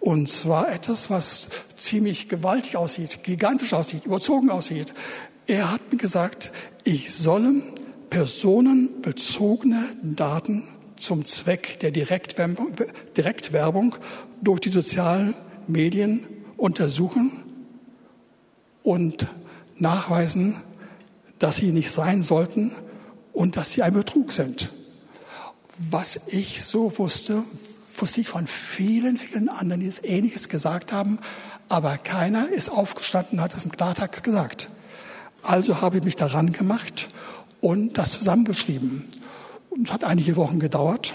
Und 0.00 0.28
zwar 0.28 0.72
etwas, 0.72 1.10
was 1.10 1.48
ziemlich 1.76 2.28
gewaltig 2.28 2.76
aussieht, 2.76 3.22
gigantisch 3.22 3.72
aussieht, 3.72 4.06
überzogen 4.06 4.50
aussieht. 4.50 4.94
Er 5.46 5.70
hat 5.70 5.92
mir 5.92 5.98
gesagt, 5.98 6.50
ich 6.84 7.14
solle 7.14 7.62
personenbezogene 8.08 9.84
Daten 10.02 10.64
zum 11.00 11.24
Zweck 11.24 11.80
der 11.80 11.90
Direktwerbung, 11.90 12.72
Direktwerbung 13.16 13.96
durch 14.40 14.60
die 14.60 14.70
sozialen 14.70 15.34
Medien 15.66 16.26
untersuchen 16.56 17.30
und 18.82 19.26
nachweisen, 19.76 20.56
dass 21.38 21.56
sie 21.56 21.72
nicht 21.72 21.90
sein 21.90 22.22
sollten 22.22 22.72
und 23.32 23.56
dass 23.56 23.72
sie 23.72 23.82
ein 23.82 23.94
Betrug 23.94 24.32
sind. 24.32 24.70
Was 25.90 26.20
ich 26.26 26.62
so 26.62 26.98
wusste, 26.98 27.42
wusste 27.96 28.20
ich 28.20 28.28
von 28.28 28.46
vielen, 28.46 29.16
vielen 29.16 29.48
anderen, 29.48 29.80
die 29.80 29.86
es 29.86 30.02
Ähnliches 30.04 30.48
gesagt 30.48 30.92
haben, 30.92 31.18
aber 31.68 31.96
keiner 31.96 32.50
ist 32.50 32.68
aufgestanden 32.68 33.38
und 33.38 33.44
hat 33.44 33.54
es 33.54 33.64
im 33.64 33.72
Klartext 33.72 34.22
gesagt. 34.22 34.68
Also 35.42 35.80
habe 35.80 35.98
ich 35.98 36.04
mich 36.04 36.16
daran 36.16 36.52
gemacht 36.52 37.08
und 37.60 37.96
das 37.96 38.12
zusammengeschrieben. 38.12 39.08
Und 39.70 39.92
hat 39.92 40.04
einige 40.04 40.36
Wochen 40.36 40.58
gedauert. 40.58 41.14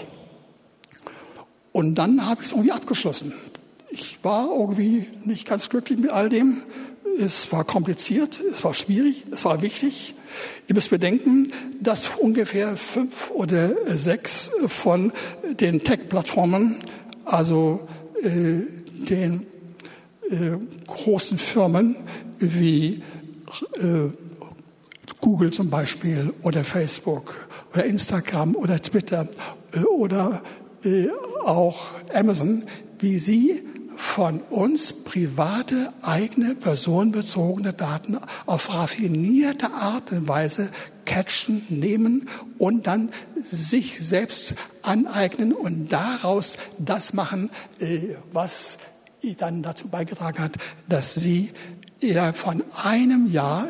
Und 1.72 1.94
dann 1.96 2.26
habe 2.26 2.40
ich 2.40 2.46
es 2.46 2.52
irgendwie 2.52 2.72
abgeschlossen. 2.72 3.32
Ich 3.90 4.18
war 4.22 4.48
irgendwie 4.50 5.06
nicht 5.24 5.46
ganz 5.46 5.68
glücklich 5.68 5.98
mit 5.98 6.10
all 6.10 6.28
dem. 6.28 6.62
Es 7.18 7.50
war 7.52 7.64
kompliziert, 7.64 8.40
es 8.50 8.64
war 8.64 8.74
schwierig, 8.74 9.24
es 9.30 9.44
war 9.44 9.62
wichtig. 9.62 10.14
Ihr 10.68 10.74
müsst 10.74 10.90
bedenken, 10.90 11.48
dass 11.80 12.10
ungefähr 12.18 12.76
fünf 12.76 13.30
oder 13.30 13.70
sechs 13.94 14.50
von 14.68 15.12
den 15.60 15.82
Tech-Plattformen, 15.82 16.76
also 17.24 17.86
äh, 18.22 18.60
den 19.08 19.46
äh, 20.30 20.56
großen 20.86 21.38
Firmen 21.38 21.96
wie 22.38 23.02
äh, 23.78 24.10
Google 25.20 25.52
zum 25.52 25.70
Beispiel 25.70 26.34
oder 26.42 26.64
Facebook 26.64 27.45
oder 27.76 27.84
Instagram 27.84 28.56
oder 28.56 28.80
Twitter 28.80 29.28
äh, 29.74 29.80
oder 29.80 30.42
äh, 30.82 31.08
auch 31.44 31.90
Amazon, 32.14 32.62
wie 32.98 33.18
sie 33.18 33.62
von 33.96 34.40
uns 34.40 35.04
private, 35.04 35.92
eigene, 36.00 36.54
personenbezogene 36.54 37.74
Daten 37.74 38.18
auf 38.46 38.72
raffinierte 38.72 39.70
Art 39.72 40.12
und 40.12 40.26
Weise 40.26 40.70
catchen, 41.04 41.66
nehmen 41.68 42.30
und 42.56 42.86
dann 42.86 43.10
sich 43.40 44.00
selbst 44.00 44.54
aneignen 44.82 45.52
und 45.52 45.92
daraus 45.92 46.56
das 46.78 47.12
machen, 47.12 47.50
äh, 47.78 48.14
was 48.32 48.78
dann 49.38 49.62
dazu 49.62 49.88
beigetragen 49.88 50.38
hat, 50.38 50.56
dass 50.88 51.14
sie 51.14 51.50
innerhalb 52.00 52.38
von 52.38 52.62
einem 52.84 53.30
Jahr 53.30 53.68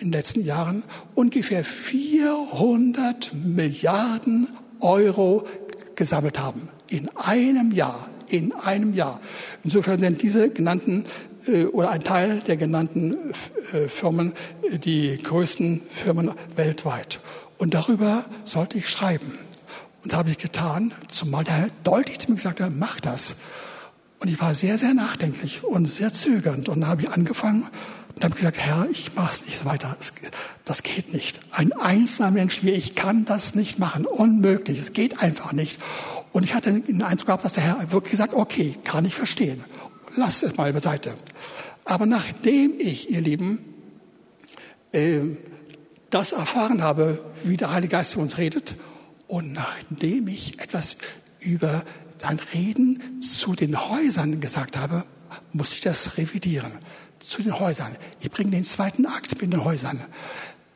in 0.00 0.08
den 0.08 0.12
letzten 0.12 0.42
Jahren 0.42 0.82
ungefähr 1.14 1.64
400 1.64 3.32
Milliarden 3.34 4.48
Euro 4.80 5.46
gesammelt 5.94 6.40
haben. 6.40 6.68
In 6.88 7.08
einem 7.16 7.70
Jahr. 7.70 8.08
In 8.28 8.52
einem 8.52 8.94
Jahr. 8.94 9.20
Insofern 9.64 10.00
sind 10.00 10.22
diese 10.22 10.50
genannten 10.50 11.04
äh, 11.46 11.64
oder 11.64 11.90
ein 11.90 12.02
Teil 12.02 12.40
der 12.40 12.56
genannten 12.56 13.16
äh, 13.72 13.88
Firmen 13.88 14.32
äh, 14.62 14.78
die 14.78 15.22
größten 15.22 15.82
Firmen 15.90 16.32
weltweit. 16.56 17.20
Und 17.58 17.74
darüber 17.74 18.24
sollte 18.44 18.78
ich 18.78 18.88
schreiben. 18.88 19.38
Und 20.02 20.12
das 20.12 20.18
habe 20.18 20.30
ich 20.30 20.38
getan, 20.38 20.94
zumal 21.08 21.44
der 21.44 21.68
deutlich 21.84 22.20
zu 22.20 22.30
mir 22.30 22.36
gesagt 22.36 22.60
hat, 22.60 22.72
mach 22.74 23.00
das. 23.00 23.36
Und 24.18 24.28
ich 24.28 24.40
war 24.40 24.54
sehr, 24.54 24.78
sehr 24.78 24.94
nachdenklich 24.94 25.64
und 25.64 25.86
sehr 25.86 26.12
zögernd. 26.12 26.68
Und 26.68 26.80
dann 26.80 26.88
habe 26.88 27.02
ich 27.02 27.10
angefangen 27.10 27.66
und 28.14 28.24
habe 28.24 28.34
gesagt, 28.34 28.58
Herr, 28.58 28.88
ich 28.90 29.14
mache 29.14 29.32
es 29.32 29.46
nicht 29.46 29.64
weiter. 29.64 29.96
Das 30.64 30.82
geht 30.82 31.12
nicht. 31.12 31.40
Ein 31.50 31.72
einzelner 31.72 32.30
Mensch 32.30 32.62
wie 32.62 32.70
ich 32.70 32.94
kann 32.94 33.24
das 33.24 33.54
nicht 33.54 33.78
machen. 33.78 34.04
Unmöglich. 34.06 34.78
Es 34.78 34.92
geht 34.92 35.22
einfach 35.22 35.52
nicht. 35.52 35.80
Und 36.32 36.44
ich 36.44 36.54
hatte 36.54 36.72
den 36.72 37.02
Eindruck 37.02 37.26
gehabt, 37.26 37.44
dass 37.44 37.54
der 37.54 37.64
Herr 37.64 37.92
wirklich 37.92 38.12
gesagt, 38.12 38.34
okay, 38.34 38.74
kann 38.84 39.04
ich 39.04 39.14
verstehen. 39.14 39.64
Lass 40.16 40.42
es 40.42 40.56
mal 40.56 40.72
beiseite. 40.72 41.14
Aber 41.84 42.06
nachdem 42.06 42.78
ich, 42.78 43.10
ihr 43.10 43.20
Lieben, 43.20 43.58
äh, 44.92 45.20
das 46.10 46.32
erfahren 46.32 46.82
habe, 46.82 47.24
wie 47.44 47.56
der 47.56 47.72
Heilige 47.72 47.92
Geist 47.92 48.12
zu 48.12 48.20
uns 48.20 48.38
redet, 48.38 48.76
und 49.26 49.52
nachdem 49.52 50.26
ich 50.26 50.60
etwas 50.60 50.96
über 51.38 51.84
sein 52.18 52.40
Reden 52.52 53.20
zu 53.20 53.54
den 53.54 53.88
Häusern 53.88 54.40
gesagt 54.40 54.76
habe, 54.76 55.04
muss 55.52 55.72
ich 55.72 55.80
das 55.80 56.16
revidieren. 56.18 56.72
Zu 57.20 57.42
den 57.42 57.58
Häusern. 57.58 57.94
Ich 58.20 58.30
bringe 58.30 58.50
den 58.50 58.64
zweiten 58.64 59.06
Akt 59.06 59.40
mit 59.40 59.52
den 59.52 59.64
Häusern. 59.64 60.00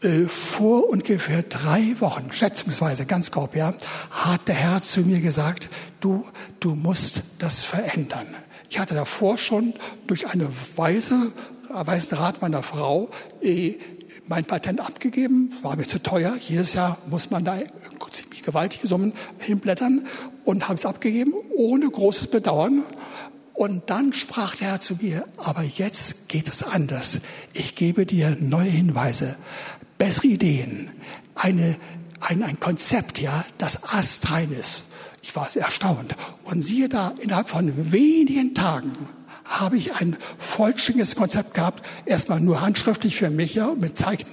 Äh, 0.03 0.27
vor 0.27 0.89
ungefähr 0.91 1.43
drei 1.43 1.97
Wochen, 2.01 2.31
schätzungsweise 2.31 3.07
ganz 3.07 3.31
grob, 3.31 3.57
ja, 3.57 3.75
hat 4.11 4.47
der 4.47 4.55
Herr 4.55 4.83
zu 4.83 5.01
mir 5.01 5.21
gesagt, 5.21 5.69
du, 6.01 6.27
du 6.61 6.75
musst 6.75 7.23
das 7.39 7.63
verändern. 7.63 8.27
Ich 8.69 8.79
hatte 8.79 8.95
davor 8.95 9.39
schon 9.39 9.73
durch 10.07 10.27
eine 10.29 10.49
weise, 10.77 11.33
weisen 11.71 12.19
Rat 12.19 12.43
meiner 12.43 12.63
Frau 12.63 13.09
äh, 13.41 13.79
mein 14.27 14.45
Patent 14.45 14.81
abgegeben, 14.81 15.53
war 15.63 15.77
mir 15.77 15.87
zu 15.87 16.03
teuer. 16.03 16.35
Jedes 16.39 16.75
Jahr 16.75 16.99
muss 17.09 17.31
man 17.31 17.45
da 17.45 17.59
ziemlich 18.11 18.43
gewaltige 18.43 18.87
Summen 18.87 19.13
hinblättern 19.39 20.07
und 20.45 20.69
habe 20.69 20.79
es 20.79 20.87
abgegeben, 20.87 21.33
ohne 21.57 21.89
großes 21.89 22.29
Bedauern. 22.29 22.85
Und 23.55 23.89
dann 23.89 24.13
sprach 24.13 24.57
der 24.57 24.73
Herr 24.73 24.81
zu 24.81 24.97
mir, 25.01 25.27
aber 25.37 25.63
jetzt 25.63 26.29
geht 26.29 26.49
es 26.49 26.65
anders. 26.65 27.21
Ich 27.53 27.77
gebe 27.77 28.05
dir 28.05 28.37
neue 28.41 28.69
Hinweise, 28.69 29.37
bessere 29.97 30.27
Ideen, 30.27 30.91
eine, 31.37 31.77
ein, 32.21 32.43
ein 32.43 32.59
Konzept, 32.59 33.21
ja, 33.21 33.45
das 33.59 33.85
astrein 33.85 34.51
ist. 34.51 34.87
Ich 35.23 35.35
war 35.37 35.49
sehr 35.49 35.63
erstaunt. 35.63 36.17
Und 36.43 36.65
siehe 36.65 36.89
da, 36.89 37.15
innerhalb 37.21 37.49
von 37.49 37.93
wenigen 37.93 38.55
Tagen 38.55 38.93
habe 39.45 39.77
ich 39.77 39.95
ein 39.95 40.17
vollständiges 40.39 41.15
Konzept 41.15 41.55
gehabt, 41.55 41.87
erstmal 42.07 42.41
nur 42.41 42.61
handschriftlich 42.61 43.15
für 43.15 43.31
mich, 43.31 43.55
ja, 43.55 43.73
mit 43.79 43.97
Zeichen, 43.97 44.27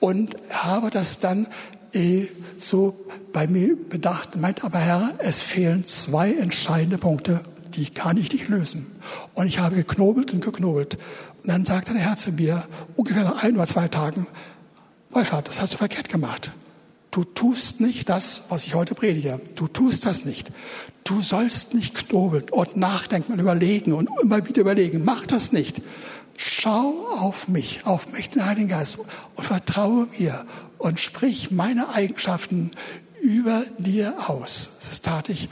und 0.00 0.34
habe 0.50 0.90
das 0.90 1.20
dann 1.20 1.46
äh, 1.92 2.26
so 2.58 3.06
bei 3.32 3.46
mir 3.46 3.76
bedacht, 3.76 4.36
meint 4.36 4.64
aber 4.64 4.78
Herr, 4.78 5.14
es 5.18 5.40
fehlen 5.40 5.86
zwei 5.86 6.32
entscheidende 6.32 6.98
Punkte, 6.98 7.42
die 7.76 7.90
kann 7.90 8.16
ich 8.16 8.32
nicht 8.32 8.48
lösen. 8.48 8.86
Und 9.34 9.46
ich 9.46 9.58
habe 9.58 9.76
geknobelt 9.76 10.32
und 10.32 10.44
geknobelt. 10.44 10.96
Und 11.42 11.48
dann 11.48 11.64
sagte 11.64 11.92
der 11.92 12.02
Herr 12.02 12.16
zu 12.16 12.32
mir, 12.32 12.64
ungefähr 12.96 13.24
nach 13.24 13.42
ein 13.42 13.54
oder 13.56 13.66
zwei 13.66 13.88
Tagen, 13.88 14.26
Wolfhard, 15.10 15.48
das 15.48 15.60
hast 15.60 15.74
du 15.74 15.78
verkehrt 15.78 16.08
gemacht. 16.08 16.52
Du 17.10 17.22
tust 17.22 17.80
nicht 17.80 18.08
das, 18.08 18.42
was 18.48 18.66
ich 18.66 18.74
heute 18.74 18.96
predige. 18.96 19.40
Du 19.54 19.68
tust 19.68 20.04
das 20.04 20.24
nicht. 20.24 20.50
Du 21.04 21.20
sollst 21.20 21.72
nicht 21.72 21.94
knobeln 21.94 22.46
und 22.50 22.76
nachdenken 22.76 23.32
und 23.32 23.38
überlegen 23.38 23.92
und 23.92 24.10
immer 24.20 24.44
wieder 24.48 24.62
überlegen. 24.62 25.04
Mach 25.04 25.24
das 25.24 25.52
nicht. 25.52 25.80
Schau 26.36 27.06
auf 27.12 27.46
mich, 27.46 27.86
auf 27.86 28.10
mich, 28.10 28.30
den 28.30 28.44
Heiligen 28.44 28.68
Geist 28.68 28.98
und 29.36 29.44
vertraue 29.44 30.08
mir 30.18 30.44
und 30.78 30.98
sprich 30.98 31.52
meine 31.52 31.90
Eigenschaften 31.90 32.72
über 33.20 33.62
dir 33.78 34.14
aus. 34.28 34.70
Das 34.80 35.00
tat 35.00 35.28
ich. 35.28 35.48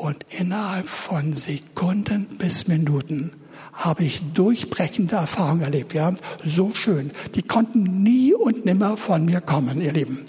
Und 0.00 0.24
innerhalb 0.30 0.88
von 0.88 1.34
Sekunden 1.36 2.24
bis 2.38 2.68
Minuten 2.68 3.32
habe 3.74 4.02
ich 4.02 4.22
durchbrechende 4.32 5.16
Erfahrungen 5.16 5.60
erlebt. 5.60 5.92
Ja, 5.92 6.14
so 6.42 6.72
schön. 6.72 7.10
Die 7.34 7.42
konnten 7.42 8.02
nie 8.02 8.32
und 8.32 8.64
nimmer 8.64 8.96
von 8.96 9.26
mir 9.26 9.42
kommen, 9.42 9.82
ihr 9.82 9.92
Lieben. 9.92 10.24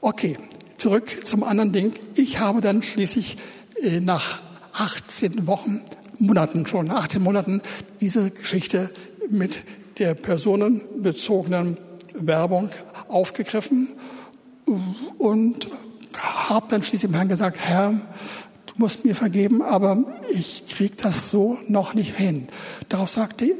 Okay, 0.00 0.38
zurück 0.78 1.26
zum 1.26 1.44
anderen 1.44 1.72
Ding. 1.72 1.92
Ich 2.14 2.40
habe 2.40 2.62
dann 2.62 2.82
schließlich 2.82 3.36
äh, 3.82 4.00
nach 4.00 4.40
18 4.72 5.46
Wochen, 5.46 5.82
Monaten 6.18 6.66
schon, 6.66 6.90
18 6.90 7.22
Monaten, 7.22 7.60
diese 8.00 8.30
Geschichte 8.30 8.90
mit 9.28 9.60
der 9.98 10.14
personenbezogenen 10.14 11.76
Werbung 12.14 12.70
aufgegriffen 13.08 13.88
und 15.18 15.68
habe 16.18 16.66
dann 16.70 16.82
schließlich 16.82 17.10
dem 17.10 17.14
Herrn 17.14 17.28
gesagt, 17.28 17.58
Herr, 17.60 17.94
musst 18.78 19.04
mir 19.04 19.14
vergeben, 19.14 19.62
aber 19.62 20.04
ich 20.30 20.64
krieg 20.68 20.96
das 20.98 21.30
so 21.30 21.58
noch 21.68 21.94
nicht 21.94 22.16
hin. 22.16 22.48
Darauf 22.88 23.10
sagte, 23.10 23.52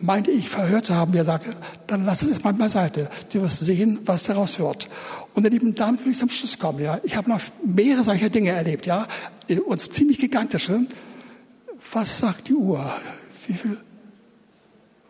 meinte 0.00 0.30
ich 0.30 0.48
verhört 0.48 0.86
zu 0.86 0.94
haben, 0.94 1.14
er 1.14 1.24
sagte, 1.24 1.50
dann 1.86 2.04
lass 2.04 2.22
es 2.22 2.30
erstmal 2.30 2.54
beiseite. 2.54 3.08
Du 3.32 3.42
wirst 3.42 3.60
sehen, 3.60 3.98
was 4.04 4.24
daraus 4.24 4.58
wird. 4.58 4.88
Und 5.34 5.44
ihr 5.44 5.50
Lieben, 5.50 5.74
damit 5.74 6.04
will 6.04 6.12
ich 6.12 6.18
zum 6.18 6.30
Schluss 6.30 6.58
kommen. 6.58 6.80
Ja, 6.80 7.00
ich 7.02 7.16
habe 7.16 7.30
noch 7.30 7.40
mehrere 7.64 8.04
solcher 8.04 8.30
Dinge 8.30 8.50
erlebt, 8.50 8.86
ja, 8.86 9.06
und 9.66 9.80
ziemlich 9.80 10.18
gigantische. 10.18 10.80
Was 11.92 12.18
sagt 12.18 12.48
die 12.48 12.54
Uhr? 12.54 12.84
Wie 13.46 13.54
viel? 13.54 13.76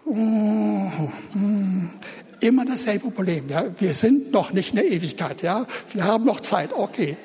Oh, 0.07 1.09
hm. 1.33 1.91
Immer 2.41 2.67
dasselbe 2.67 3.11
Problem. 3.11 3.49
Ja, 3.49 3.65
wir 3.79 3.95
sind 3.95 4.33
noch 4.33 4.53
nicht 4.53 4.71
in 4.71 4.77
der 4.77 4.91
Ewigkeit. 4.91 5.43
Ja, 5.43 5.67
wir 5.95 6.05
haben 6.05 6.25
noch 6.25 6.41
Zeit. 6.41 6.71
Okay. 6.75 7.17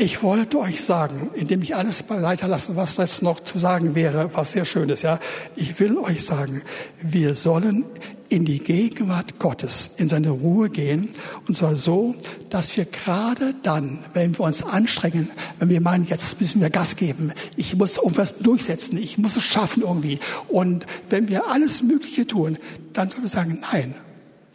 Ich 0.00 0.22
wollte 0.22 0.60
euch 0.60 0.84
sagen, 0.84 1.28
indem 1.34 1.60
ich 1.60 1.74
alles 1.74 2.04
beiseite 2.04 2.46
lasse, 2.46 2.76
was 2.76 2.94
das 2.94 3.20
noch 3.20 3.40
zu 3.40 3.58
sagen 3.58 3.96
wäre, 3.96 4.30
was 4.32 4.52
sehr 4.52 4.64
schön 4.64 4.88
ist, 4.90 5.02
ja. 5.02 5.18
Ich 5.56 5.80
will 5.80 5.98
euch 5.98 6.24
sagen, 6.24 6.62
wir 7.02 7.34
sollen 7.34 7.84
in 8.28 8.44
die 8.44 8.60
Gegenwart 8.60 9.40
Gottes, 9.40 9.90
in 9.96 10.08
seine 10.08 10.30
Ruhe 10.30 10.70
gehen. 10.70 11.08
Und 11.48 11.56
zwar 11.56 11.74
so, 11.74 12.14
dass 12.48 12.76
wir 12.76 12.84
gerade 12.84 13.56
dann, 13.64 13.98
wenn 14.14 14.38
wir 14.38 14.44
uns 14.44 14.62
anstrengen, 14.62 15.30
wenn 15.58 15.68
wir 15.68 15.80
meinen, 15.80 16.06
jetzt 16.06 16.40
müssen 16.40 16.60
wir 16.60 16.70
Gas 16.70 16.94
geben, 16.94 17.32
ich 17.56 17.74
muss 17.74 17.96
irgendwas 17.96 18.38
durchsetzen, 18.38 18.98
ich 18.98 19.18
muss 19.18 19.36
es 19.36 19.42
schaffen 19.42 19.82
irgendwie. 19.82 20.20
Und 20.46 20.86
wenn 21.10 21.28
wir 21.28 21.48
alles 21.48 21.82
Mögliche 21.82 22.24
tun, 22.24 22.56
dann 22.92 23.10
sollen 23.10 23.24
wir 23.24 23.30
sagen, 23.30 23.64
nein, 23.72 23.96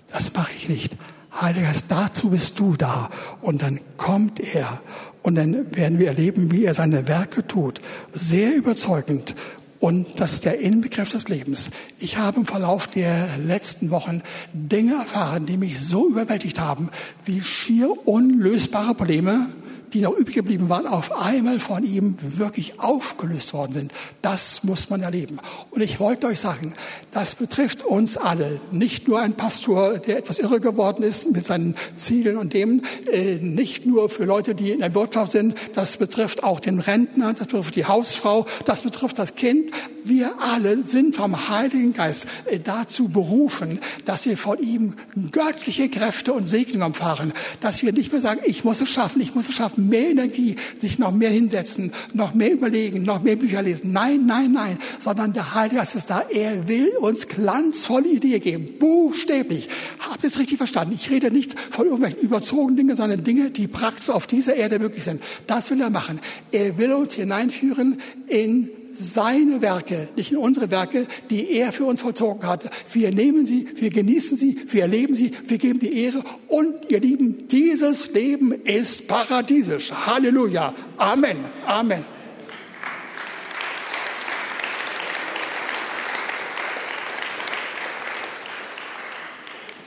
das 0.10 0.32
mache 0.34 0.54
ich 0.58 0.70
nicht. 0.70 0.96
Heiliger 1.41 1.68
Geist, 1.68 1.86
dazu 1.89 2.30
bist 2.30 2.60
du 2.60 2.78
da. 2.78 3.10
Und 3.41 3.62
dann 3.62 3.82
kommt 3.98 4.39
er 4.39 4.82
und 5.24 5.36
dann 5.36 5.76
werden 5.76 5.99
wir 5.99 6.07
erleben, 6.07 6.51
wie 6.51 6.65
er 6.65 6.74
seine 6.74 7.07
Werke 7.07 7.47
tut. 7.47 7.82
Sehr 8.11 8.55
überzeugend. 8.55 9.36
Und 9.80 10.21
das 10.21 10.34
ist 10.34 10.45
der 10.45 10.59
Inbegriff 10.59 11.11
des 11.11 11.28
Lebens. 11.28 11.69
Ich 11.99 12.17
habe 12.17 12.39
im 12.39 12.45
Verlauf 12.45 12.88
der 12.88 13.38
letzten 13.38 13.89
Wochen 13.91 14.21
Dinge 14.53 14.93
erfahren, 14.93 15.45
die 15.45 15.57
mich 15.57 15.80
so 15.80 16.07
überwältigt 16.07 16.59
haben, 16.59 16.89
wie 17.26 17.41
schier 17.41 18.07
unlösbare 18.07 18.95
Probleme, 18.95 19.47
die 19.94 20.02
noch 20.02 20.16
übrig 20.18 20.36
geblieben 20.36 20.70
waren, 20.70 20.88
auf 20.88 21.12
einmal 21.12 21.60
von 21.60 21.84
ihm 21.84 22.18
wirklich 22.22 22.80
aufgelöst 22.80 23.54
worden 23.54 23.74
sind. 23.74 23.91
Das 24.22 24.64
muss 24.64 24.89
man 24.89 25.02
erleben. 25.02 25.39
Und 25.70 25.82
ich 25.82 26.00
wollte 26.00 26.28
euch 26.28 26.39
sagen, 26.39 26.74
das 27.12 27.36
betrifft 27.36 27.84
uns 27.84 28.18
alle. 28.18 28.60
Nicht 28.72 29.08
nur 29.08 29.20
ein 29.20 29.36
Pastor, 29.36 30.00
der 30.00 30.18
etwas 30.18 30.39
irre 30.39 30.60
geworden 30.60 31.04
ist 31.04 31.32
mit 31.32 31.46
seinen 31.46 31.76
Zielen 31.96 32.38
und 32.38 32.54
dem, 32.54 32.82
äh, 33.12 33.36
nicht 33.36 33.86
nur 33.86 34.10
für 34.10 34.26
Leute, 34.26 34.56
die 34.56 34.72
in 34.72 34.80
der 34.80 34.96
Wirtschaft 34.96 35.32
sind. 35.32 35.56
Das 35.74 35.98
betrifft 35.98 36.44
auch 36.44 36.60
den 36.60 36.80
Rentner, 36.80 37.34
das 37.34 37.48
betrifft 37.48 37.76
die 37.76 37.86
Hausfrau, 37.86 38.46
das 38.66 38.82
betrifft 38.82 39.20
das 39.20 39.36
Kind. 39.36 39.72
Wir 40.06 40.34
alle 40.39 40.84
sind 40.86 41.16
vom 41.16 41.50
Heiligen 41.50 41.94
Geist 41.94 42.28
äh, 42.46 42.60
dazu 42.60 43.08
berufen, 43.08 43.80
dass 44.06 44.26
wir 44.26 44.38
von 44.38 44.60
ihm 44.60 44.96
göttliche 45.32 45.88
Kräfte 45.89 46.34
und 46.34 46.46
Segnungen 46.48 46.94
erfahren. 46.94 47.32
Dass 47.60 47.84
wir 47.84 47.94
nicht 47.94 48.12
mehr 48.12 48.22
sagen, 48.22 48.41
ich 48.46 48.64
muss 48.64 48.82
es 48.82 48.89
schaffen, 48.89 49.22
ich 49.22 49.36
muss 49.36 49.48
es 49.48 49.56
schaffen 49.56 49.82
mehr 49.89 50.09
Energie, 50.09 50.55
sich 50.79 50.99
noch 50.99 51.11
mehr 51.13 51.29
hinsetzen, 51.29 51.91
noch 52.13 52.34
mehr 52.34 52.51
überlegen, 52.51 53.03
noch 53.03 53.21
mehr 53.21 53.36
Bücher 53.36 53.61
lesen. 53.61 53.91
Nein, 53.91 54.25
nein, 54.25 54.51
nein, 54.51 54.77
sondern 54.99 55.34
der 55.34 55.53
Heilige 55.53 55.77
Geist 55.77 55.95
ist 55.95 56.09
da. 56.09 56.25
Er 56.29 56.67
will 56.67 56.89
uns 56.99 57.27
glanzvolle 57.27 58.07
Ideen 58.07 58.41
geben, 58.41 58.69
buchstäblich. 58.79 59.69
Habt 59.99 60.23
ihr 60.23 60.27
es 60.27 60.39
richtig 60.39 60.57
verstanden? 60.57 60.93
Ich 60.93 61.09
rede 61.09 61.31
nicht 61.31 61.59
von 61.59 61.86
irgendwelchen 61.86 62.21
überzogenen 62.21 62.77
Dingen, 62.77 62.95
sondern 62.95 63.23
Dinge, 63.23 63.49
die 63.51 63.67
praktisch 63.67 64.09
auf 64.09 64.27
dieser 64.27 64.55
Erde 64.55 64.79
möglich 64.79 65.03
sind. 65.03 65.21
Das 65.47 65.71
will 65.71 65.81
er 65.81 65.89
machen. 65.89 66.19
Er 66.51 66.77
will 66.77 66.91
uns 66.93 67.13
hineinführen 67.13 67.97
in 68.27 68.69
seine 68.94 69.62
Werke, 69.62 70.10
nicht 70.16 70.32
in 70.32 70.38
unsere 70.38 70.72
Werke, 70.72 71.08
die 71.30 71.52
er 71.52 71.74
für 71.74 71.86
uns 71.86 72.02
vollzogen 72.02 72.48
hat. 72.48 72.70
Wir 72.91 73.12
nehmen 73.12 73.46
sie, 73.46 73.68
wir 73.76 73.89
genießen 73.89 74.38
sie, 74.38 74.58
wir 74.70 74.84
erleben 74.84 75.16
sie, 75.16 75.32
wir 75.46 75.58
geben 75.58 75.80
die 75.80 75.98
Ehre. 76.04 76.24
Und 76.48 76.89
ihr 76.89 77.00
Lieben, 77.00 77.48
dieses 77.48 78.14
Leben 78.14 78.52
ist 78.52 79.08
paradiesisch. 79.08 79.91
Halleluja. 79.91 80.74
Amen. 80.98 81.38
Amen. 81.66 82.06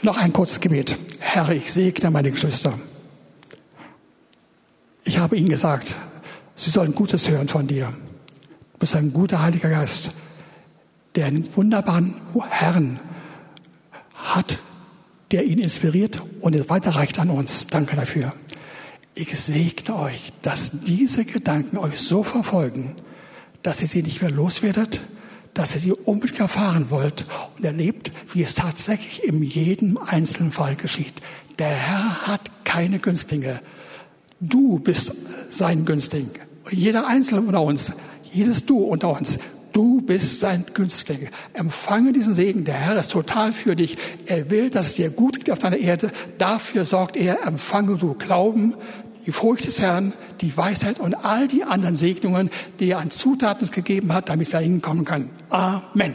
Noch 0.03 0.19
ein 0.19 0.33
kurzes 0.33 0.61
Gebet. 0.61 0.97
Herr, 1.19 1.51
ich 1.51 1.73
segne 1.73 2.11
meine 2.11 2.31
Geschwister. 2.31 2.79
Ich 5.05 5.19
habe 5.19 5.37
ihnen 5.37 5.49
gesagt, 5.49 5.95
sie 6.55 6.71
sollen 6.71 6.95
Gutes 6.95 7.29
hören 7.29 7.49
von 7.49 7.67
dir. 7.67 7.93
Du 8.77 8.81
bist 8.81 8.95
ein 8.95 9.15
guter 9.15 9.41
Heiliger 9.41 9.71
Geist, 9.71 10.11
der 11.15 11.25
einen 11.25 11.49
wunderbaren 11.57 12.17
Herrn 12.51 13.01
hat, 14.13 14.59
der 15.31 15.47
ihn 15.47 15.61
inspiriert 15.61 16.21
und 16.43 16.55
es 16.55 16.69
weiterreicht 16.69 17.19
an 17.19 17.31
uns. 17.31 17.69
Danke 17.69 17.97
dafür. 17.97 18.35
Ich 19.15 19.35
segne 19.41 19.97
euch, 19.97 20.31
dass 20.43 20.73
diese 20.85 21.25
Gedanken 21.25 21.79
euch 21.79 21.99
so 21.99 22.23
verfolgen, 22.23 22.93
dass 23.63 23.81
ihr 23.81 23.89
sie 23.89 24.03
nicht 24.03 24.21
mehr 24.21 24.31
loswerdet, 24.31 25.01
dass 25.55 25.75
ihr 25.75 25.81
sie 25.81 25.93
unbedingt 25.93 26.41
erfahren 26.41 26.91
wollt 26.91 27.25
und 27.57 27.65
erlebt, 27.65 28.13
wie 28.35 28.43
es 28.43 28.57
tatsächlich 28.57 29.25
in 29.25 29.43
jedem 29.43 29.97
einzelnen 29.97 30.53
Fall 30.53 30.77
geschieht. 30.77 31.15
Der 31.59 31.71
Herr 31.71 32.27
hat 32.27 32.51
keine 32.65 32.99
Günstlinge. 32.99 33.59
Du 34.39 34.81
bist 34.81 35.15
sein 35.49 35.87
Günstling. 35.87 36.29
Jeder 36.71 37.07
Einzelne 37.07 37.41
unter 37.41 37.63
uns 37.63 37.93
jedes 38.37 38.67
Du 38.67 38.79
unter 38.79 39.17
uns. 39.17 39.39
Du 39.73 40.01
bist 40.01 40.41
sein 40.41 40.65
Günstling. 40.73 41.29
Empfange 41.53 42.13
diesen 42.13 42.35
Segen. 42.35 42.65
Der 42.65 42.75
Herr 42.75 42.97
ist 42.97 43.11
total 43.11 43.53
für 43.53 43.77
dich. 43.77 43.99
Er 44.25 44.51
will, 44.51 44.71
dass 44.71 44.87
es 44.87 44.95
dir 44.95 45.11
gut 45.11 45.37
geht 45.37 45.51
auf 45.51 45.59
deiner 45.59 45.77
Erde. 45.77 46.11
Dafür 46.39 46.85
sorgt 46.85 47.17
er. 47.17 47.47
Empfange 47.47 47.97
du 47.99 48.15
Glauben, 48.15 48.75
die 49.27 49.33
Furcht 49.33 49.67
des 49.67 49.81
Herrn, 49.81 50.13
die 50.41 50.57
Weisheit 50.57 50.99
und 50.99 51.15
all 51.15 51.49
die 51.49 51.65
anderen 51.65 51.97
Segnungen, 51.97 52.51
die 52.81 52.91
er 52.91 53.01
an 53.01 53.11
Zutaten 53.11 53.71
gegeben 53.71 54.15
hat, 54.15 54.29
damit 54.29 54.53
wir 54.53 54.61
hinkommen 54.61 55.05
können. 55.05 55.31
Amen. 55.51 56.15